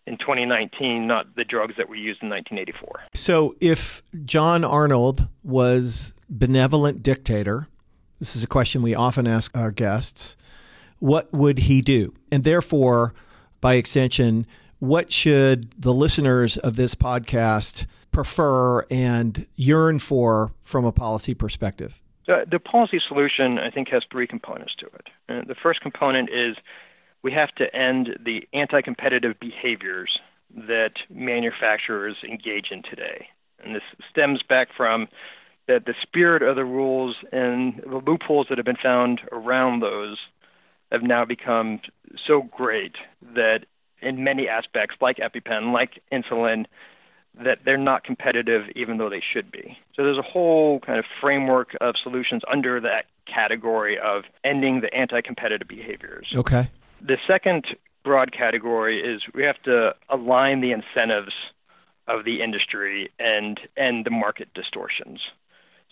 in 0.07 0.19
2019, 0.19 1.07
not 1.07 1.35
the 1.35 1.45
drugs 1.45 1.75
that 1.79 1.89
we 1.89 1.99
used 1.99 2.23
in 2.23 2.29
1984. 2.29 3.05
So, 3.15 3.57
if 3.61 4.03
John 4.25 4.65
Arnold 4.65 5.29
was 5.45 6.13
benevolent 6.29 7.03
dictator, 7.03 7.69
this 8.19 8.37
is 8.37 8.43
a 8.43 8.47
question 8.47 8.83
we 8.83 8.95
often 8.95 9.27
ask 9.27 9.57
our 9.57 9.71
guests, 9.71 10.37
what 11.01 11.33
would 11.33 11.59
he 11.59 11.81
do? 11.81 12.15
And 12.31 12.45
therefore, 12.45 13.15
by 13.61 13.75
extension, 13.75 14.47
what 14.79 15.13
should 15.13 15.71
the 15.81 15.93
listeners 15.93 16.57
of 16.57 16.77
this 16.77 16.95
podcast 16.95 17.87
prefer 18.13 18.83
and 18.91 19.47
yearn 19.57 19.99
for 19.99 20.53
from 20.65 20.85
a 20.85 20.93
policy 20.93 21.35
perspective? 21.35 22.01
The, 22.27 22.45
the 22.51 22.59
policy 22.59 23.01
solution, 23.07 23.59
I 23.59 23.71
think, 23.71 23.89
has 23.89 24.03
three 24.11 24.27
components 24.27 24.75
to 24.79 24.87
it. 24.87 25.09
Uh, 25.29 25.45
the 25.47 25.55
first 25.55 25.81
component 25.81 26.31
is 26.31 26.57
we 27.23 27.33
have 27.33 27.55
to 27.57 27.75
end 27.75 28.11
the 28.25 28.47
anti 28.53 28.83
competitive 28.83 29.39
behaviors 29.41 30.19
that 30.55 30.93
manufacturers 31.11 32.17
engage 32.25 32.71
in 32.71 32.83
today. 32.83 33.29
And 33.65 33.75
this 33.75 33.83
stems 34.11 34.43
back 34.43 34.69
from 34.77 35.09
the, 35.67 35.83
the 35.85 35.95
spirit 36.01 36.43
of 36.43 36.57
the 36.57 36.65
rules 36.65 37.17
and 37.33 37.83
the 37.85 38.03
loopholes 38.07 38.47
that 38.49 38.59
have 38.59 38.65
been 38.65 38.77
found 38.77 39.21
around 39.33 39.81
those 39.81 40.19
have 40.93 41.03
now 41.03 41.25
become 41.25 41.81
so 42.27 42.43
great 42.43 42.97
that 43.35 43.67
in 44.01 44.25
many 44.25 44.49
aspects, 44.49 44.97
like 45.01 45.19
EpiPen, 45.19 45.73
like 45.73 46.03
insulin, 46.13 46.67
that 47.43 47.59
they're 47.65 47.77
not 47.77 48.05
competitive 48.05 48.65
even 48.75 48.99
though 48.99 49.11
they 49.11 49.23
should 49.33 49.51
be. 49.51 49.79
So 49.95 50.03
there's 50.03 50.19
a 50.19 50.23
whole 50.23 50.81
kind 50.81 50.99
of 50.99 51.05
framework 51.21 51.77
of 51.81 51.95
solutions 52.03 52.43
under 52.51 52.81
that 52.81 53.07
category 53.27 53.99
of 53.99 54.25
ending 54.45 54.81
the 54.81 54.93
anti 54.95 55.21
competitive 55.21 55.69
behaviors. 55.69 56.33
Okay. 56.35 56.71
The 57.01 57.19
second 57.27 57.67
broad 58.05 58.33
category 58.33 59.01
is 59.01 59.23
we 59.35 59.45
have 59.45 59.63
to 59.65 59.95
align 60.09 60.61
the 60.61 60.73
incentives 60.73 61.35
of 62.07 62.25
the 62.25 62.41
industry 62.43 63.11
and 63.19 63.61
end 63.77 64.07
the 64.07 64.11
market 64.11 64.49
distortions. 64.55 65.21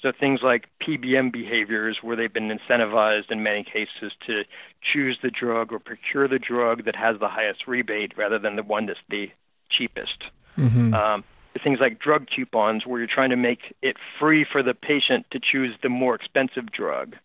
So 0.03 0.13
things 0.19 0.41
like 0.43 0.67
PBM 0.87 1.33
behaviors, 1.33 1.99
where 2.03 2.17
they've 2.17 2.33
been 2.33 2.49
incentivized 2.49 3.31
in 3.31 3.43
many 3.43 3.65
cases 3.65 4.13
to 4.27 4.43
choose 4.83 5.19
the 5.23 5.31
drug 5.31 5.73
or 5.73 5.79
procure 5.79 6.29
the 6.29 6.39
drug 6.39 6.85
that 6.85 6.95
has 6.95 7.19
the 7.19 7.29
highest 7.29 7.67
rebate 7.67 8.13
rather 8.17 8.39
than 8.39 8.57
the 8.57 8.63
one 8.63 8.87
that's 8.87 8.99
the 9.09 9.31
cheapest. 9.71 10.25
Mm-hmm. 10.59 10.95
Um, 10.95 11.25
things 11.63 11.79
like 11.81 11.99
drug 11.99 12.27
coupons, 12.35 12.85
where 12.87 13.01
you're 13.01 13.09
trying 13.09 13.31
to 13.31 13.37
make 13.37 13.75
it 13.83 13.97
free 14.19 14.45
for 14.51 14.63
the 14.63 14.75
patient 14.75 15.27
to 15.31 15.41
choose 15.41 15.75
the 15.83 15.89
more 15.89 16.15
expensive 16.15 16.71
drug. 16.71 17.17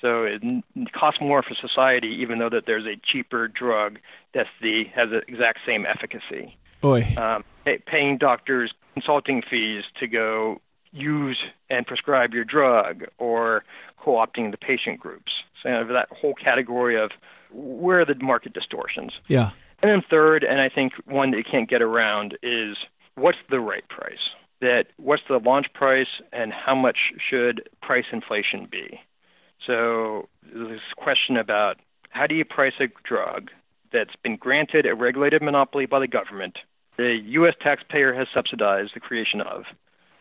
So 0.00 0.24
it 0.24 0.42
costs 0.92 1.20
more 1.20 1.42
for 1.42 1.54
society, 1.54 2.08
even 2.20 2.38
though 2.38 2.50
that 2.50 2.66
there's 2.66 2.86
a 2.86 3.00
cheaper 3.10 3.48
drug 3.48 3.98
that's 4.34 4.50
the 4.60 4.84
has 4.94 5.10
the 5.10 5.22
exact 5.26 5.60
same 5.66 5.86
efficacy. 5.86 6.56
Boy. 6.80 7.02
Um, 7.16 7.42
pay, 7.64 7.78
paying 7.78 8.18
doctors 8.18 8.72
consulting 8.92 9.42
fees 9.42 9.84
to 10.00 10.06
go 10.06 10.60
use 10.94 11.38
and 11.68 11.86
prescribe 11.86 12.32
your 12.32 12.44
drug 12.44 13.04
or 13.18 13.64
co-opting 13.98 14.50
the 14.50 14.56
patient 14.56 15.00
groups. 15.00 15.32
So 15.62 15.68
you 15.68 15.74
know, 15.74 15.92
that 15.92 16.08
whole 16.10 16.34
category 16.34 17.00
of 17.00 17.10
where 17.52 18.00
are 18.00 18.04
the 18.04 18.14
market 18.16 18.52
distortions. 18.52 19.12
Yeah. 19.28 19.50
And 19.82 19.90
then 19.90 20.02
third, 20.08 20.44
and 20.44 20.60
I 20.60 20.68
think 20.68 20.92
one 21.06 21.30
that 21.32 21.38
you 21.38 21.44
can't 21.44 21.68
get 21.68 21.82
around 21.82 22.38
is 22.42 22.76
what's 23.16 23.38
the 23.50 23.60
right 23.60 23.86
price? 23.88 24.30
That 24.60 24.86
what's 24.96 25.22
the 25.28 25.38
launch 25.38 25.66
price 25.74 26.08
and 26.32 26.52
how 26.52 26.74
much 26.74 26.96
should 27.28 27.68
price 27.82 28.06
inflation 28.12 28.66
be? 28.70 29.00
So 29.66 30.28
this 30.42 30.80
question 30.96 31.36
about 31.36 31.78
how 32.10 32.26
do 32.26 32.34
you 32.34 32.44
price 32.44 32.74
a 32.80 32.86
drug 33.06 33.50
that's 33.92 34.16
been 34.22 34.36
granted 34.36 34.86
a 34.86 34.94
regulated 34.94 35.42
monopoly 35.42 35.86
by 35.86 36.00
the 36.00 36.08
government, 36.08 36.58
the 36.96 37.18
U.S. 37.24 37.54
taxpayer 37.60 38.14
has 38.14 38.28
subsidized 38.32 38.92
the 38.94 39.00
creation 39.00 39.40
of, 39.40 39.64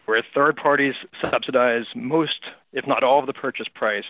where 0.05 0.23
third 0.33 0.55
parties 0.55 0.95
subsidize 1.21 1.85
most, 1.95 2.45
if 2.73 2.87
not 2.87 3.03
all, 3.03 3.19
of 3.19 3.27
the 3.27 3.33
purchase 3.33 3.67
price, 3.73 4.05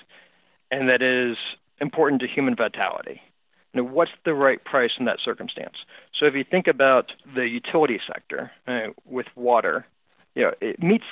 and 0.71 0.89
that 0.89 1.01
is 1.01 1.37
important 1.79 2.21
to 2.21 2.27
human 2.27 2.55
vitality. 2.55 3.21
What's 3.75 4.11
the 4.23 4.35
right 4.35 4.63
price 4.63 4.91
in 4.99 5.05
that 5.05 5.17
circumstance? 5.23 5.77
So, 6.17 6.27
if 6.27 6.35
you 6.35 6.43
think 6.43 6.67
about 6.67 7.11
the 7.35 7.47
utility 7.47 7.99
sector 8.05 8.51
with 9.05 9.25
water, 9.35 9.87
you 10.35 10.43
know, 10.43 10.51
it 10.61 10.81
meets 10.81 11.05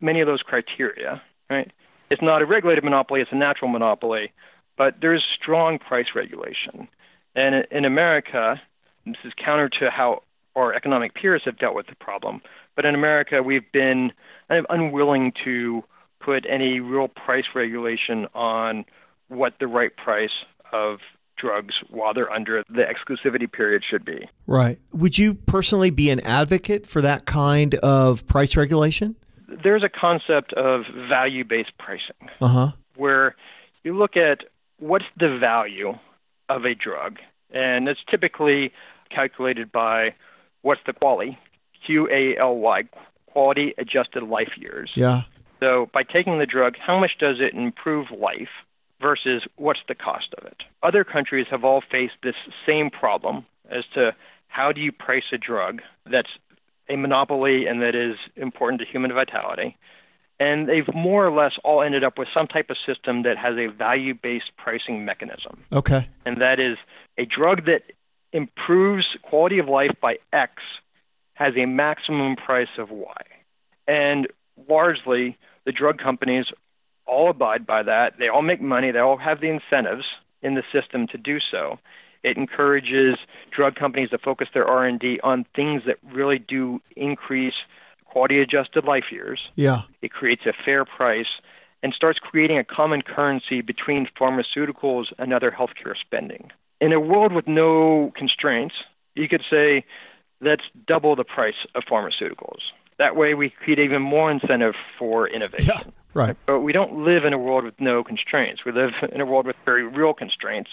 many 0.00 0.20
of 0.20 0.28
those 0.28 0.42
criteria, 0.42 1.20
right? 1.50 1.72
It's 2.10 2.22
not 2.22 2.40
a 2.40 2.46
regulated 2.46 2.84
monopoly; 2.84 3.20
it's 3.20 3.32
a 3.32 3.36
natural 3.36 3.68
monopoly, 3.68 4.32
but 4.78 4.96
there's 5.00 5.24
strong 5.40 5.78
price 5.78 6.06
regulation. 6.14 6.86
And 7.34 7.66
in 7.72 7.84
America, 7.84 8.60
this 9.06 9.16
is 9.24 9.32
counter 9.36 9.68
to 9.80 9.90
how 9.90 10.22
our 10.54 10.72
economic 10.72 11.14
peers 11.14 11.42
have 11.44 11.58
dealt 11.58 11.74
with 11.74 11.88
the 11.88 11.96
problem. 11.96 12.42
But 12.76 12.84
in 12.84 12.94
America, 12.94 13.42
we've 13.42 13.70
been 13.72 14.12
kind 14.48 14.58
of 14.58 14.66
unwilling 14.68 15.32
to 15.44 15.84
put 16.20 16.44
any 16.48 16.80
real 16.80 17.08
price 17.08 17.44
regulation 17.54 18.26
on 18.34 18.84
what 19.28 19.54
the 19.60 19.66
right 19.66 19.94
price 19.96 20.30
of 20.72 20.98
drugs 21.36 21.74
while 21.90 22.14
they're 22.14 22.30
under 22.30 22.62
the 22.68 22.82
exclusivity 22.82 23.50
period 23.50 23.82
should 23.88 24.04
be. 24.04 24.28
Right. 24.46 24.78
Would 24.92 25.18
you 25.18 25.34
personally 25.34 25.90
be 25.90 26.10
an 26.10 26.20
advocate 26.20 26.86
for 26.86 27.02
that 27.02 27.26
kind 27.26 27.74
of 27.76 28.26
price 28.26 28.56
regulation? 28.56 29.16
There's 29.62 29.82
a 29.82 29.88
concept 29.88 30.52
of 30.54 30.82
value 31.08 31.44
based 31.44 31.72
pricing 31.78 32.30
uh-huh. 32.40 32.72
where 32.96 33.36
you 33.82 33.96
look 33.96 34.16
at 34.16 34.40
what's 34.78 35.04
the 35.18 35.38
value 35.38 35.94
of 36.48 36.64
a 36.64 36.74
drug, 36.74 37.18
and 37.50 37.88
it's 37.88 38.00
typically 38.10 38.72
calculated 39.10 39.70
by 39.70 40.14
what's 40.62 40.80
the 40.86 40.92
quality, 40.92 41.38
Q 41.84 42.08
A 42.10 42.36
L 42.38 42.56
Y, 42.56 42.84
quality 43.26 43.74
adjusted 43.78 44.22
life 44.22 44.52
years. 44.56 44.90
Yeah. 44.94 45.22
So 45.60 45.88
by 45.92 46.02
taking 46.02 46.38
the 46.38 46.46
drug, 46.46 46.74
how 46.78 46.98
much 46.98 47.12
does 47.18 47.36
it 47.40 47.54
improve 47.54 48.06
life 48.10 48.48
versus 49.00 49.42
what's 49.56 49.80
the 49.88 49.94
cost 49.94 50.34
of 50.38 50.46
it? 50.46 50.62
Other 50.82 51.04
countries 51.04 51.46
have 51.50 51.64
all 51.64 51.82
faced 51.90 52.14
this 52.22 52.34
same 52.66 52.90
problem 52.90 53.46
as 53.70 53.84
to 53.94 54.14
how 54.48 54.72
do 54.72 54.80
you 54.80 54.92
price 54.92 55.24
a 55.32 55.38
drug 55.38 55.80
that's 56.10 56.28
a 56.88 56.96
monopoly 56.96 57.66
and 57.66 57.80
that 57.82 57.94
is 57.94 58.16
important 58.36 58.80
to 58.80 58.86
human 58.86 59.12
vitality. 59.12 59.76
And 60.38 60.68
they've 60.68 60.92
more 60.94 61.26
or 61.26 61.30
less 61.30 61.52
all 61.64 61.82
ended 61.82 62.04
up 62.04 62.18
with 62.18 62.28
some 62.34 62.46
type 62.46 62.68
of 62.68 62.76
system 62.84 63.22
that 63.22 63.38
has 63.38 63.56
a 63.56 63.68
value 63.68 64.14
based 64.14 64.50
pricing 64.56 65.04
mechanism. 65.04 65.64
Okay. 65.72 66.08
And 66.26 66.40
that 66.40 66.58
is 66.60 66.76
a 67.16 67.24
drug 67.24 67.66
that 67.66 67.82
improves 68.32 69.06
quality 69.22 69.58
of 69.58 69.68
life 69.68 69.92
by 70.00 70.16
X 70.32 70.54
has 71.34 71.54
a 71.56 71.66
maximum 71.66 72.36
price 72.36 72.78
of 72.78 72.90
Y. 72.90 73.22
And 73.86 74.28
largely, 74.68 75.36
the 75.66 75.72
drug 75.72 75.98
companies 75.98 76.46
all 77.06 77.30
abide 77.30 77.66
by 77.66 77.82
that. 77.82 78.14
They 78.18 78.28
all 78.28 78.42
make 78.42 78.60
money. 78.60 78.90
They 78.90 78.98
all 78.98 79.18
have 79.18 79.40
the 79.40 79.48
incentives 79.48 80.04
in 80.42 80.54
the 80.54 80.62
system 80.72 81.06
to 81.08 81.18
do 81.18 81.38
so. 81.38 81.78
It 82.22 82.38
encourages 82.38 83.16
drug 83.50 83.74
companies 83.74 84.10
to 84.10 84.18
focus 84.18 84.48
their 84.54 84.66
R&D 84.66 85.20
on 85.22 85.44
things 85.54 85.82
that 85.86 85.98
really 86.02 86.38
do 86.38 86.80
increase 86.96 87.54
quality 88.06 88.40
adjusted 88.40 88.84
life 88.84 89.04
years. 89.10 89.40
Yeah. 89.56 89.82
It 90.00 90.12
creates 90.12 90.46
a 90.46 90.52
fair 90.64 90.84
price 90.84 91.26
and 91.82 91.92
starts 91.92 92.18
creating 92.18 92.56
a 92.56 92.64
common 92.64 93.02
currency 93.02 93.60
between 93.60 94.08
pharmaceuticals 94.18 95.06
and 95.18 95.34
other 95.34 95.50
healthcare 95.50 95.94
spending. 96.00 96.50
In 96.80 96.92
a 96.92 97.00
world 97.00 97.32
with 97.32 97.46
no 97.46 98.12
constraints, 98.16 98.74
you 99.14 99.28
could 99.28 99.42
say 99.50 99.84
let's 100.44 100.64
double 100.86 101.16
the 101.16 101.24
price 101.24 101.54
of 101.74 101.84
pharmaceuticals. 101.84 102.60
That 102.98 103.16
way, 103.16 103.34
we 103.34 103.50
create 103.50 103.78
even 103.78 104.02
more 104.02 104.30
incentive 104.30 104.74
for 104.98 105.28
innovation. 105.28 105.72
Yeah, 105.74 105.82
right. 106.14 106.36
But 106.46 106.60
we 106.60 106.72
don't 106.72 107.04
live 107.04 107.24
in 107.24 107.32
a 107.32 107.38
world 107.38 107.64
with 107.64 107.80
no 107.80 108.04
constraints. 108.04 108.64
We 108.64 108.72
live 108.72 108.92
in 109.10 109.20
a 109.20 109.26
world 109.26 109.46
with 109.46 109.56
very 109.64 109.84
real 109.84 110.14
constraints. 110.14 110.70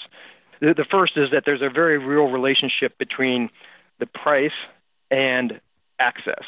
The, 0.59 0.73
the 0.75 0.85
first 0.85 1.13
is 1.17 1.31
that 1.31 1.43
there's 1.45 1.63
a 1.63 1.69
very 1.69 1.97
real 1.97 2.25
relationship 2.25 2.97
between 2.99 3.49
the 3.99 4.05
price 4.05 4.51
and 5.09 5.59
access. 5.99 6.43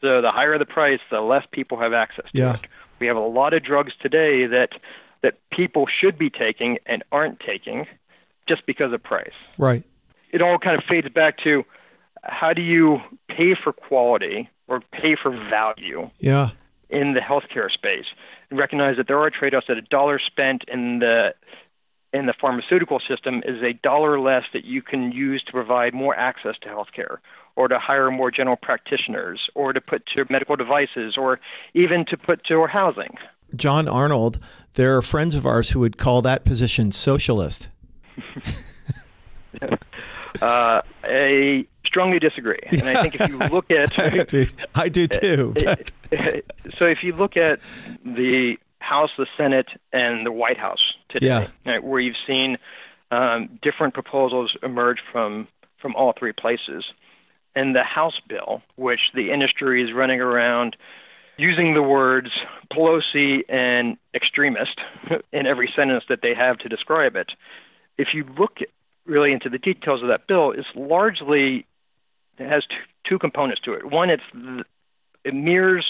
So 0.00 0.22
the 0.22 0.30
higher 0.30 0.58
the 0.58 0.64
price, 0.64 1.00
the 1.10 1.20
less 1.20 1.44
people 1.50 1.78
have 1.78 1.92
access 1.92 2.26
to 2.32 2.38
yeah. 2.38 2.54
it. 2.54 2.60
We 2.98 3.06
have 3.06 3.16
a 3.16 3.20
lot 3.20 3.52
of 3.52 3.62
drugs 3.62 3.92
today 4.00 4.46
that 4.46 4.70
that 5.22 5.34
people 5.50 5.86
should 5.86 6.18
be 6.18 6.30
taking 6.30 6.78
and 6.86 7.02
aren't 7.12 7.40
taking 7.40 7.86
just 8.48 8.64
because 8.64 8.92
of 8.94 9.02
price. 9.02 9.34
Right. 9.58 9.84
It 10.32 10.40
all 10.40 10.58
kind 10.58 10.78
of 10.78 10.84
fades 10.88 11.08
back 11.10 11.36
to 11.44 11.64
how 12.22 12.52
do 12.52 12.62
you 12.62 12.98
pay 13.28 13.54
for 13.54 13.72
quality 13.72 14.48
or 14.68 14.80
pay 14.92 15.16
for 15.20 15.30
value 15.30 16.10
Yeah. 16.18 16.50
in 16.88 17.14
the 17.14 17.20
healthcare 17.20 17.70
space 17.70 18.06
and 18.50 18.58
recognize 18.58 18.96
that 18.96 19.06
there 19.06 19.18
are 19.18 19.30
trade-offs 19.30 19.66
that 19.68 19.78
a 19.78 19.82
dollar 19.82 20.18
spent 20.18 20.64
in 20.68 20.98
the 21.00 21.34
in 22.12 22.26
the 22.26 22.34
pharmaceutical 22.40 22.98
system 22.98 23.40
is 23.46 23.62
a 23.62 23.72
dollar 23.72 24.18
less 24.18 24.42
that 24.52 24.64
you 24.64 24.82
can 24.82 25.12
use 25.12 25.44
to 25.44 25.52
provide 25.52 25.94
more 25.94 26.16
access 26.16 26.56
to 26.60 26.68
healthcare 26.68 27.18
or 27.54 27.68
to 27.68 27.78
hire 27.78 28.10
more 28.10 28.32
general 28.32 28.56
practitioners 28.56 29.48
or 29.54 29.72
to 29.72 29.80
put 29.80 30.04
to 30.06 30.24
medical 30.28 30.56
devices 30.56 31.16
or 31.16 31.38
even 31.72 32.04
to 32.04 32.16
put 32.16 32.42
to 32.42 32.66
housing. 32.66 33.16
John 33.54 33.86
Arnold, 33.86 34.40
there 34.74 34.96
are 34.96 35.02
friends 35.02 35.36
of 35.36 35.46
ours 35.46 35.70
who 35.70 35.78
would 35.80 35.98
call 35.98 36.20
that 36.22 36.44
position 36.44 36.90
socialist. 36.90 37.68
Uh, 40.40 40.80
I 41.02 41.66
strongly 41.90 42.20
disagree. 42.20 42.60
And 42.70 42.88
I 42.88 43.02
think 43.02 43.16
if 43.16 43.28
you 43.28 43.36
look 43.38 43.68
at 43.82 43.98
I 43.98 44.22
do, 44.24 44.46
I 44.76 44.88
do 44.88 45.06
too. 45.22 45.54
but- 45.56 45.90
so 46.78 46.84
if 46.84 47.02
you 47.02 47.12
look 47.14 47.36
at 47.36 47.58
the 48.04 48.56
House, 48.78 49.10
the 49.18 49.26
Senate, 49.36 49.66
and 49.92 50.24
the 50.24 50.32
White 50.32 50.56
House 50.56 50.94
today, 51.08 51.26
Yeah. 51.26 51.46
right, 51.66 51.82
where 51.82 52.00
you've 52.00 52.16
seen 52.26 52.56
um, 53.10 53.58
different 53.60 53.92
proposals 53.94 54.56
emerge 54.62 54.98
from 55.12 55.48
from 55.82 55.94
all 55.96 56.12
three 56.18 56.32
places, 56.32 56.84
and 57.56 57.74
the 57.74 57.82
House 57.82 58.20
bill, 58.28 58.62
which 58.76 59.00
the 59.14 59.30
industry 59.32 59.82
is 59.82 59.92
running 59.94 60.20
around 60.20 60.76
using 61.38 61.72
the 61.74 61.82
words 61.82 62.28
Pelosi 62.72 63.42
and 63.48 63.96
extremist 64.14 64.78
in 65.32 65.46
every 65.46 65.72
sentence 65.74 66.04
that 66.10 66.20
they 66.22 66.34
have 66.34 66.58
to 66.58 66.68
describe 66.68 67.16
it. 67.16 67.32
If 67.96 68.08
you 68.12 68.24
look 68.38 68.58
really 69.06 69.32
into 69.32 69.48
the 69.48 69.58
details 69.58 70.02
of 70.02 70.08
that 70.08 70.26
bill, 70.26 70.52
it's 70.52 70.68
largely 70.74 71.64
it 72.40 72.48
has 72.48 72.64
two, 72.66 72.76
two 73.04 73.18
components 73.18 73.60
to 73.62 73.74
it. 73.74 73.84
One, 73.84 74.10
it's 74.10 74.22
it 75.24 75.34
mirrors 75.34 75.86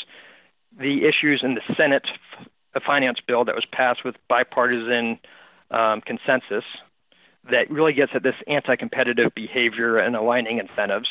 the 0.79 1.05
issues 1.07 1.41
in 1.43 1.55
the 1.55 1.63
Senate 1.77 2.07
finance 2.85 3.19
bill 3.27 3.45
that 3.45 3.55
was 3.55 3.67
passed 3.73 4.05
with 4.05 4.17
bipartisan 4.29 5.19
um, 5.71 6.01
consensus 6.01 6.65
that 7.51 7.71
really 7.71 7.93
gets 7.93 8.13
at 8.15 8.23
this 8.23 8.35
anti-competitive 8.47 9.35
behavior 9.35 9.99
and 9.99 10.15
aligning 10.15 10.59
incentives. 10.59 11.09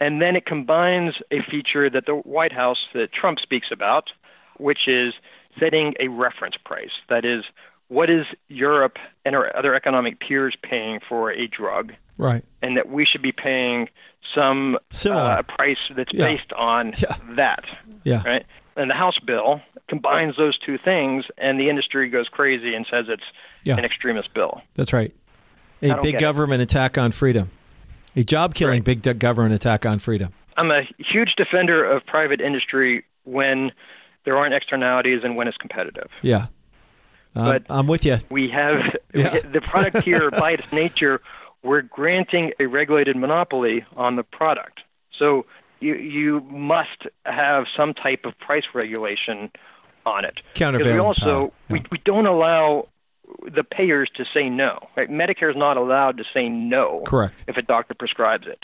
And 0.00 0.22
then 0.22 0.36
it 0.36 0.46
combines 0.46 1.14
a 1.30 1.42
feature 1.50 1.90
that 1.90 2.06
the 2.06 2.14
White 2.14 2.52
House 2.52 2.78
that 2.94 3.12
Trump 3.12 3.38
speaks 3.40 3.68
about, 3.70 4.10
which 4.58 4.86
is 4.86 5.14
setting 5.58 5.94
a 6.00 6.08
reference 6.08 6.56
price. 6.64 6.90
That 7.08 7.24
is, 7.24 7.44
what 7.88 8.10
is 8.10 8.26
Europe 8.48 8.96
and 9.24 9.34
our 9.34 9.54
other 9.56 9.74
economic 9.74 10.20
peers 10.20 10.56
paying 10.62 11.00
for 11.08 11.30
a 11.30 11.46
drug? 11.46 11.92
right. 12.20 12.42
and 12.62 12.76
that 12.76 12.88
we 12.88 13.04
should 13.06 13.22
be 13.22 13.30
paying 13.30 13.88
some 14.34 14.76
Similar. 14.90 15.20
uh, 15.22 15.42
price 15.42 15.78
that's 15.94 16.12
Yeah. 16.12 16.24
based 16.24 16.52
on 16.52 16.92
Yeah. 16.98 17.16
that, 17.36 17.64
Yeah. 18.02 18.22
right? 18.26 18.44
And 18.76 18.90
the 18.90 18.94
House 18.94 19.18
bill 19.20 19.60
combines 19.88 20.36
those 20.36 20.58
two 20.58 20.78
things, 20.78 21.26
and 21.38 21.60
the 21.60 21.68
industry 21.70 22.08
goes 22.08 22.28
crazy 22.28 22.74
and 22.74 22.84
says 22.90 23.06
it's 23.08 23.22
Yeah. 23.62 23.76
an 23.78 23.84
extremist 23.84 24.34
bill. 24.34 24.62
That's 24.74 24.92
right. 24.92 25.12
A 25.80 25.94
big 26.02 26.02
get 26.02 26.14
it. 26.14 26.20
government 26.20 26.60
attack 26.60 26.98
on 26.98 27.12
freedom. 27.12 27.50
A 28.16 28.24
job 28.24 28.52
killing 28.56 28.82
Right. 28.84 29.00
big 29.04 29.18
government 29.20 29.54
attack 29.54 29.86
on 29.86 30.00
freedom. 30.00 30.32
I'm 30.56 30.72
a 30.72 30.82
huge 30.98 31.36
defender 31.36 31.84
of 31.84 32.04
private 32.06 32.40
industry 32.40 33.04
when 33.22 33.70
there 34.24 34.36
aren't 34.36 34.54
externalities 34.54 35.22
and 35.22 35.36
when 35.36 35.46
it's 35.46 35.56
competitive. 35.58 36.10
Yeah. 36.22 36.46
Um, 37.38 37.44
But- 37.46 37.62
I'm 37.70 37.86
with 37.86 38.04
you. 38.04 38.18
We 38.30 38.48
have 38.50 38.80
Yeah. 39.14 39.38
the 39.52 39.60
product 39.60 40.02
here, 40.04 40.30
by 40.44 40.52
its 40.52 40.70
nature, 40.72 41.20
we're 41.62 41.82
granting 41.82 42.52
a 42.60 42.66
regulated 42.66 43.16
monopoly 43.16 43.84
on 43.96 44.16
the 44.16 44.22
product. 44.22 44.80
So 45.18 45.46
you 45.80 45.94
you 45.94 46.40
must 46.50 47.06
have 47.24 47.64
some 47.76 47.94
type 47.94 48.24
of 48.24 48.38
price 48.38 48.64
regulation 48.74 49.50
on 50.04 50.24
it. 50.24 50.40
Countervailing 50.54 50.94
we 50.94 50.98
also 51.00 51.24
power. 51.48 51.50
we, 51.70 51.84
we 51.90 51.98
don't 52.04 52.26
allow 52.26 52.88
the 53.44 53.64
payers 53.64 54.08
to 54.16 54.24
say 54.32 54.48
no. 54.48 54.88
Right? 54.96 55.10
Medicare 55.10 55.50
is 55.50 55.56
not 55.56 55.76
allowed 55.76 56.16
to 56.18 56.24
say 56.34 56.48
no 56.48 57.02
Correct. 57.06 57.44
if 57.48 57.56
a 57.56 57.62
doctor 57.62 57.94
prescribes 57.94 58.46
it. 58.46 58.60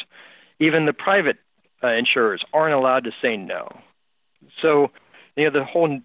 Even 0.60 0.86
the 0.86 0.92
private 0.92 1.36
uh, 1.82 1.88
insurers 1.88 2.42
aren't 2.52 2.74
allowed 2.74 3.04
to 3.04 3.10
say 3.20 3.36
no. 3.36 3.68
So 4.62 4.90
you 5.36 5.44
know 5.44 5.50
the 5.58 5.64
whole 5.64 6.00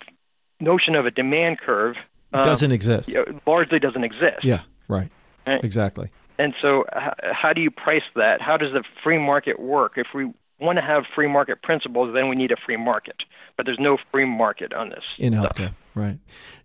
notion 0.60 0.96
of 0.96 1.06
a 1.06 1.12
demand 1.12 1.60
curve 1.60 1.96
um, 2.34 2.42
Doesn't 2.44 2.72
exist. 2.72 3.10
you 3.10 3.16
know, 3.16 3.40
largely 3.48 3.80
doesn't 3.80 4.04
exist. 4.04 4.44
Yeah. 4.44 4.62
Right. 4.88 5.10
Right. 5.48 5.64
Exactly. 5.64 6.10
And 6.38 6.54
so, 6.62 6.86
h- 6.96 7.14
how 7.34 7.54
do 7.54 7.62
you 7.62 7.72
price 7.72 8.04
that? 8.16 8.42
How 8.42 8.56
does 8.58 8.72
the 8.74 8.84
free 9.04 9.18
market 9.18 9.60
work? 9.60 9.94
If 9.98 10.08
we 10.14 10.32
want 10.60 10.78
to 10.78 10.82
have 10.82 11.04
free 11.16 11.28
market 11.28 11.62
principles, 11.62 12.14
then 12.14 12.30
we 12.30 12.36
need 12.36 12.52
a 12.52 12.56
free 12.66 12.78
market. 12.78 13.16
But 13.58 13.66
there's 13.66 13.80
no 13.80 13.98
free 14.12 14.26
market 14.26 14.74
on 14.74 14.90
this. 14.90 15.04
in 15.18 15.34
healthcare. 15.34 15.74
Right. 15.96 16.18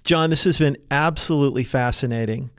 John, 0.05 0.31
this 0.31 0.45
has 0.45 0.59
been 0.59 0.77
absolutely 0.91 1.65
fascinating. 1.65 2.51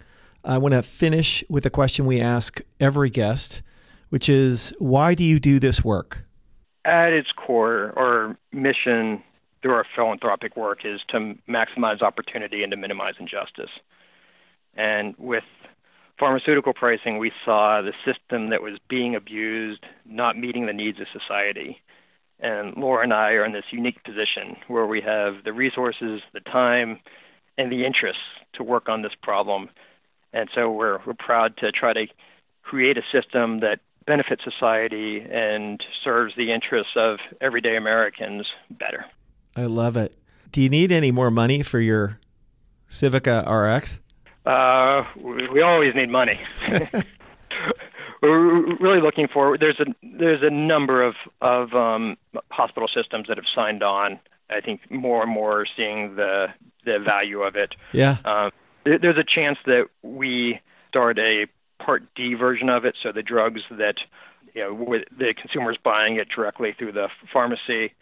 I 0.43 0.57
want 0.57 0.73
to 0.73 0.83
finish 0.83 1.43
with 1.49 1.65
a 1.65 1.69
question 1.69 2.05
we 2.05 2.19
ask 2.21 2.59
every 2.79 3.09
guest, 3.09 3.61
which 4.09 4.27
is 4.29 4.73
why 4.79 5.13
do 5.13 5.23
you 5.23 5.39
do 5.39 5.59
this 5.59 5.83
work? 5.83 6.25
At 6.83 7.13
its 7.13 7.31
core, 7.31 7.93
our 7.97 8.37
mission 8.51 9.23
through 9.65 9.73
our 9.73 9.85
philanthropic 9.95 10.55
work 10.55 10.85
is 10.85 11.01
to 11.09 11.33
maximize 11.49 12.03
opportunity 12.03 12.61
and 12.61 12.69
to 12.69 12.77
minimize 12.77 13.15
injustice. 13.19 13.71
And 14.75 15.15
with 15.17 15.43
pharmaceutical 16.19 16.71
pricing, 16.71 17.17
we 17.17 17.31
saw 17.43 17.81
the 17.81 17.93
system 18.05 18.51
that 18.51 18.61
was 18.61 18.77
being 18.87 19.15
abused 19.15 19.83
not 20.05 20.37
meeting 20.37 20.67
the 20.67 20.73
needs 20.73 20.99
of 20.99 21.07
society. 21.11 21.81
And 22.39 22.77
Laura 22.77 23.01
and 23.01 23.11
I 23.11 23.31
are 23.31 23.43
in 23.43 23.53
this 23.53 23.63
unique 23.71 24.03
position 24.03 24.55
where 24.67 24.85
we 24.85 25.01
have 25.01 25.43
the 25.43 25.53
resources, 25.53 26.21
the 26.31 26.41
time, 26.41 26.99
and 27.57 27.71
the 27.71 27.87
interests 27.87 28.21
to 28.53 28.63
work 28.63 28.87
on 28.87 29.01
this 29.01 29.15
problem. 29.23 29.69
And 30.31 30.47
so 30.53 30.69
we're, 30.69 30.99
we're 31.07 31.15
proud 31.17 31.57
to 31.57 31.71
try 31.71 31.91
to 31.93 32.05
create 32.61 32.99
a 32.99 33.03
system 33.11 33.61
that 33.61 33.79
benefits 34.05 34.43
society 34.43 35.25
and 35.27 35.83
serves 36.03 36.35
the 36.37 36.51
interests 36.51 36.93
of 36.95 37.17
everyday 37.41 37.77
Americans 37.77 38.45
better. 38.69 39.05
I 39.55 39.63
love 39.65 39.97
it. 39.97 40.15
Do 40.51 40.61
you 40.61 40.69
need 40.69 40.91
any 40.91 41.11
more 41.11 41.31
money 41.31 41.63
for 41.63 41.79
your 41.79 42.19
Civica 42.89 43.45
RX? 43.49 43.99
Uh, 44.45 45.03
we, 45.21 45.47
we 45.49 45.61
always 45.61 45.93
need 45.95 46.09
money. 46.09 46.39
We're 48.21 48.75
really 48.77 49.01
looking 49.01 49.27
for. 49.27 49.57
There's 49.57 49.79
a 49.79 49.85
there's 50.01 50.41
a 50.41 50.49
number 50.49 51.03
of 51.03 51.15
of 51.41 51.73
um, 51.73 52.17
hospital 52.51 52.87
systems 52.87 53.27
that 53.27 53.37
have 53.37 53.45
signed 53.53 53.83
on. 53.83 54.19
I 54.49 54.61
think 54.61 54.81
more 54.89 55.21
and 55.23 55.31
more 55.31 55.61
are 55.61 55.65
seeing 55.77 56.15
the 56.15 56.47
the 56.85 56.97
value 56.99 57.41
of 57.41 57.55
it. 57.55 57.75
Yeah. 57.91 58.17
Um, 58.25 58.51
there- 58.83 58.99
there's 58.99 59.17
a 59.17 59.23
chance 59.23 59.57
that 59.65 59.87
we 60.01 60.59
start 60.89 61.19
a 61.19 61.47
Part 61.77 62.03
D 62.15 62.33
version 62.35 62.69
of 62.69 62.85
it, 62.85 62.95
so 63.03 63.11
the 63.11 63.21
drugs 63.21 63.61
that 63.69 63.95
you 64.55 64.61
know 64.63 64.73
with 64.73 65.03
the 65.15 65.33
consumers 65.39 65.77
buying 65.83 66.15
it 66.15 66.27
directly 66.33 66.73
through 66.77 66.93
the 66.93 67.09
pharmacy. 67.31 67.93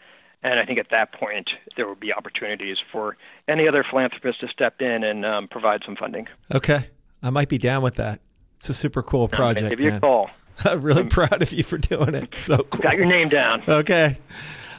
And 0.43 0.59
I 0.59 0.65
think 0.65 0.79
at 0.79 0.89
that 0.91 1.13
point 1.13 1.49
there 1.77 1.87
will 1.87 1.95
be 1.95 2.13
opportunities 2.13 2.77
for 2.91 3.17
any 3.47 3.67
other 3.67 3.85
philanthropist 3.89 4.41
to 4.41 4.47
step 4.49 4.81
in 4.81 5.03
and 5.03 5.25
um, 5.25 5.47
provide 5.47 5.81
some 5.85 5.95
funding. 5.95 6.27
Okay. 6.53 6.87
I 7.21 7.29
might 7.29 7.49
be 7.49 7.57
down 7.57 7.81
with 7.81 7.95
that. 7.95 8.19
It's 8.57 8.69
a 8.69 8.73
super 8.73 9.01
cool 9.01 9.27
project. 9.27 9.69
Give 9.69 9.79
you 9.79 9.89
man. 9.89 9.97
a 9.97 10.01
call. 10.01 10.29
I'm 10.65 10.81
really 10.81 11.05
proud 11.05 11.41
of 11.41 11.51
you 11.51 11.63
for 11.63 11.77
doing 11.77 12.13
it. 12.13 12.35
So 12.35 12.57
cool. 12.57 12.81
Got 12.83 12.97
your 12.97 13.05
name 13.05 13.29
down. 13.29 13.63
Okay. 13.67 14.17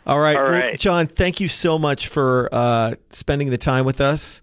All 0.06 0.20
right. 0.20 0.36
All 0.36 0.42
Well. 0.42 0.76
John, 0.76 1.06
thank 1.06 1.40
you 1.40 1.48
so 1.48 1.78
much 1.78 2.08
for 2.08 2.48
uh, 2.52 2.94
spending 3.10 3.50
the 3.50 3.58
time 3.58 3.84
with 3.84 4.00
us. 4.00 4.42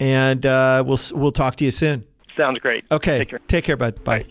And 0.00 0.44
uh, 0.46 0.84
we'll 0.86 0.98
we'll 1.14 1.32
talk 1.32 1.56
to 1.56 1.64
you 1.64 1.70
soon. 1.70 2.04
Sounds 2.36 2.60
great. 2.60 2.84
Okay. 2.90 3.18
Take 3.18 3.30
care. 3.30 3.40
Take 3.48 3.64
care, 3.64 3.76
bud. 3.76 4.04
Bye. 4.04 4.26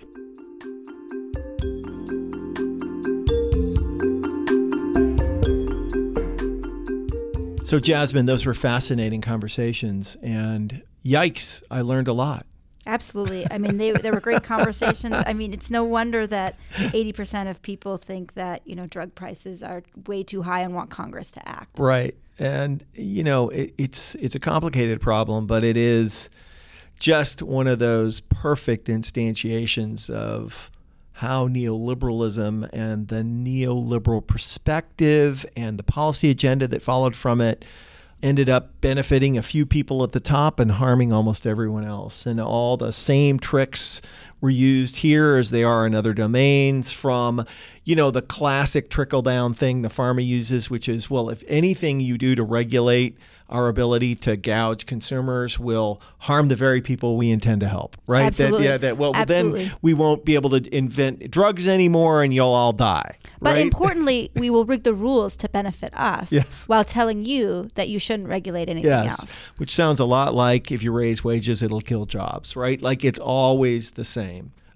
So, 7.67 7.79
Jasmine, 7.79 8.27
those 8.27 8.45
were 8.45 8.53
fascinating 8.53 9.19
conversations. 9.19 10.15
And 10.23 10.83
yikes, 11.03 11.61
I 11.69 11.81
learned 11.81 12.07
a 12.07 12.13
lot. 12.13 12.45
Absolutely. 12.85 13.45
I 13.51 13.57
mean, 13.57 13.75
they, 13.75 13.91
they 13.91 14.09
were 14.09 14.21
great 14.21 14.43
conversations. 14.45 15.13
I 15.13 15.33
mean, 15.33 15.51
it's 15.51 15.69
no 15.69 15.83
wonder 15.83 16.25
that 16.27 16.55
80% 16.75 17.49
of 17.49 17.61
people 17.61 17.97
think 17.97 18.35
that, 18.35 18.65
you 18.65 18.73
know, 18.73 18.87
drug 18.87 19.13
prices 19.15 19.63
are 19.63 19.83
way 20.05 20.23
too 20.23 20.43
high 20.43 20.61
and 20.61 20.75
want 20.75 20.91
Congress 20.91 21.29
to 21.31 21.45
act. 21.45 21.77
Right. 21.77 22.15
And 22.39 22.85
you 22.93 23.25
know, 23.25 23.49
it, 23.49 23.73
it's 23.77 24.15
it's 24.15 24.35
a 24.35 24.39
complicated 24.39 25.01
problem, 25.01 25.45
but 25.45 25.65
it 25.65 25.75
is 25.75 26.29
just 26.99 27.41
one 27.41 27.67
of 27.67 27.79
those 27.79 28.21
perfect 28.21 28.87
instantiations 28.87 30.09
of 30.09 30.71
how 31.17 31.47
neoliberalism 31.47 32.69
and 32.71 33.07
the 33.07 33.23
neoliberal 33.23 34.25
perspective 34.25 35.43
and 35.55 35.79
the 35.79 35.83
policy 35.83 36.29
agenda 36.29 36.67
that 36.67 36.83
followed 36.83 37.15
from 37.15 37.41
it 37.41 37.65
ended 38.21 38.49
up 38.49 38.79
benefiting 38.81 39.35
a 39.35 39.41
few 39.41 39.65
people 39.65 40.03
at 40.03 40.11
the 40.11 40.19
top 40.19 40.59
and 40.59 40.69
harming 40.69 41.11
almost 41.11 41.47
everyone 41.47 41.83
else. 41.83 42.27
And 42.27 42.39
all 42.39 42.77
the 42.77 42.93
same 42.93 43.39
tricks 43.39 43.99
were 44.41 44.49
used 44.49 44.97
here 44.97 45.35
as 45.35 45.51
they 45.51 45.63
are 45.63 45.85
in 45.85 45.95
other 45.95 46.13
domains 46.13 46.91
from 46.91 47.45
you 47.83 47.95
know 47.95 48.11
the 48.11 48.21
classic 48.21 48.89
trickle 48.89 49.21
down 49.21 49.53
thing 49.53 49.81
the 49.81 49.89
pharma 49.89 50.25
uses 50.25 50.69
which 50.69 50.87
is 50.87 51.09
well 51.09 51.29
if 51.29 51.43
anything 51.47 51.99
you 51.99 52.17
do 52.17 52.35
to 52.35 52.43
regulate 52.43 53.17
our 53.49 53.67
ability 53.69 54.13
to 54.13 54.35
gouge 54.35 54.85
consumers 54.85 55.57
will 55.57 56.01
harm 56.19 56.47
the 56.47 56.55
very 56.55 56.81
people 56.81 57.15
we 57.15 57.31
intend 57.31 57.61
to 57.61 57.67
help, 57.69 57.95
right? 58.05 58.25
Absolutely. 58.25 58.63
That, 58.63 58.69
yeah, 58.69 58.77
that 58.79 58.97
well, 58.97 59.13
Absolutely. 59.15 59.65
then 59.65 59.77
we 59.81 59.93
won't 59.93 60.25
be 60.25 60.35
able 60.35 60.49
to 60.49 60.75
invent 60.75 61.31
drugs 61.31 61.65
anymore 61.65 62.23
and 62.23 62.33
you'll 62.33 62.47
all 62.47 62.73
die. 62.73 63.15
But 63.41 63.53
right? 63.53 63.61
importantly, 63.61 64.31
we 64.35 64.49
will 64.49 64.65
rig 64.65 64.83
the 64.83 64.93
rules 64.93 65.37
to 65.37 65.49
benefit 65.49 65.93
us 65.93 66.31
Yes. 66.31 66.67
while 66.67 66.83
telling 66.83 67.23
you 67.23 67.69
that 67.75 67.87
you 67.87 67.99
shouldn't 67.99 68.27
regulate 68.27 68.67
anything 68.69 68.91
Yes, 68.91 69.17
else. 69.17 69.31
which 69.57 69.73
sounds 69.73 69.99
a 70.01 70.05
lot 70.05 70.35
like 70.35 70.69
if 70.71 70.83
you 70.83 70.91
raise 70.91 71.23
wages, 71.23 71.63
it'll 71.63 71.79
kill 71.81 72.05
jobs, 72.05 72.55
right? 72.55 72.81
Like 72.81 73.05
it's 73.05 73.19
always 73.19 73.91
the 73.91 74.03
same. 74.05 74.26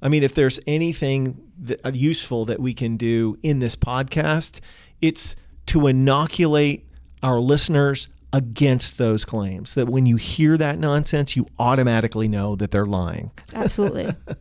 I 0.01 0.09
mean, 0.09 0.23
if 0.23 0.33
there's 0.33 0.59
anything 0.65 1.41
that, 1.59 1.79
uh, 1.85 1.91
useful 1.93 2.45
that 2.45 2.59
we 2.59 2.73
can 2.73 2.97
do 2.97 3.37
in 3.43 3.59
this 3.59 3.75
podcast, 3.75 4.59
it's 5.01 5.35
to 5.67 5.87
inoculate 5.87 6.87
our 7.21 7.39
listeners 7.39 8.07
against 8.33 8.97
those 8.97 9.25
claims. 9.25 9.75
That 9.75 9.89
when 9.89 10.05
you 10.05 10.15
hear 10.15 10.57
that 10.57 10.79
nonsense, 10.79 11.35
you 11.35 11.45
automatically 11.59 12.27
know 12.27 12.55
that 12.55 12.71
they're 12.71 12.85
lying. 12.85 13.31
Absolutely. 13.53 14.15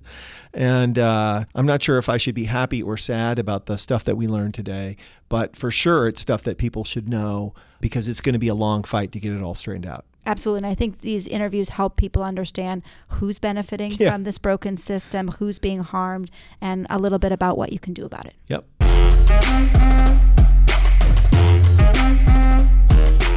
And 0.53 0.99
uh, 0.99 1.45
I'm 1.55 1.67
not 1.67 1.83
sure 1.83 1.99
if 1.99 2.09
I 2.09 2.17
should 2.17 2.35
be 2.35 2.45
happy 2.45 2.83
or 2.83 2.97
sad 2.97 3.39
about 3.39 3.67
the 3.67 3.79
stuff 3.79 4.05
that 4.05 4.17
we 4.17 4.27
learned 4.27 4.55
today, 4.55 4.97
but 5.29 5.55
for 5.55 5.71
sure 5.71 6.09
it's 6.09 6.21
stuff 6.21 6.43
that 6.45 6.59
people 6.59 6.85
should 6.85 7.09
know 7.09 7.55
because 7.81 8.09
it's 8.09 8.21
going 8.21 8.33
to 8.33 8.39
be 8.39 8.49
a 8.49 8.55
long 8.55 8.83
fight 8.83 9.13
to 9.13 9.21
get 9.21 9.33
it 9.33 9.43
all 9.43 9.55
straightened 9.55 9.87
out. 9.87 10.05
Absolutely. 10.27 10.59
And 10.59 10.67
I 10.67 10.75
think 10.75 11.01
these 11.01 11.27
interviews 11.27 11.71
help 11.71 11.97
people 11.97 12.23
understand 12.23 12.83
who's 13.09 13.39
benefiting 13.39 13.93
Yeah. 13.99 14.13
from 14.13 14.25
this 14.25 14.39
broken 14.39 14.77
system, 14.77 15.29
who's 15.39 15.59
being 15.59 15.81
harmed, 15.81 16.31
and 16.61 16.87
a 16.91 16.99
little 16.99 17.19
bit 17.19 17.33
about 17.33 17.57
what 17.59 17.73
you 17.73 17.79
can 17.79 17.95
do 17.95 18.05
about 18.05 18.27
it. 18.27 18.35
Yep. 18.49 18.65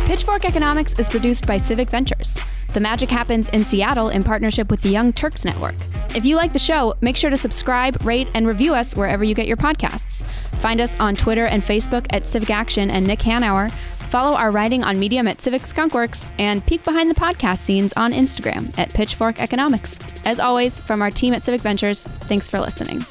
Pitchfork 0.05 0.45
Economics 0.45 0.93
is 0.99 1.09
produced 1.09 1.47
by 1.47 1.57
Civic 1.57 1.89
Ventures. 1.89 2.37
The 2.73 2.79
magic 2.79 3.09
happens 3.09 3.49
in 3.49 3.63
Seattle 3.65 4.09
in 4.09 4.23
partnership 4.23 4.69
with 4.69 4.81
the 4.81 4.89
Young 4.89 5.13
Turks 5.13 5.45
Network. 5.45 5.75
If 6.15 6.25
you 6.25 6.35
like 6.35 6.53
the 6.53 6.59
show, 6.59 6.93
make 7.01 7.17
sure 7.17 7.29
to 7.29 7.37
subscribe, 7.37 8.03
rate, 8.05 8.27
and 8.35 8.45
review 8.45 8.75
us 8.75 8.95
wherever 8.95 9.23
you 9.23 9.33
get 9.33 9.47
your 9.47 9.57
podcasts. 9.57 10.23
Find 10.61 10.81
us 10.81 10.99
on 10.99 11.15
Twitter 11.15 11.45
and 11.45 11.63
Facebook 11.63 12.05
at 12.09 12.25
Civic 12.27 12.49
Action 12.49 12.91
and 12.91 13.07
Nick 13.07 13.19
Hanauer. 13.19 13.71
Follow 14.13 14.37
our 14.37 14.51
writing 14.51 14.83
on 14.83 14.99
Medium 14.99 15.27
at 15.27 15.41
Civic 15.41 15.63
Skunkworks 15.63 16.29
and 16.37 16.63
peek 16.67 16.83
behind 16.83 17.09
the 17.09 17.15
podcast 17.15 17.57
scenes 17.57 17.93
on 17.93 18.11
Instagram 18.11 18.71
at 18.77 18.93
Pitchfork 18.93 19.39
Economics. 19.41 19.97
As 20.23 20.39
always, 20.39 20.79
from 20.79 21.01
our 21.01 21.09
team 21.09 21.33
at 21.33 21.43
Civic 21.43 21.61
Ventures, 21.61 22.05
thanks 22.05 22.47
for 22.47 22.59
listening. 22.59 23.07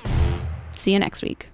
See 0.77 0.93
you 0.93 1.01
next 1.01 1.21
week. 1.21 1.52